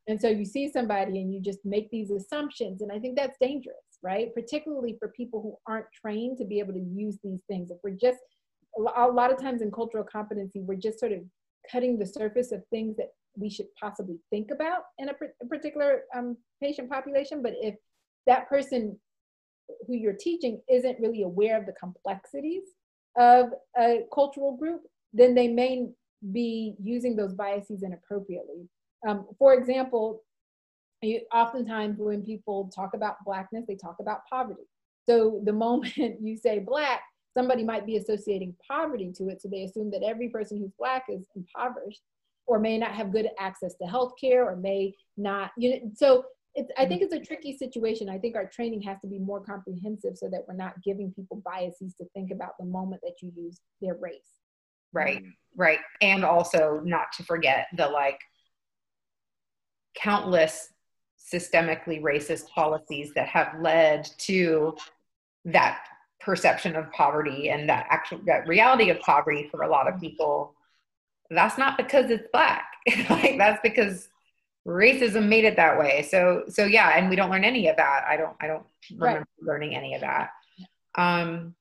and 0.08 0.20
so 0.20 0.30
you 0.30 0.46
see 0.46 0.72
somebody 0.72 1.20
and 1.20 1.34
you 1.34 1.42
just 1.42 1.60
make 1.66 1.92
these 1.92 2.12
assumptions. 2.12 2.82
And 2.82 2.92
I 2.92 3.00
think 3.00 3.18
that's 3.18 3.38
dangerous, 3.42 3.76
right? 4.02 4.34
Particularly 4.34 4.96
for 5.00 5.10
people 5.10 5.42
who 5.42 5.58
aren't 5.72 5.88
trained 5.94 6.38
to 6.38 6.46
be 6.46 6.60
able 6.60 6.74
to 6.74 6.80
use 6.80 7.18
these 7.24 7.42
things. 7.50 7.72
If 7.72 7.78
we're 7.84 7.92
just, 7.92 8.20
a 8.78 9.08
lot 9.08 9.32
of 9.32 9.42
times 9.42 9.62
in 9.62 9.72
cultural 9.72 10.06
competency, 10.06 10.62
we're 10.62 10.76
just 10.76 11.00
sort 11.00 11.12
of 11.12 11.20
cutting 11.70 12.00
the 12.00 12.06
surface 12.06 12.52
of 12.52 12.64
things 12.70 12.96
that 12.98 13.10
we 13.38 13.50
should 13.50 13.68
possibly 13.80 14.18
think 14.30 14.52
about 14.52 14.84
in 14.98 15.10
a, 15.10 15.14
particular 15.48 16.02
um, 16.16 16.38
patient 16.62 16.90
population. 16.90 17.42
But 17.42 17.54
if 17.62 17.76
that 18.26 18.50
person 18.50 19.00
who 19.86 19.94
you're 19.96 20.14
teaching 20.14 20.62
isn't 20.70 21.00
really 21.00 21.24
aware 21.24 21.58
of 21.58 21.66
the 21.66 21.74
complexities 21.74 22.64
of 23.18 23.50
a 23.80 24.04
cultural 24.14 24.56
group, 24.58 24.82
then 25.14 25.36
they 25.36 25.48
may 25.48 25.88
be 26.32 26.76
using 26.82 27.16
those 27.16 27.34
biases 27.34 27.84
inappropriately. 27.84 28.68
Um, 29.08 29.28
for 29.38 29.54
example, 29.54 30.24
you, 31.02 31.22
oftentimes 31.34 32.00
when 32.00 32.24
people 32.24 32.72
talk 32.76 32.94
about 32.94 33.24
blackness, 33.24 33.66
they 33.68 33.76
talk 33.76 33.98
about 34.00 34.22
poverty. 34.30 34.64
So 35.08 35.42
the 35.44 35.54
moment 35.54 35.94
you 36.22 36.38
say 36.38 36.60
black, 36.60 37.02
somebody 37.36 37.64
might 37.64 37.86
be 37.86 37.98
associating 37.98 38.56
poverty 38.68 39.12
to 39.18 39.30
it. 39.30 39.42
So 39.42 39.50
they 39.50 39.64
assume 39.64 39.92
that 39.92 40.04
every 40.04 40.30
person 40.30 40.58
who's 40.58 40.72
black 40.78 41.06
is 41.08 41.28
impoverished 41.36 42.02
or 42.48 42.60
may 42.60 42.78
not 42.78 42.92
have 42.92 43.12
good 43.12 43.30
access 43.38 43.76
to 43.76 43.86
health 43.86 44.14
care 44.20 44.50
or 44.50 44.56
may 44.56 44.96
not, 45.18 45.52
you 45.58 45.70
know, 45.70 45.92
so 45.96 46.26
it's, 46.56 46.72
I 46.78 46.88
think 46.88 47.04
mm-hmm. 47.04 47.14
it's 47.14 47.24
a 47.24 47.28
tricky 47.28 47.56
situation. 47.56 48.10
I 48.10 48.18
think 48.18 48.36
our 48.36 48.48
training 48.48 48.82
has 48.84 49.00
to 49.02 49.08
be 49.08 49.20
more 49.20 49.40
comprehensive 49.40 50.18
so 50.18 50.28
that 50.30 50.42
we're 50.48 50.56
not 50.56 50.82
giving 50.84 51.12
people 51.12 51.42
biases 51.46 51.94
to 51.96 52.06
think 52.16 52.32
about 52.32 52.58
the 52.58 52.66
moment 52.66 53.02
that 53.04 53.22
you 53.22 53.32
use 53.36 53.60
their 53.82 53.96
race. 53.96 54.40
Right, 54.94 55.22
right. 55.56 55.80
And 56.02 56.24
also 56.24 56.82
not 56.84 57.12
to 57.18 57.24
forget 57.24 57.68
the 57.76 57.88
like 57.88 58.20
countless 59.96 60.70
systemically 61.32 62.02
racist 62.02 62.48
policies 62.50 63.12
that 63.14 63.28
have 63.28 63.56
led 63.62 64.10
to 64.20 64.76
that 65.46 65.80
perception 66.20 66.76
of 66.76 66.92
poverty 66.92 67.50
and 67.50 67.70
that 67.70 67.86
actual 67.90 68.20
that 68.26 68.48
reality 68.48 68.90
of 68.90 69.00
poverty 69.02 69.48
for 69.52 69.64
a 69.64 69.70
lot 69.70 69.88
of 69.88 69.96
mm-hmm. 69.96 70.08
people 70.08 70.56
that's 71.30 71.58
not 71.58 71.78
because 71.78 72.10
it's 72.10 72.28
black. 72.32 72.66
Like 73.10 73.38
that's 73.38 73.60
because 73.62 74.08
racism 74.66 75.28
made 75.28 75.46
it 75.46 75.56
that 75.58 75.78
way. 75.78 76.08
So 76.10 76.44
so 76.48 76.66
yeah 76.66 76.98
and 76.98 77.10
we 77.10 77.16
don't 77.16 77.30
learn 77.30 77.44
any 77.44 77.68
of 77.68 77.76
that. 77.78 78.06
I 78.08 78.18
don't 78.18 78.36
i 78.42 78.48
don't 78.48 78.66
remember 78.92 79.20
right. 79.20 79.28
learning 79.42 79.76
any 79.76 79.94
of 79.94 80.02
that. 80.02 80.30
Um 80.98 81.56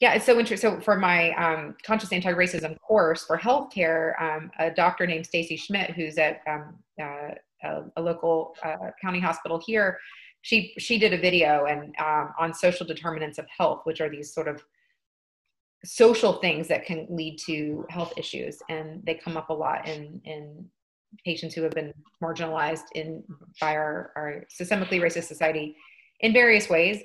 yeah 0.00 0.14
it's 0.14 0.24
so 0.24 0.38
interesting 0.38 0.76
so 0.76 0.80
for 0.80 0.96
my 0.96 1.32
um, 1.32 1.74
conscious 1.82 2.12
anti-racism 2.12 2.78
course 2.80 3.24
for 3.24 3.36
healthcare 3.38 4.20
um, 4.20 4.50
a 4.58 4.70
doctor 4.70 5.06
named 5.06 5.26
stacy 5.26 5.56
schmidt 5.56 5.90
who's 5.90 6.18
at 6.18 6.40
um, 6.48 6.76
uh, 7.00 7.30
a, 7.64 7.82
a, 7.96 8.02
local 8.02 8.54
uh, 8.64 8.90
county 9.00 9.20
hospital 9.20 9.60
here 9.64 9.98
she 10.42 10.72
she 10.78 10.98
did 10.98 11.12
a 11.12 11.18
video 11.18 11.66
and 11.66 11.94
um, 11.98 12.32
on 12.38 12.54
social 12.54 12.86
determinants 12.86 13.38
of 13.38 13.46
health 13.56 13.80
which 13.84 14.00
are 14.00 14.08
these 14.08 14.32
sort 14.32 14.48
of 14.48 14.62
social 15.84 16.34
things 16.34 16.68
that 16.68 16.84
can 16.84 17.06
lead 17.08 17.38
to 17.46 17.86
health 17.88 18.12
issues 18.16 18.58
and 18.68 19.04
they 19.04 19.14
come 19.14 19.36
up 19.36 19.50
a 19.50 19.54
lot 19.54 19.86
in 19.86 20.20
in 20.24 20.68
patients 21.24 21.54
who 21.54 21.62
have 21.62 21.72
been 21.72 21.92
marginalized 22.22 22.84
in 22.94 23.22
by 23.60 23.74
our, 23.74 24.12
our 24.16 24.44
systemically 24.50 25.00
racist 25.00 25.24
society 25.24 25.74
in 26.20 26.32
various 26.32 26.68
ways. 26.68 27.02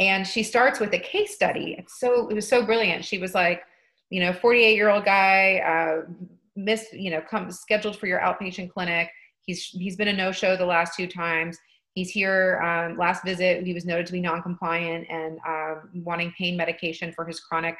And 0.00 0.26
she 0.26 0.42
starts 0.42 0.80
with 0.80 0.92
a 0.94 0.98
case 0.98 1.34
study. 1.34 1.76
It's 1.78 1.98
so 2.00 2.28
it 2.28 2.34
was 2.34 2.48
so 2.48 2.64
brilliant. 2.64 3.04
She 3.04 3.18
was 3.18 3.34
like, 3.34 3.62
you 4.10 4.20
know, 4.20 4.32
48 4.32 4.74
year 4.74 4.90
old 4.90 5.04
guy, 5.04 5.58
uh, 5.58 6.10
missed, 6.56 6.92
you 6.92 7.10
know, 7.10 7.20
come 7.20 7.50
scheduled 7.50 7.96
for 7.96 8.06
your 8.06 8.20
outpatient 8.20 8.70
clinic. 8.70 9.10
He's 9.42 9.64
he's 9.66 9.96
been 9.96 10.08
a 10.08 10.12
no 10.12 10.32
show 10.32 10.56
the 10.56 10.66
last 10.66 10.96
two 10.96 11.06
times. 11.06 11.58
He's 11.94 12.10
here. 12.10 12.60
Um, 12.62 12.96
last 12.96 13.22
visit, 13.24 13.64
he 13.66 13.74
was 13.74 13.84
noted 13.84 14.06
to 14.06 14.12
be 14.12 14.20
non-compliant 14.20 15.06
and 15.10 15.38
uh, 15.46 15.74
wanting 15.94 16.32
pain 16.38 16.56
medication 16.56 17.12
for 17.12 17.26
his 17.26 17.38
chronic 17.38 17.76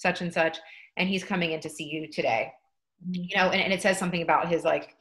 such 0.00 0.20
and 0.20 0.32
such. 0.32 0.58
And 0.96 1.08
he's 1.08 1.24
coming 1.24 1.52
in 1.52 1.60
to 1.60 1.70
see 1.70 1.84
you 1.84 2.08
today 2.08 2.52
you 3.10 3.36
know 3.36 3.50
and, 3.50 3.60
and 3.60 3.72
it 3.72 3.82
says 3.82 3.98
something 3.98 4.22
about 4.22 4.48
his 4.48 4.64
like 4.64 4.94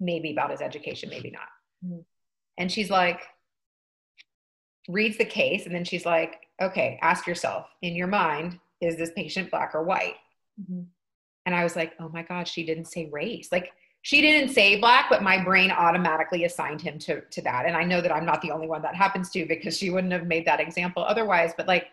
maybe 0.00 0.32
about 0.32 0.50
his 0.50 0.60
education 0.60 1.08
maybe 1.08 1.30
not 1.30 1.48
mm-hmm. 1.84 2.00
and 2.56 2.70
she's 2.70 2.90
like 2.90 3.20
reads 4.88 5.18
the 5.18 5.24
case 5.24 5.66
and 5.66 5.74
then 5.74 5.84
she's 5.84 6.06
like 6.06 6.46
okay 6.62 6.98
ask 7.02 7.26
yourself 7.26 7.66
in 7.82 7.94
your 7.94 8.06
mind 8.06 8.58
is 8.80 8.96
this 8.96 9.10
patient 9.14 9.50
black 9.50 9.74
or 9.74 9.82
white 9.82 10.14
mm-hmm. 10.60 10.82
and 11.46 11.54
i 11.54 11.62
was 11.62 11.76
like 11.76 11.92
oh 12.00 12.08
my 12.08 12.22
god 12.22 12.48
she 12.48 12.64
didn't 12.64 12.86
say 12.86 13.08
race 13.12 13.50
like 13.52 13.72
she 14.02 14.22
didn't 14.22 14.54
say 14.54 14.78
black 14.78 15.06
but 15.10 15.22
my 15.22 15.42
brain 15.42 15.70
automatically 15.70 16.44
assigned 16.44 16.80
him 16.80 16.98
to 16.98 17.20
to 17.22 17.42
that 17.42 17.66
and 17.66 17.76
i 17.76 17.84
know 17.84 18.00
that 18.00 18.14
i'm 18.14 18.24
not 18.24 18.40
the 18.40 18.50
only 18.50 18.66
one 18.66 18.80
that 18.80 18.94
happens 18.94 19.28
to 19.28 19.44
because 19.44 19.76
she 19.76 19.90
wouldn't 19.90 20.12
have 20.12 20.26
made 20.26 20.46
that 20.46 20.60
example 20.60 21.02
otherwise 21.02 21.52
but 21.56 21.66
like 21.66 21.88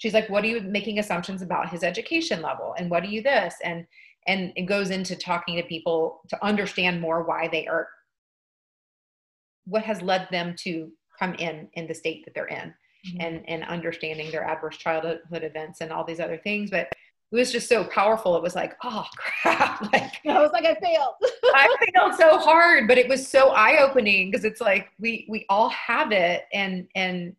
she's 0.00 0.14
like 0.14 0.28
what 0.30 0.42
are 0.42 0.48
you 0.48 0.62
making 0.62 0.98
assumptions 0.98 1.42
about 1.42 1.68
his 1.68 1.84
education 1.84 2.42
level? 2.42 2.74
And 2.78 2.90
what 2.90 3.04
are 3.04 3.08
you 3.08 3.22
this? 3.22 3.54
And 3.62 3.86
and 4.26 4.52
it 4.56 4.62
goes 4.62 4.90
into 4.90 5.14
talking 5.14 5.56
to 5.56 5.62
people 5.62 6.22
to 6.28 6.44
understand 6.44 7.00
more 7.00 7.22
why 7.22 7.48
they 7.48 7.66
are 7.66 7.88
what 9.66 9.82
has 9.82 10.02
led 10.02 10.26
them 10.30 10.54
to 10.58 10.90
come 11.18 11.34
in 11.34 11.68
in 11.74 11.86
the 11.86 11.94
state 11.94 12.24
that 12.24 12.34
they're 12.34 12.46
in 12.46 12.74
mm-hmm. 13.06 13.20
and 13.20 13.48
and 13.48 13.62
understanding 13.64 14.30
their 14.30 14.44
adverse 14.44 14.78
childhood 14.78 15.20
events 15.30 15.80
and 15.82 15.92
all 15.92 16.04
these 16.04 16.20
other 16.20 16.38
things. 16.38 16.70
But 16.70 16.88
it 17.32 17.36
was 17.36 17.52
just 17.52 17.68
so 17.68 17.84
powerful. 17.84 18.36
It 18.36 18.42
was 18.42 18.54
like 18.54 18.76
oh 18.82 19.06
crap. 19.16 19.92
Like 19.92 20.14
i 20.26 20.40
was 20.40 20.50
like 20.52 20.64
i 20.64 20.74
failed. 20.76 21.14
I 21.44 21.76
failed 21.92 22.14
so 22.14 22.38
hard 22.38 22.88
but 22.88 22.96
it 22.96 23.08
was 23.08 23.26
so 23.26 23.50
eye-opening 23.50 24.30
because 24.30 24.46
it's 24.46 24.62
like 24.62 24.88
we 24.98 25.26
we 25.28 25.44
all 25.50 25.68
have 25.68 26.10
it. 26.10 26.46
And 26.54 26.88
and 26.94 27.36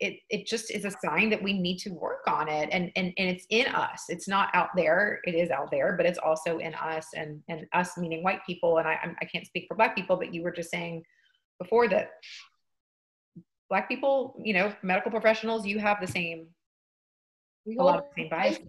it 0.00 0.20
it 0.30 0.46
just 0.46 0.70
is 0.70 0.84
a 0.84 0.92
sign 1.04 1.30
that 1.30 1.42
we 1.42 1.52
need 1.52 1.78
to 1.78 1.90
work 1.90 2.22
on 2.28 2.48
it. 2.48 2.68
And 2.72 2.90
and 2.96 3.12
and 3.16 3.28
it's 3.28 3.46
in 3.50 3.66
us. 3.68 4.04
It's 4.08 4.28
not 4.28 4.48
out 4.54 4.70
there. 4.76 5.20
It 5.24 5.34
is 5.34 5.50
out 5.50 5.70
there 5.70 5.96
but 5.96 6.06
it's 6.06 6.18
also 6.18 6.58
in 6.58 6.74
us 6.74 7.06
and 7.14 7.42
and 7.48 7.66
us 7.72 7.96
meaning 7.96 8.22
white 8.22 8.40
people. 8.46 8.78
And 8.78 8.88
i 8.88 8.98
i 9.20 9.24
can't 9.24 9.46
speak 9.46 9.66
for 9.68 9.76
black 9.76 9.94
people 9.94 10.16
but 10.16 10.32
you 10.32 10.42
were 10.42 10.52
just 10.52 10.70
saying 10.70 11.02
before 11.58 11.88
that 11.88 12.10
black 13.68 13.88
people 13.88 14.40
you 14.42 14.54
know 14.54 14.72
medical 14.82 15.10
professionals 15.10 15.66
you 15.66 15.78
have 15.78 16.00
the 16.00 16.06
same 16.06 16.46
we 17.66 17.76
a 17.76 17.82
lot 17.82 17.98
of 17.98 18.04
the 18.16 18.22
same 18.22 18.30
biases. 18.30 18.68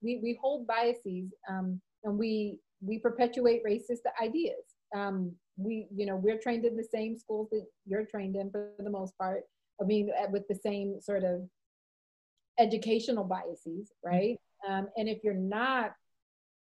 We, 0.00 0.20
we 0.22 0.38
hold 0.40 0.66
biases 0.66 1.32
um, 1.50 1.80
and 2.04 2.18
we 2.18 2.58
we 2.80 2.98
perpetuate 2.98 3.64
racist 3.64 4.04
ideas. 4.22 4.64
Um, 4.94 5.32
we 5.56 5.86
you 5.94 6.06
know 6.06 6.16
we're 6.16 6.38
trained 6.38 6.64
in 6.64 6.76
the 6.76 6.84
same 6.84 7.18
schools 7.18 7.48
that 7.50 7.64
you're 7.86 8.04
trained 8.04 8.36
in 8.36 8.50
for 8.50 8.70
the 8.78 8.90
most 8.90 9.16
part 9.18 9.42
I 9.80 9.84
mean, 9.84 10.10
with 10.30 10.48
the 10.48 10.54
same 10.54 11.00
sort 11.00 11.24
of 11.24 11.48
educational 12.58 13.24
biases, 13.24 13.92
right? 14.04 14.38
Um, 14.68 14.88
and 14.96 15.08
if 15.08 15.22
you're 15.22 15.34
not 15.34 15.92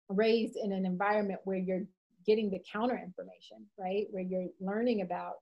raised 0.08 0.56
in 0.56 0.72
an 0.72 0.84
environment 0.86 1.40
where 1.44 1.58
you're 1.58 1.84
getting 2.26 2.50
the 2.50 2.62
counter 2.72 2.98
information, 3.02 3.66
right, 3.78 4.06
where 4.10 4.22
you're 4.22 4.48
learning 4.60 5.02
about 5.02 5.34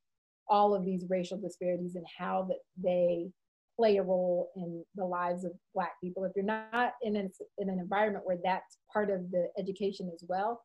all 0.48 0.74
of 0.74 0.84
these 0.84 1.04
racial 1.08 1.38
disparities 1.38 1.94
and 1.94 2.04
how 2.18 2.46
that 2.48 2.58
they 2.82 3.30
play 3.76 3.96
a 3.96 4.02
role 4.02 4.50
in 4.56 4.84
the 4.96 5.04
lives 5.04 5.44
of 5.44 5.52
Black 5.74 5.92
people, 6.02 6.24
if 6.24 6.32
you're 6.36 6.44
not 6.44 6.92
in 7.02 7.16
an, 7.16 7.30
in 7.58 7.70
an 7.70 7.78
environment 7.78 8.26
where 8.26 8.38
that's 8.44 8.78
part 8.92 9.10
of 9.10 9.30
the 9.30 9.48
education 9.58 10.10
as 10.12 10.22
well, 10.28 10.62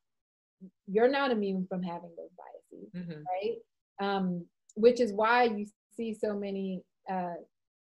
you're 0.87 1.09
not 1.09 1.31
immune 1.31 1.65
from 1.69 1.83
having 1.83 2.11
those 2.17 2.31
biases, 2.37 2.91
mm-hmm. 2.95 3.21
right? 3.21 3.57
Um, 3.99 4.45
which 4.75 4.99
is 4.99 5.13
why 5.13 5.43
you 5.43 5.65
see 5.97 6.13
so 6.13 6.35
many, 6.35 6.83
uh, 7.11 7.33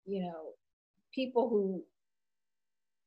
you 0.07 0.23
know, 0.23 0.53
people 1.15 1.49
who 1.49 1.83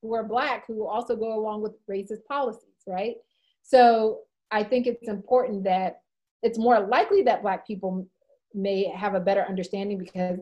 who 0.02 0.14
are 0.14 0.24
black 0.24 0.66
who 0.68 0.86
also 0.86 1.16
go 1.16 1.34
along 1.34 1.62
with 1.62 1.74
racist 1.90 2.26
policies, 2.28 2.84
right? 2.88 3.16
So 3.64 4.20
I 4.52 4.64
think 4.64 4.86
it's 4.86 5.08
important 5.08 5.64
that 5.64 6.02
it's 6.44 6.60
more 6.60 6.80
likely 6.80 7.24
that 7.24 7.42
black 7.42 7.66
people 7.66 8.08
may 8.54 8.84
have 8.90 9.16
a 9.16 9.20
better 9.20 9.44
understanding 9.48 9.98
because 9.98 10.40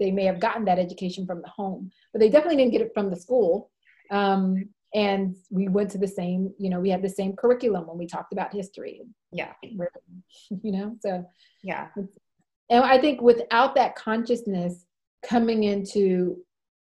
they 0.00 0.10
may 0.10 0.24
have 0.24 0.40
gotten 0.40 0.64
that 0.64 0.78
education 0.78 1.26
from 1.26 1.42
the 1.42 1.48
home, 1.48 1.90
but 2.12 2.20
they 2.20 2.28
definitely 2.28 2.56
didn't 2.56 2.72
get 2.72 2.80
it 2.80 2.92
from 2.94 3.10
the 3.10 3.16
school. 3.16 3.70
Um, 4.10 4.70
and 4.94 5.36
we 5.50 5.68
went 5.68 5.90
to 5.90 5.98
the 5.98 6.08
same, 6.08 6.54
you 6.58 6.70
know, 6.70 6.80
we 6.80 6.90
had 6.90 7.02
the 7.02 7.08
same 7.08 7.34
curriculum 7.34 7.86
when 7.86 7.98
we 7.98 8.06
talked 8.06 8.32
about 8.32 8.54
history. 8.54 9.02
Yeah. 9.32 9.52
You 10.62 10.72
know, 10.72 10.96
so 11.00 11.24
yeah, 11.62 11.88
and 12.70 12.84
i 12.84 12.98
think 12.98 13.20
without 13.20 13.74
that 13.74 13.94
consciousness 13.94 14.84
coming 15.24 15.64
into 15.64 16.36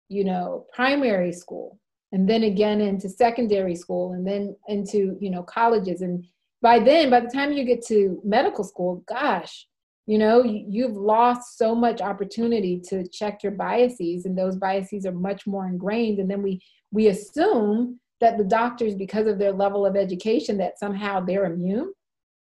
you 0.10 0.24
know 0.24 0.66
primary 0.74 1.32
school 1.32 1.80
and 2.12 2.30
then 2.30 2.44
again 2.44 2.82
into 2.82 3.10
secondary 3.10 3.76
school 3.76 4.14
and 4.14 4.26
then 4.26 4.56
into 4.68 5.18
you 5.20 5.30
know 5.30 5.44
colleges 5.44 6.02
and 6.02 6.26
by 6.62 6.80
then 6.80 7.10
by 7.10 7.20
the 7.20 7.30
time 7.30 7.52
you 7.52 7.64
get 7.64 7.86
to 7.86 8.20
medical 8.24 8.64
school 8.64 9.04
gosh 9.08 9.68
you 10.08 10.18
know 10.18 10.44
you've 10.44 10.98
lost 10.98 11.58
so 11.58 11.76
much 11.76 12.02
opportunity 12.02 12.82
to 12.90 13.08
check 13.08 13.44
your 13.44 13.52
biases 13.54 14.26
and 14.26 14.38
those 14.38 14.56
biases 14.56 15.06
are 15.06 15.12
much 15.12 15.46
more 15.46 15.68
ingrained. 15.68 16.20
And 16.20 16.30
then 16.30 16.42
we 16.42 16.60
we 16.92 17.08
assume 17.08 18.00
that 18.20 18.38
the 18.38 18.44
doctors 18.44 18.96
because 18.96 19.28
of 19.28 19.40
their 19.40 19.54
level 19.54 19.86
of 19.86 19.96
education 19.96 20.58
that 20.58 20.80
somehow 20.80 21.20
they're 21.22 21.46
immune 21.46 21.94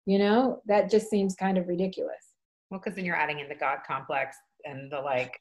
you 0.07 0.19
know 0.19 0.61
that 0.67 0.91
just 0.91 1.09
seems 1.09 1.35
kind 1.35 1.57
of 1.57 1.69
ridiculous 1.69 2.32
well, 2.73 2.81
because 2.81 2.97
then 2.97 3.05
you're 3.05 3.15
adding 3.15 3.39
in 3.39 3.51
the 3.51 3.55
God 3.55 3.81
complex 3.87 4.39
and 4.65 4.91
the 4.91 4.99
like 4.99 5.39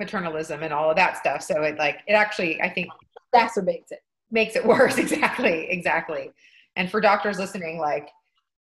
paternalism 0.00 0.64
and 0.64 0.72
all 0.72 0.90
of 0.90 0.96
that 0.96 1.16
stuff. 1.16 1.42
So 1.42 1.62
it 1.62 1.78
like 1.78 2.00
it 2.08 2.14
actually 2.14 2.60
I 2.60 2.68
think 2.68 2.88
exacerbates 3.32 3.92
it. 3.92 4.00
Makes 4.32 4.56
it 4.56 4.66
worse. 4.66 4.98
Exactly. 4.98 5.70
Exactly. 5.70 6.32
And 6.74 6.90
for 6.90 7.00
doctors 7.00 7.38
listening, 7.38 7.78
like 7.78 8.08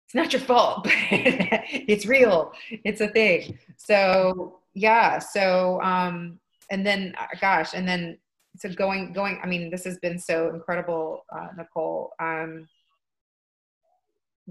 it's 0.06 0.14
not 0.14 0.34
your 0.34 0.42
fault 0.42 0.84
but 0.84 0.94
it's 1.02 2.06
real 2.06 2.54
it's 2.84 3.02
a 3.02 3.08
thing 3.08 3.58
so 3.76 4.60
yeah 4.76 5.18
so 5.18 5.82
um 5.82 6.40
and 6.70 6.86
then 6.86 7.12
uh, 7.18 7.26
gosh 7.42 7.74
and 7.74 7.88
then 7.88 8.16
so 8.56 8.70
going 8.70 9.14
going 9.14 9.40
i 9.44 9.48
mean 9.48 9.72
this 9.72 9.84
has 9.84 9.98
been 9.98 10.20
so 10.20 10.50
incredible 10.50 11.26
uh, 11.36 11.48
nicole 11.58 12.12
um 12.20 12.68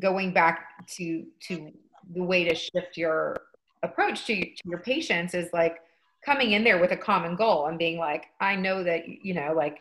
going 0.00 0.32
back 0.32 0.66
to 0.88 1.24
to 1.40 1.70
the 2.12 2.22
way 2.22 2.44
to 2.44 2.54
shift 2.54 2.96
your 2.96 3.36
approach 3.82 4.26
to, 4.26 4.40
to 4.40 4.62
your 4.64 4.80
patients 4.80 5.34
is 5.34 5.48
like 5.52 5.76
coming 6.24 6.52
in 6.52 6.64
there 6.64 6.80
with 6.80 6.92
a 6.92 6.96
common 6.96 7.36
goal 7.36 7.66
and 7.66 7.78
being 7.78 7.98
like 7.98 8.26
i 8.40 8.56
know 8.56 8.82
that 8.82 9.06
you 9.06 9.34
know 9.34 9.52
like 9.54 9.80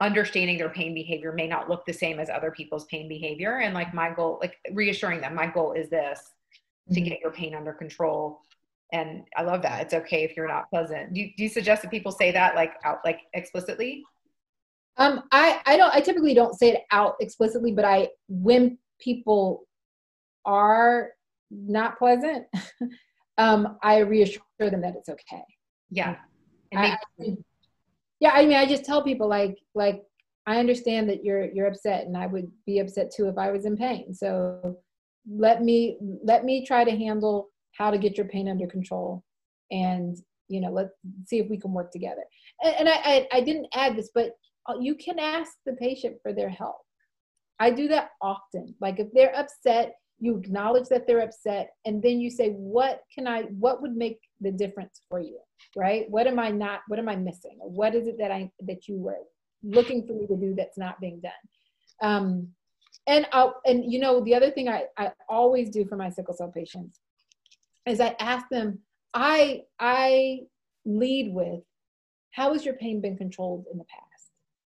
understanding 0.00 0.58
their 0.58 0.68
pain 0.68 0.94
behavior 0.94 1.32
may 1.32 1.46
not 1.46 1.68
look 1.68 1.84
the 1.84 1.92
same 1.92 2.20
as 2.20 2.30
other 2.30 2.50
people's 2.50 2.84
pain 2.84 3.08
behavior. 3.08 3.58
And 3.58 3.74
like 3.74 3.92
my 3.92 4.10
goal 4.10 4.38
like 4.40 4.56
reassuring 4.72 5.20
them 5.20 5.34
my 5.34 5.46
goal 5.46 5.72
is 5.72 5.90
this 5.90 6.20
mm-hmm. 6.20 6.94
to 6.94 7.00
get 7.00 7.20
your 7.20 7.32
pain 7.32 7.54
under 7.54 7.72
control. 7.72 8.40
And 8.92 9.24
i 9.36 9.42
love 9.42 9.62
that. 9.62 9.82
It's 9.82 9.94
okay 9.94 10.24
if 10.24 10.36
you're 10.36 10.48
not 10.48 10.70
pleasant. 10.70 11.14
Do 11.14 11.20
you, 11.20 11.30
do 11.36 11.42
you 11.42 11.48
suggest 11.48 11.82
that 11.82 11.90
people 11.90 12.12
say 12.12 12.30
that 12.32 12.54
like 12.54 12.74
out 12.84 12.98
like 13.04 13.20
explicitly? 13.34 14.04
Um 14.96 15.24
i 15.32 15.60
i 15.66 15.76
don't 15.76 15.94
i 15.94 16.00
typically 16.00 16.34
don't 16.34 16.58
say 16.58 16.70
it 16.70 16.82
out 16.90 17.14
explicitly 17.20 17.72
but 17.72 17.84
i 17.84 18.08
when 18.28 18.78
people 19.00 19.67
are 20.48 21.10
not 21.50 21.98
pleasant 21.98 22.46
um 23.38 23.76
i 23.82 23.98
reassure 23.98 24.42
them 24.58 24.80
that 24.80 24.94
it's 24.96 25.08
okay. 25.08 25.44
Yeah. 25.90 26.16
I, 26.74 26.96
yeah 28.20 28.32
i 28.34 28.44
mean 28.44 28.56
i 28.56 28.66
just 28.66 28.84
tell 28.84 29.02
people 29.02 29.28
like 29.28 29.58
like 29.74 30.02
i 30.46 30.58
understand 30.58 31.08
that 31.08 31.24
you're 31.24 31.50
you're 31.52 31.68
upset 31.68 32.06
and 32.06 32.16
i 32.16 32.26
would 32.26 32.50
be 32.66 32.78
upset 32.78 33.10
too 33.14 33.28
if 33.28 33.38
i 33.38 33.50
was 33.50 33.64
in 33.64 33.76
pain. 33.76 34.12
So 34.12 34.78
let 35.30 35.62
me 35.62 35.98
let 36.24 36.44
me 36.44 36.64
try 36.64 36.84
to 36.84 36.90
handle 36.90 37.48
how 37.72 37.90
to 37.90 37.98
get 37.98 38.16
your 38.16 38.26
pain 38.26 38.48
under 38.48 38.66
control 38.66 39.22
and 39.70 40.16
you 40.48 40.60
know 40.60 40.70
let's 40.70 40.90
see 41.26 41.38
if 41.38 41.48
we 41.48 41.58
can 41.58 41.72
work 41.72 41.92
together. 41.92 42.24
And, 42.62 42.74
and 42.80 42.88
I, 42.88 42.96
I, 43.04 43.28
I 43.32 43.40
didn't 43.42 43.68
add 43.74 43.96
this 43.96 44.10
but 44.14 44.32
uh, 44.68 44.78
you 44.80 44.94
can 44.94 45.18
ask 45.18 45.52
the 45.64 45.74
patient 45.74 46.16
for 46.22 46.32
their 46.32 46.48
help. 46.48 46.76
I 47.60 47.70
do 47.70 47.88
that 47.88 48.10
often. 48.22 48.74
Like 48.80 49.00
if 49.00 49.08
they're 49.12 49.36
upset 49.36 49.94
you 50.20 50.36
acknowledge 50.36 50.88
that 50.88 51.06
they're 51.06 51.20
upset 51.20 51.70
and 51.84 52.02
then 52.02 52.20
you 52.20 52.30
say 52.30 52.50
what 52.50 53.02
can 53.14 53.26
i 53.26 53.42
what 53.42 53.80
would 53.80 53.96
make 53.96 54.18
the 54.40 54.50
difference 54.50 55.02
for 55.08 55.20
you? 55.20 55.38
Right? 55.76 56.06
What 56.08 56.26
am 56.26 56.38
i 56.38 56.50
not 56.50 56.80
what 56.88 56.98
am 56.98 57.08
i 57.08 57.16
missing? 57.16 57.58
What 57.60 57.94
is 57.94 58.06
it 58.06 58.18
that 58.18 58.30
i 58.30 58.50
that 58.66 58.88
you 58.88 58.96
were 58.96 59.18
looking 59.62 60.06
for 60.06 60.14
me 60.14 60.26
to 60.26 60.36
do 60.36 60.54
that's 60.54 60.78
not 60.78 61.00
being 61.00 61.20
done? 61.20 61.32
Um 62.02 62.48
and 63.08 63.26
i 63.32 63.50
and 63.66 63.90
you 63.90 63.98
know 63.98 64.22
the 64.22 64.34
other 64.34 64.50
thing 64.50 64.68
i 64.68 64.84
i 64.96 65.10
always 65.28 65.70
do 65.70 65.84
for 65.84 65.96
my 65.96 66.10
sickle 66.10 66.34
cell 66.34 66.52
patients 66.54 67.00
is 67.86 68.00
i 68.00 68.14
ask 68.20 68.48
them 68.48 68.78
i 69.14 69.62
i 69.80 70.40
lead 70.84 71.32
with 71.32 71.60
how 72.32 72.52
has 72.52 72.64
your 72.64 72.74
pain 72.74 73.00
been 73.00 73.16
controlled 73.16 73.64
in 73.72 73.78
the 73.78 73.84
past 73.84 74.07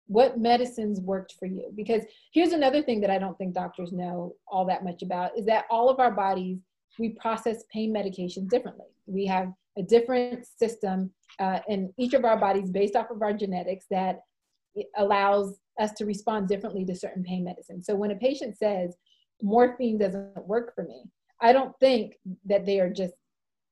what 0.08 0.40
medicines 0.40 1.00
worked 1.02 1.36
for 1.40 1.46
you? 1.46 1.72
Because 1.76 2.04
here's 2.34 2.54
another 2.54 2.82
thing 2.82 3.02
that 3.02 3.10
i 3.10 3.18
don't 3.18 3.38
think 3.38 3.54
doctors 3.54 3.92
know 3.92 4.36
all 4.48 4.66
that 4.66 4.84
much 4.84 5.02
about 5.02 5.38
is 5.38 5.46
that 5.46 5.66
all 5.70 5.90
of 5.90 6.00
our 6.00 6.12
bodies 6.12 6.60
we 7.00 7.10
process 7.10 7.64
pain 7.72 7.94
medications 7.94 8.50
differently. 8.50 8.88
We 9.06 9.26
have 9.28 9.54
a 9.78 9.84
different 9.84 10.48
system 10.48 11.12
uh, 11.40 11.60
in 11.68 11.94
each 11.98 12.16
of 12.16 12.26
our 12.26 12.40
bodies 12.40 12.72
based 12.72 12.96
off 12.96 13.12
of 13.12 13.22
our 13.22 13.34
genetics 13.34 13.86
that 13.92 14.22
allows 14.96 15.60
us 15.80 15.92
to 15.94 16.06
respond 16.06 16.48
differently 16.48 16.86
to 16.86 16.96
certain 16.96 17.24
pain 17.24 17.44
medicines. 17.44 17.86
So 17.86 17.96
when 17.96 18.10
a 18.10 18.16
patient 18.16 18.58
says 18.58 18.96
morphine 19.44 20.00
doesn't 20.00 20.48
work 20.48 20.74
for 20.74 20.84
me 20.84 21.04
i 21.42 21.54
don't 21.54 21.78
think 21.80 22.16
that 22.46 22.66
they 22.66 22.80
are 22.80 22.90
just 22.90 23.14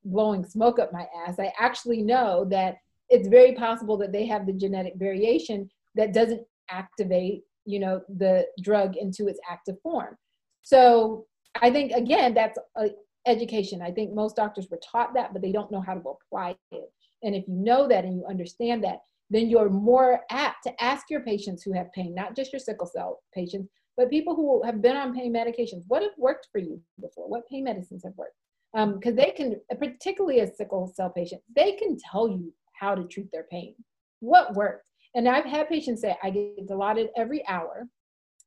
blowing 0.05 0.45
smoke 0.45 0.79
up 0.79 0.93
my 0.93 1.07
ass. 1.27 1.39
I 1.39 1.51
actually 1.59 2.01
know 2.01 2.45
that 2.49 2.75
it's 3.09 3.27
very 3.27 3.53
possible 3.53 3.97
that 3.97 4.11
they 4.11 4.25
have 4.27 4.45
the 4.45 4.53
genetic 4.53 4.93
variation 4.95 5.69
that 5.95 6.13
doesn't 6.13 6.41
activate 6.69 7.43
you 7.65 7.79
know 7.79 8.01
the 8.17 8.45
drug 8.61 8.95
into 8.95 9.27
its 9.27 9.39
active 9.49 9.75
form. 9.81 10.15
So 10.61 11.25
i 11.61 11.71
think 11.71 11.91
again 11.93 12.33
that's 12.33 12.59
a 12.77 12.89
education. 13.27 13.81
I 13.81 13.91
think 13.91 14.13
most 14.13 14.35
doctors 14.35 14.67
were 14.69 14.79
taught 14.91 15.13
that 15.15 15.33
but 15.33 15.41
they 15.41 15.51
don't 15.51 15.71
know 15.71 15.81
how 15.81 15.95
to 15.95 16.09
apply 16.09 16.55
it. 16.71 16.91
And 17.23 17.35
if 17.35 17.47
you 17.47 17.55
know 17.55 17.87
that 17.87 18.05
and 18.05 18.15
you 18.15 18.25
understand 18.27 18.83
that 18.83 18.99
then 19.31 19.49
you're 19.49 19.69
more 19.69 20.21
apt 20.29 20.63
to 20.63 20.83
ask 20.83 21.09
your 21.09 21.21
patients 21.21 21.63
who 21.63 21.73
have 21.73 21.91
pain 21.93 22.13
not 22.13 22.35
just 22.35 22.53
your 22.53 22.59
sickle 22.59 22.85
cell 22.85 23.21
patients 23.33 23.69
but 23.97 24.09
people 24.09 24.35
who 24.35 24.61
have 24.63 24.81
been 24.81 24.97
on 24.97 25.15
pain 25.15 25.33
medications. 25.33 25.83
What 25.87 26.03
have 26.03 26.11
worked 26.17 26.49
for 26.51 26.59
you 26.59 26.81
before? 26.99 27.29
What 27.29 27.47
pain 27.47 27.63
medicines 27.63 28.03
have 28.03 28.13
worked? 28.17 28.35
Because 28.73 29.11
um, 29.11 29.15
they 29.15 29.31
can 29.31 29.61
particularly 29.79 30.41
as 30.41 30.57
sickle 30.57 30.91
cell 30.93 31.09
patients 31.09 31.43
they 31.55 31.73
can 31.73 31.97
tell 32.11 32.27
you 32.27 32.53
how 32.73 32.93
to 32.93 33.05
treat 33.05 33.31
their 33.31 33.47
pain. 33.49 33.73
What 34.19 34.53
worked 34.53 34.85
and 35.15 35.29
I've 35.29 35.45
had 35.45 35.69
patients 35.69 36.01
say, 36.01 36.15
I 36.21 36.29
get 36.29 36.67
Dilaudid 36.67 37.07
every 37.15 37.47
hour. 37.47 37.87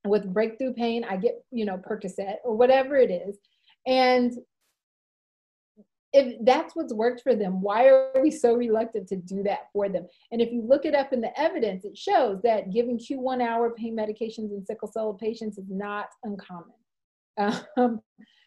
With 0.07 0.33
breakthrough 0.33 0.75
pain, 0.75 1.05
I 1.09 1.17
get, 1.17 1.43
you 1.51 1.65
know, 1.65 1.79
Percocet 1.79 2.37
or 2.45 2.57
whatever 2.57 2.97
it 2.97 3.11
is. 3.11 3.39
And 3.87 4.33
if 6.13 6.37
that's 6.45 6.77
what's 6.77 6.93
worked 6.93 7.23
for 7.23 7.35
them, 7.35 7.61
why 7.61 7.89
are 7.89 8.13
we 8.23 8.31
so 8.31 8.55
reluctant 8.55 9.09
to 9.09 9.17
do 9.17 9.43
that 9.43 9.69
for 9.73 9.89
them? 9.89 10.07
And 10.31 10.41
if 10.41 10.53
you 10.53 10.63
look 10.63 10.85
it 10.85 10.95
up 10.95 11.13
in 11.13 11.21
the 11.21 11.39
evidence, 11.39 11.85
it 11.85 11.97
shows 11.97 12.41
that 12.43 12.73
giving 12.73 12.99
Q1 12.99 13.43
hour 13.43 13.75
pain 13.77 13.97
medications 13.97 14.53
in 14.53 14.65
sickle 14.65 14.91
cell 14.91 15.13
patients 15.15 15.59
is 15.59 15.67
not 15.69 16.07
uncommon. 16.25 16.75
Um, 17.77 18.01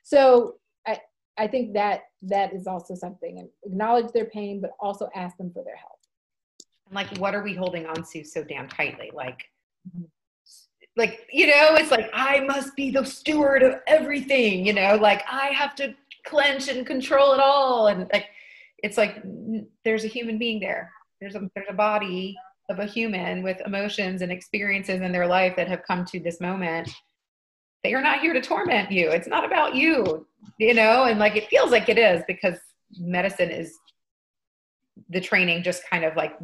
so 0.04 0.56
I, 0.86 1.00
I 1.38 1.48
think 1.48 1.74
that 1.74 2.02
that 2.24 2.54
is 2.54 2.68
also 2.68 2.96
something 2.96 3.48
acknowledge 3.64 4.12
their 4.12 4.26
pain, 4.26 4.60
but 4.60 4.72
also 4.80 5.10
ask 5.16 5.38
them 5.38 5.52
for 5.54 5.64
their 5.64 5.78
help 5.78 6.01
like 6.92 7.18
what 7.18 7.36
are 7.36 7.44
we 7.44 7.54
holding 7.54 7.86
on 7.86 8.04
to 8.12 8.24
so 8.24 8.44
damn 8.44 8.68
tightly? 8.68 9.12
Like 9.14 9.44
mm-hmm. 9.88 10.04
like 10.98 11.28
you 11.32 11.48
know 11.48 11.76
it's 11.76 11.92
like 11.92 12.10
i 12.14 12.42
must 12.42 12.76
be 12.76 12.92
the 12.92 13.04
steward 13.06 13.64
of 13.64 13.76
everything 13.88 14.66
you 14.66 14.74
know 14.74 14.96
like 14.96 15.24
i 15.30 15.48
have 15.48 15.74
to 15.76 15.96
clench 16.26 16.68
and 16.68 16.86
control 16.86 17.34
it 17.34 17.40
all. 17.40 17.88
And 17.88 18.10
like 18.14 18.28
it's 18.84 18.98
like 18.98 19.24
there's 19.84 20.04
a 20.04 20.08
human 20.08 20.38
being 20.38 20.60
there. 20.60 20.92
There's 21.20 21.36
a 21.36 21.50
there's 21.56 21.68
a 21.70 21.74
body 21.74 22.36
of 22.70 22.80
a 22.80 22.86
human 22.86 23.44
with 23.44 23.62
emotions 23.66 24.22
and 24.22 24.32
experiences 24.32 25.02
in 25.02 25.12
their 25.12 25.28
life 25.28 25.56
that 25.58 25.68
have 25.68 25.84
come 25.84 26.06
to 26.06 26.20
this 26.20 26.40
moment. 26.40 26.90
They 27.84 27.94
are 27.94 28.02
not 28.02 28.22
here 28.22 28.34
to 28.34 28.42
torment 28.42 28.92
you. 28.92 29.10
It's 29.10 29.28
not 29.28 29.44
about 29.44 29.76
you 29.76 30.26
you 30.58 30.74
know? 30.74 31.06
And 31.06 31.20
like 31.20 31.36
it 31.36 31.48
feels 31.48 31.72
like 31.72 31.90
it 31.90 31.98
is 31.98 32.24
because 32.28 32.58
medicine 32.98 33.50
is 33.50 33.78
the 35.10 35.22
training 35.22 35.64
just 35.64 35.88
kind 35.90 36.04
of 36.04 36.16
like 36.16 36.38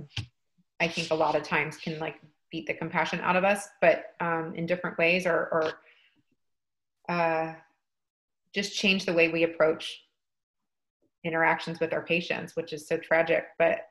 I 0.80 0.88
think 0.88 1.12
a 1.12 1.16
lot 1.16 1.36
of 1.36 1.44
times 1.44 1.78
can 1.78 2.00
like 2.00 2.22
beat 2.52 2.68
the 2.68 2.74
compassion 2.74 3.20
out 3.22 3.36
of 3.36 3.44
us, 3.44 3.68
but 3.82 4.14
um, 4.20 4.54
in 4.56 4.66
different 4.66 4.98
ways 4.98 5.26
or, 5.26 5.50
or 5.52 7.14
uh, 7.14 7.54
just 8.54 8.76
change 8.76 9.06
the 9.06 9.14
way 9.14 9.30
we 9.30 9.44
approach 9.44 10.04
interactions 11.24 11.80
with 11.80 11.94
our 11.94 12.04
patients, 12.04 12.56
which 12.56 12.74
is 12.74 12.88
so 12.88 12.98
tragic. 12.98 13.46
But 13.58 13.88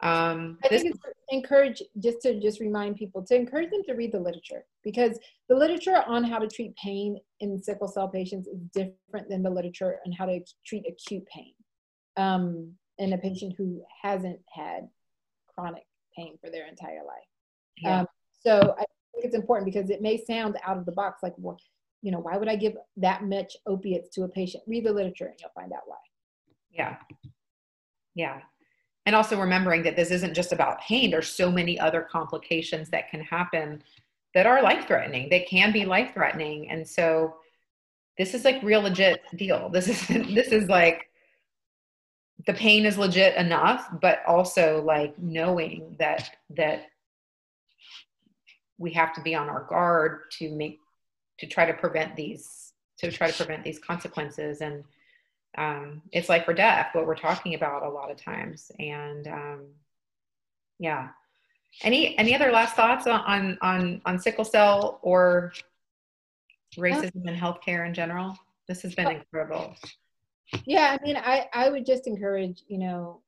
um, 0.00 0.58
I 0.64 0.68
think 0.68 0.86
it's 0.86 0.98
encourage 1.30 1.82
just 1.98 2.20
to 2.22 2.38
just 2.38 2.60
remind 2.60 2.96
people 2.96 3.22
to 3.24 3.34
encourage 3.34 3.70
them 3.70 3.82
to 3.86 3.94
read 3.94 4.12
the 4.12 4.20
literature 4.20 4.64
because 4.82 5.18
the 5.48 5.54
literature 5.54 6.02
on 6.06 6.22
how 6.24 6.38
to 6.38 6.46
treat 6.46 6.76
pain 6.76 7.18
in 7.40 7.60
sickle 7.62 7.88
cell 7.88 8.08
patients 8.08 8.46
is 8.46 8.58
different 8.74 9.28
than 9.30 9.42
the 9.42 9.50
literature 9.50 9.98
on 10.04 10.12
how 10.12 10.26
to 10.26 10.40
treat 10.66 10.84
acute 10.86 11.24
pain 11.26 11.52
um, 12.16 12.72
in 12.98 13.14
a 13.14 13.18
patient 13.18 13.54
who 13.56 13.82
hasn't 14.02 14.38
had 14.52 14.88
chronic 15.54 15.84
pain 16.16 16.36
for 16.42 16.50
their 16.50 16.66
entire 16.66 17.04
life. 17.04 17.28
Yeah. 17.78 18.00
Um, 18.00 18.06
so 18.40 18.74
I 18.78 18.84
think 19.12 19.24
it's 19.24 19.34
important 19.34 19.72
because 19.72 19.90
it 19.90 20.02
may 20.02 20.22
sound 20.24 20.56
out 20.64 20.78
of 20.78 20.86
the 20.86 20.92
box 20.92 21.22
like, 21.22 21.34
well, 21.38 21.58
you 22.02 22.10
know, 22.10 22.20
why 22.20 22.36
would 22.36 22.48
I 22.48 22.56
give 22.56 22.74
that 22.98 23.24
much 23.24 23.56
opiates 23.66 24.10
to 24.10 24.24
a 24.24 24.28
patient? 24.28 24.62
Read 24.66 24.84
the 24.84 24.92
literature 24.92 25.26
and 25.26 25.34
you'll 25.40 25.50
find 25.54 25.72
out 25.72 25.82
why. 25.86 25.96
Yeah. 26.70 26.96
Yeah. 28.14 28.40
And 29.06 29.14
also 29.14 29.38
remembering 29.38 29.82
that 29.82 29.96
this 29.96 30.10
isn't 30.10 30.34
just 30.34 30.52
about 30.52 30.80
pain, 30.80 31.10
there's 31.10 31.28
so 31.28 31.50
many 31.50 31.78
other 31.78 32.02
complications 32.02 32.90
that 32.90 33.10
can 33.10 33.20
happen 33.20 33.82
that 34.34 34.46
are 34.46 34.62
life 34.62 34.86
threatening. 34.86 35.28
They 35.28 35.40
can 35.40 35.72
be 35.72 35.84
life 35.84 36.12
threatening. 36.14 36.70
And 36.70 36.86
so 36.86 37.36
this 38.18 38.34
is 38.34 38.44
like 38.44 38.62
real 38.62 38.82
legit 38.82 39.20
deal. 39.36 39.68
This 39.68 39.88
is 39.88 40.06
this 40.34 40.48
is 40.48 40.68
like 40.68 41.08
the 42.46 42.54
pain 42.54 42.84
is 42.86 42.98
legit 42.98 43.36
enough 43.36 43.88
but 44.00 44.22
also 44.26 44.82
like 44.84 45.18
knowing 45.18 45.96
that 45.98 46.36
that 46.50 46.86
we 48.78 48.92
have 48.92 49.12
to 49.14 49.20
be 49.22 49.34
on 49.34 49.48
our 49.48 49.64
guard 49.64 50.30
to 50.30 50.50
make 50.50 50.78
to 51.38 51.46
try 51.46 51.64
to 51.64 51.74
prevent 51.74 52.16
these 52.16 52.72
to 52.98 53.10
try 53.10 53.30
to 53.30 53.36
prevent 53.36 53.64
these 53.64 53.78
consequences 53.78 54.60
and 54.60 54.84
um, 55.56 56.02
it's 56.10 56.28
like 56.28 56.44
for 56.44 56.52
death 56.52 56.88
what 56.94 57.06
we're 57.06 57.14
talking 57.14 57.54
about 57.54 57.84
a 57.84 57.88
lot 57.88 58.10
of 58.10 58.16
times 58.16 58.72
and 58.78 59.28
um, 59.28 59.66
yeah 60.78 61.08
any 61.82 62.16
any 62.18 62.34
other 62.34 62.52
last 62.52 62.76
thoughts 62.76 63.06
on 63.06 63.58
on 63.60 64.00
on 64.04 64.18
sickle 64.18 64.44
cell 64.44 65.00
or 65.02 65.52
racism 66.76 67.26
in 67.26 67.34
healthcare 67.34 67.86
in 67.86 67.94
general? 67.94 68.36
This 68.68 68.82
has 68.82 68.94
been 68.94 69.10
incredible. 69.10 69.74
Yeah, 70.66 70.96
I 70.98 71.04
mean, 71.04 71.16
I, 71.16 71.46
I 71.52 71.70
would 71.70 71.86
just 71.86 72.06
encourage, 72.06 72.62
you 72.68 72.78
know, 72.78 73.22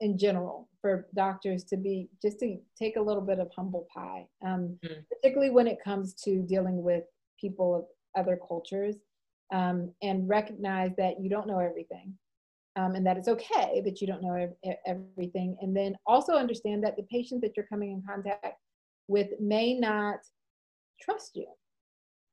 in 0.00 0.18
general 0.18 0.68
for 0.80 1.06
doctors 1.14 1.64
to 1.64 1.76
be 1.76 2.08
just 2.20 2.38
to 2.40 2.58
take 2.78 2.96
a 2.96 3.00
little 3.00 3.22
bit 3.22 3.38
of 3.38 3.50
humble 3.56 3.86
pie, 3.94 4.26
um, 4.44 4.78
mm-hmm. 4.84 5.00
particularly 5.10 5.50
when 5.50 5.66
it 5.66 5.78
comes 5.82 6.14
to 6.24 6.42
dealing 6.42 6.82
with 6.82 7.04
people 7.40 7.74
of 7.74 7.84
other 8.20 8.38
cultures 8.48 8.96
um, 9.52 9.92
and 10.02 10.28
recognize 10.28 10.90
that 10.96 11.20
you 11.20 11.30
don't 11.30 11.46
know 11.46 11.58
everything 11.58 12.12
um, 12.76 12.94
and 12.94 13.06
that 13.06 13.16
it's 13.16 13.28
okay 13.28 13.80
that 13.84 14.00
you 14.00 14.06
don't 14.06 14.22
know 14.22 14.34
ev- 14.34 14.76
everything. 14.86 15.56
And 15.60 15.74
then 15.74 15.96
also 16.06 16.34
understand 16.34 16.84
that 16.84 16.96
the 16.96 17.04
patient 17.04 17.40
that 17.42 17.56
you're 17.56 17.66
coming 17.66 17.90
in 17.92 18.02
contact 18.06 18.46
with 19.08 19.28
may 19.40 19.74
not 19.74 20.18
trust 21.00 21.36
you. 21.36 21.46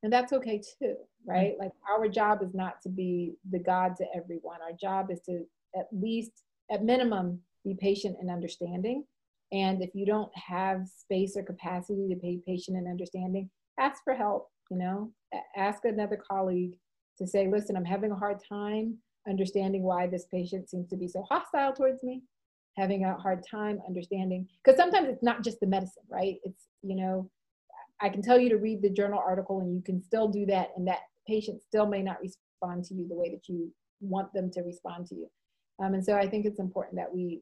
And 0.03 0.11
that's 0.11 0.33
okay 0.33 0.61
too, 0.79 0.95
right? 1.25 1.53
Mm-hmm. 1.53 1.63
Like 1.63 1.71
our 1.89 2.07
job 2.07 2.41
is 2.43 2.53
not 2.53 2.81
to 2.83 2.89
be 2.89 3.33
the 3.51 3.59
God 3.59 3.95
to 3.97 4.05
everyone. 4.15 4.59
Our 4.61 4.73
job 4.73 5.11
is 5.11 5.19
to 5.21 5.43
at 5.75 5.87
least, 5.91 6.43
at 6.71 6.83
minimum, 6.83 7.39
be 7.65 7.75
patient 7.75 8.17
and 8.19 8.29
understanding. 8.29 9.05
And 9.51 9.81
if 9.81 9.91
you 9.93 10.05
don't 10.05 10.31
have 10.35 10.87
space 10.87 11.37
or 11.37 11.43
capacity 11.43 12.09
to 12.09 12.15
be 12.15 12.41
patient 12.45 12.77
and 12.77 12.87
understanding, 12.87 13.49
ask 13.79 14.03
for 14.03 14.13
help, 14.13 14.49
you 14.69 14.77
know, 14.77 15.11
ask 15.55 15.85
another 15.85 16.17
colleague 16.17 16.77
to 17.17 17.27
say, 17.27 17.47
listen, 17.47 17.75
I'm 17.75 17.85
having 17.85 18.11
a 18.11 18.15
hard 18.15 18.39
time 18.47 18.97
understanding 19.27 19.83
why 19.83 20.07
this 20.07 20.25
patient 20.31 20.69
seems 20.69 20.89
to 20.89 20.97
be 20.97 21.07
so 21.07 21.23
hostile 21.29 21.71
towards 21.73 22.03
me, 22.03 22.23
having 22.77 23.05
a 23.05 23.15
hard 23.15 23.43
time 23.49 23.79
understanding, 23.87 24.47
because 24.63 24.77
sometimes 24.77 25.07
it's 25.07 25.23
not 25.23 25.43
just 25.43 25.59
the 25.59 25.67
medicine, 25.67 26.03
right? 26.09 26.37
It's, 26.43 26.65
you 26.81 26.95
know, 26.95 27.29
I 28.01 28.09
can 28.09 28.21
tell 28.21 28.39
you 28.39 28.49
to 28.49 28.57
read 28.57 28.81
the 28.81 28.89
journal 28.89 29.23
article 29.25 29.61
and 29.61 29.73
you 29.73 29.81
can 29.81 30.03
still 30.03 30.27
do 30.27 30.45
that, 30.47 30.71
and 30.75 30.87
that 30.87 31.01
patient 31.27 31.61
still 31.61 31.85
may 31.85 32.01
not 32.01 32.21
respond 32.21 32.85
to 32.85 32.93
you 32.93 33.07
the 33.07 33.15
way 33.15 33.29
that 33.29 33.47
you 33.47 33.71
want 34.01 34.33
them 34.33 34.51
to 34.51 34.61
respond 34.61 35.07
to 35.07 35.15
you. 35.15 35.27
Um, 35.81 35.93
and 35.93 36.05
so 36.05 36.15
I 36.15 36.27
think 36.27 36.45
it's 36.45 36.59
important 36.59 36.95
that 36.97 37.13
we 37.13 37.41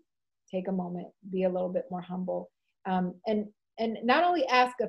take 0.49 0.67
a 0.67 0.71
moment, 0.71 1.07
be 1.31 1.43
a 1.43 1.49
little 1.49 1.69
bit 1.69 1.85
more 1.89 2.01
humble, 2.01 2.49
um, 2.85 3.15
and 3.27 3.47
and 3.79 3.97
not 4.03 4.23
only 4.23 4.45
ask 4.47 4.75
a 4.81 4.87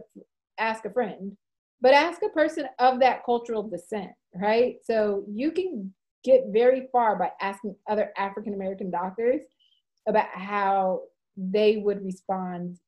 ask 0.59 0.85
a 0.85 0.91
friend, 0.91 1.37
but 1.81 1.95
ask 1.95 2.23
a 2.23 2.29
person 2.29 2.67
of 2.79 3.01
that 3.01 3.25
cultural 3.25 3.69
descent, 3.69 4.11
right? 4.35 4.77
So 4.85 5.25
you 5.29 5.51
can 5.51 5.93
get 6.25 6.45
very 6.49 6.89
far 6.93 7.19
by 7.19 7.31
asking 7.41 7.75
other 7.89 8.13
African 8.17 8.55
American 8.55 8.91
doctors 8.91 9.43
about 10.09 10.29
how 10.33 11.03
they 11.37 11.79
would 11.79 12.05
respond 12.05 12.79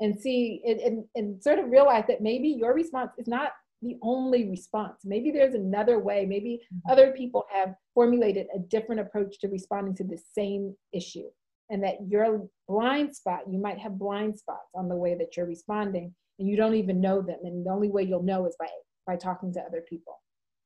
and 0.00 0.18
see 0.18 0.62
and, 0.66 0.80
and, 0.80 1.04
and 1.14 1.42
sort 1.42 1.58
of 1.58 1.70
realize 1.70 2.04
that 2.08 2.20
maybe 2.20 2.48
your 2.48 2.74
response 2.74 3.10
is 3.18 3.28
not 3.28 3.52
the 3.82 3.98
only 4.02 4.48
response. 4.48 5.00
Maybe 5.04 5.30
there's 5.30 5.54
another 5.54 5.98
way. 5.98 6.24
Maybe 6.24 6.62
mm-hmm. 6.72 6.90
other 6.90 7.12
people 7.12 7.44
have 7.52 7.74
formulated 7.94 8.46
a 8.54 8.58
different 8.58 9.00
approach 9.00 9.38
to 9.40 9.48
responding 9.48 9.94
to 9.96 10.04
the 10.04 10.18
same 10.34 10.74
issue. 10.92 11.26
And 11.70 11.82
that 11.84 11.96
your 12.06 12.48
blind 12.68 13.14
spot, 13.16 13.40
you 13.50 13.58
might 13.58 13.78
have 13.78 13.98
blind 13.98 14.38
spots 14.38 14.68
on 14.74 14.88
the 14.88 14.96
way 14.96 15.14
that 15.14 15.36
you're 15.36 15.46
responding, 15.46 16.14
and 16.38 16.48
you 16.48 16.56
don't 16.56 16.74
even 16.74 17.00
know 17.00 17.22
them. 17.22 17.38
And 17.44 17.64
the 17.64 17.70
only 17.70 17.88
way 17.88 18.02
you'll 18.02 18.22
know 18.22 18.46
is 18.46 18.56
by 18.58 18.66
by 19.06 19.16
talking 19.16 19.52
to 19.54 19.60
other 19.60 19.82
people. 19.88 20.20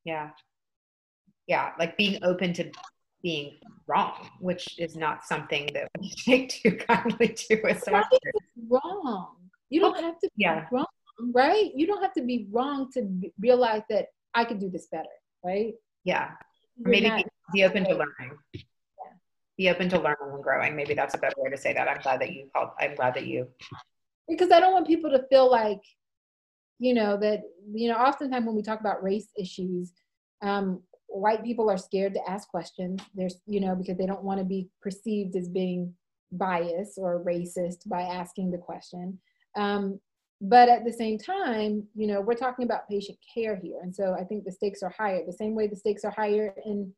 Yeah, 0.05 0.31
yeah, 1.47 1.73
like 1.79 1.97
being 1.97 2.19
open 2.25 2.53
to 2.55 2.71
being 3.23 3.59
wrong, 3.87 4.29
which 4.41 4.79
is 4.79 4.97
not 4.97 5.25
something 5.25 5.71
that 5.75 5.89
we 6.01 6.11
take 6.25 6.51
too 6.51 6.73
kindly 6.73 7.29
to 7.29 7.63
as. 7.69 7.85
Wrong. 8.69 9.37
You 9.71 9.81
don't 9.81 10.01
have 10.01 10.19
to 10.21 10.31
be 10.37 10.45
yeah. 10.45 10.67
wrong, 10.71 10.87
right? 11.33 11.71
You 11.75 11.87
don't 11.87 12.03
have 12.03 12.15
to 12.15 12.23
be 12.23 12.47
wrong 12.51 12.91
to 12.93 13.09
realize 13.41 13.83
that 13.91 14.07
I 14.35 14.45
could 14.45 14.59
do 14.59 14.71
this 14.71 14.87
better, 14.87 15.09
right? 15.45 15.75
Yeah. 16.05 16.31
Or 16.85 16.91
maybe 16.91 17.09
be, 17.09 17.25
be, 17.53 17.65
open 17.65 17.85
to 17.85 17.93
learning. 17.93 18.39
Yeah. 18.53 18.63
Be 19.57 19.71
open 19.71 19.89
to 19.91 19.99
learning 19.99 20.33
and 20.35 20.43
growing. 20.43 20.77
Maybe 20.77 20.95
that's 20.95 21.15
a 21.15 21.19
better 21.19 21.37
way 21.39 21.51
to 21.51 21.57
say 21.57 21.73
that. 21.73 21.89
I'm 21.89 22.01
glad 22.01 22.21
that 22.21 22.33
you 22.33 22.49
called. 22.55 22.71
I'm 22.79 22.95
glad 22.95 23.15
that 23.15 23.27
you. 23.27 23.49
Because 24.29 24.51
I 24.51 24.61
don't 24.61 24.73
want 24.73 24.87
people 24.87 25.11
to 25.11 25.25
feel 25.29 25.51
like, 25.51 25.81
you 26.79 26.93
know, 26.95 27.17
that 27.17 27.43
you 27.73 27.89
know, 27.89 27.97
oftentimes 27.97 28.45
when 28.45 28.57
we 28.57 28.63
talk 28.63 28.81
about 28.81 29.03
race 29.03 29.29
issues, 29.39 29.93
um, 30.43 30.83
white 31.07 31.43
people 31.45 31.71
are 31.71 31.79
scared 31.79 32.15
to 32.15 32.31
ask 32.31 32.49
questions. 32.49 33.01
There's, 33.15 33.41
you 33.47 33.61
know, 33.61 33.75
because 33.75 33.97
they 33.97 34.07
don't 34.07 34.25
want 34.25 34.39
to 34.39 34.45
be 34.45 34.69
perceived 34.83 35.35
as 35.37 35.49
being 35.49 35.95
biased 36.33 36.99
or 36.99 37.25
racist 37.25 37.89
by 37.89 38.03
asking 38.03 38.51
the 38.51 38.59
question. 38.59 39.19
Um, 39.57 40.01
but 40.41 40.69
at 40.69 40.85
the 40.85 40.93
same 40.93 41.19
time, 41.19 41.85
you 41.95 42.07
know, 42.07 42.21
we're 42.21 42.35
talking 42.35 42.65
about 42.65 42.89
patient 42.89 43.19
care 43.33 43.57
here. 43.57 43.81
And 43.83 43.95
so 43.95 44.15
I 44.19 44.25
think 44.25 44.45
the 44.45 44.53
stakes 44.53 44.83
are 44.83 44.95
higher, 44.97 45.23
the 45.25 45.33
same 45.33 45.55
way 45.55 45.67
the 45.67 45.77
stakes 45.77 46.05
are 46.05 46.11
higher 46.11 46.55
in 46.65 46.93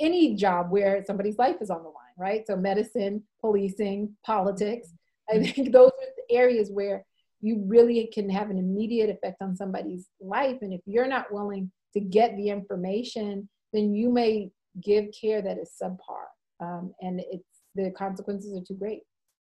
any 0.00 0.34
job 0.34 0.70
where 0.70 1.04
somebody's 1.04 1.38
life 1.38 1.56
is 1.60 1.70
on 1.70 1.82
the 1.82 1.88
line, 1.88 2.14
right? 2.18 2.46
So 2.46 2.56
medicine, 2.56 3.22
policing, 3.40 4.16
politics. 4.26 4.88
I 5.30 5.38
think 5.38 5.72
those 5.72 5.90
are 5.90 6.12
the 6.28 6.34
areas 6.34 6.70
where 6.70 7.04
you 7.40 7.62
really 7.66 8.10
can 8.12 8.28
have 8.30 8.50
an 8.50 8.58
immediate 8.58 9.10
effect 9.10 9.40
on 9.40 9.54
somebody's 9.54 10.08
life. 10.20 10.58
And 10.62 10.72
if 10.72 10.80
you're 10.86 11.06
not 11.06 11.32
willing 11.32 11.70
to 11.92 12.00
get 12.00 12.36
the 12.36 12.48
information, 12.48 13.48
then 13.72 13.94
you 13.94 14.10
may 14.10 14.50
give 14.82 15.06
care 15.18 15.42
that 15.42 15.58
is 15.58 15.70
subpar. 15.80 16.24
Um, 16.60 16.94
and 17.00 17.20
it's 17.20 17.44
the 17.74 17.90
consequences 17.90 18.56
are 18.56 18.64
too 18.64 18.74
great. 18.74 19.02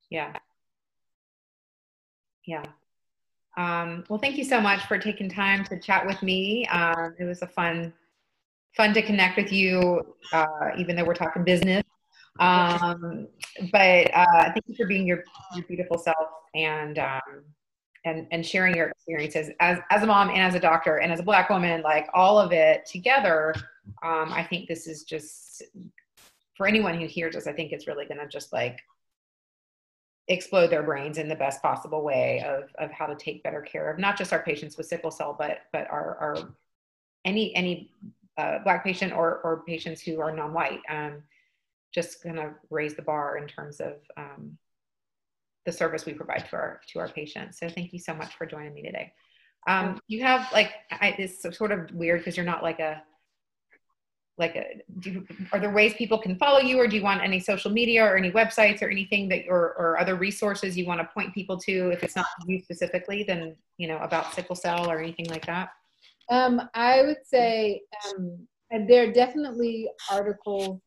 Yeah. 0.09 0.33
Yeah. 2.45 2.63
Um, 3.57 4.03
well, 4.09 4.19
thank 4.19 4.37
you 4.37 4.43
so 4.43 4.61
much 4.61 4.85
for 4.85 4.97
taking 4.97 5.29
time 5.29 5.63
to 5.65 5.79
chat 5.79 6.05
with 6.05 6.21
me. 6.23 6.65
Um, 6.67 7.15
it 7.19 7.25
was 7.25 7.41
a 7.41 7.47
fun, 7.47 7.93
fun 8.75 8.93
to 8.93 9.01
connect 9.01 9.37
with 9.37 9.51
you, 9.51 10.15
uh, 10.33 10.69
even 10.77 10.95
though 10.95 11.03
we're 11.03 11.13
talking 11.13 11.43
business. 11.43 11.83
Um, 12.39 13.27
but 13.71 14.09
uh, 14.13 14.51
thank 14.53 14.63
you 14.67 14.75
for 14.75 14.87
being 14.87 15.05
your, 15.05 15.23
your 15.53 15.65
beautiful 15.65 15.97
self 15.97 16.27
and 16.55 16.97
um, 16.97 17.43
and 18.05 18.27
and 18.31 18.45
sharing 18.45 18.75
your 18.75 18.89
experiences 18.89 19.49
as 19.59 19.79
as 19.89 20.03
a 20.03 20.07
mom 20.07 20.29
and 20.29 20.39
as 20.39 20.55
a 20.55 20.59
doctor 20.59 20.97
and 20.97 21.11
as 21.11 21.19
a 21.19 21.23
black 21.23 21.49
woman 21.49 21.81
like 21.81 22.07
all 22.13 22.39
of 22.39 22.51
it 22.51 22.85
together 22.85 23.53
um, 24.03 24.31
i 24.33 24.43
think 24.43 24.67
this 24.67 24.87
is 24.87 25.03
just 25.03 25.63
for 26.55 26.67
anyone 26.67 26.99
who 26.99 27.05
hears 27.05 27.35
this 27.35 27.47
i 27.47 27.51
think 27.51 27.71
it's 27.71 27.87
really 27.87 28.05
going 28.05 28.19
to 28.19 28.27
just 28.27 28.51
like 28.51 28.79
explode 30.31 30.67
their 30.67 30.83
brains 30.83 31.17
in 31.17 31.27
the 31.27 31.35
best 31.35 31.61
possible 31.61 32.03
way 32.03 32.43
of 32.45 32.63
of 32.79 32.91
how 32.91 33.05
to 33.05 33.15
take 33.15 33.43
better 33.43 33.61
care 33.61 33.91
of 33.91 33.99
not 33.99 34.17
just 34.17 34.31
our 34.33 34.43
patients 34.43 34.77
with 34.77 34.85
sickle 34.87 35.11
cell 35.11 35.35
but 35.37 35.59
but 35.73 35.89
our 35.91 36.17
our 36.17 36.53
any 37.25 37.55
any 37.55 37.91
uh, 38.37 38.59
black 38.63 38.83
patient 38.83 39.13
or 39.13 39.41
or 39.43 39.63
patients 39.67 40.01
who 40.01 40.19
are 40.19 40.35
non-white 40.35 40.79
um, 40.89 41.21
just 41.93 42.23
kind 42.23 42.39
of 42.39 42.53
raise 42.69 42.95
the 42.95 43.01
bar 43.01 43.37
in 43.37 43.47
terms 43.47 43.79
of 43.79 43.93
um, 44.17 44.57
the 45.65 45.71
service 45.71 46.05
we 46.05 46.13
provide 46.13 46.47
to 46.49 46.55
our 46.55 46.81
to 46.87 46.99
our 46.99 47.09
patients. 47.09 47.59
So 47.59 47.69
thank 47.69 47.93
you 47.93 47.99
so 47.99 48.13
much 48.13 48.35
for 48.35 48.45
joining 48.45 48.73
me 48.73 48.81
today. 48.81 49.13
Um, 49.67 49.99
you 50.07 50.23
have 50.23 50.51
like 50.51 50.71
I, 50.91 51.15
it's 51.19 51.41
sort 51.57 51.71
of 51.71 51.91
weird 51.93 52.21
because 52.21 52.35
you're 52.35 52.45
not 52.45 52.63
like 52.63 52.79
a 52.79 53.03
like 54.41 54.55
a 54.55 54.65
do 54.99 55.25
are 55.53 55.59
there 55.59 55.71
ways 55.71 55.93
people 55.93 56.17
can 56.17 56.35
follow 56.35 56.59
you 56.59 56.77
or 56.77 56.87
do 56.87 56.97
you 56.97 57.03
want 57.03 57.21
any 57.21 57.39
social 57.39 57.71
media 57.71 58.03
or 58.03 58.17
any 58.17 58.31
websites 58.31 58.81
or 58.81 58.89
anything 58.89 59.29
that 59.29 59.43
or, 59.47 59.73
or 59.75 59.97
other 59.99 60.15
resources 60.15 60.77
you 60.77 60.85
want 60.85 60.99
to 60.99 61.07
point 61.13 61.33
people 61.33 61.57
to 61.57 61.89
if 61.91 62.03
it's 62.03 62.15
not 62.15 62.25
you 62.47 62.59
specifically 62.59 63.23
then 63.23 63.55
you 63.77 63.87
know 63.87 63.97
about 63.99 64.33
sickle 64.33 64.55
cell 64.55 64.89
or 64.91 64.99
anything 64.99 65.27
like 65.27 65.45
that 65.45 65.69
um, 66.29 66.61
i 66.73 67.01
would 67.03 67.23
say 67.23 67.81
um, 68.09 68.37
there 68.87 69.07
are 69.07 69.13
definitely 69.13 69.87
articles 70.11 70.81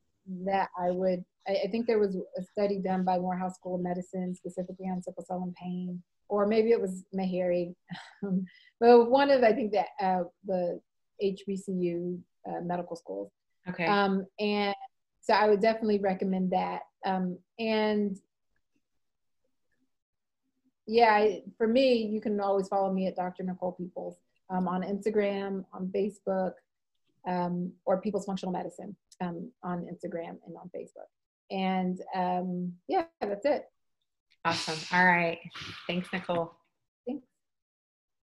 that 0.45 0.69
i 0.79 0.91
would 0.91 1.25
I, 1.47 1.53
I, 1.65 1.71
think 1.71 1.87
there 1.87 1.99
was 1.99 2.17
a 2.17 2.43
study 2.43 2.79
done 2.79 3.05
by 3.05 3.19
Morehouse 3.19 3.57
School 3.57 3.75
of 3.75 3.83
Medicine 3.83 4.35
specifically 4.35 4.87
on 4.87 5.03
sickle 5.03 5.25
cell 5.27 5.43
and 5.43 5.55
pain, 5.55 6.03
or 6.31 6.47
maybe 6.47 6.71
it 6.71 6.81
was 6.81 7.05
Meharry. 7.15 7.75
but 8.81 9.11
one 9.11 9.31
of, 9.31 9.43
I 9.43 9.53
think, 9.53 9.73
that 9.73 9.89
uh, 10.01 10.25
the 10.47 10.81
HBCU 11.23 12.19
uh, 12.47 12.61
medical 12.63 12.97
schools. 12.97 13.31
Okay. 13.69 13.87
Um, 13.87 14.27
and 14.39 14.75
so 15.21 15.35
I 15.35 15.49
would 15.49 15.61
definitely 15.61 15.99
recommend 15.99 16.53
that. 16.53 16.83
Um, 17.07 17.39
and 17.59 18.17
yeah, 20.87 21.15
I, 21.15 21.43
for 21.57 21.67
me, 21.67 21.95
you 22.05 22.21
can 22.21 22.41
always 22.41 22.69
follow 22.69 22.93
me 22.93 23.07
at 23.07 23.17
Dr. 23.17 23.43
Nicole 23.43 23.73
Peoples 23.73 24.17
um, 24.51 24.69
on 24.69 24.83
Instagram, 24.83 25.65
on 25.73 25.91
Facebook, 25.95 26.53
um, 27.27 27.73
or 27.87 28.01
People's 28.01 28.27
Functional 28.27 28.53
Medicine 28.53 28.95
um, 29.21 29.51
on 29.63 29.87
Instagram 29.87 30.37
and 30.47 30.57
on 30.61 30.71
Facebook. 30.77 31.09
And 31.51 32.01
um, 32.15 32.73
yeah, 32.89 33.05
that's 33.21 33.47
it. 33.47 33.65
Awesome. 34.45 34.79
All 34.97 35.07
right. 35.07 35.39
Thanks, 35.87 36.09
Nicole. 36.13 36.55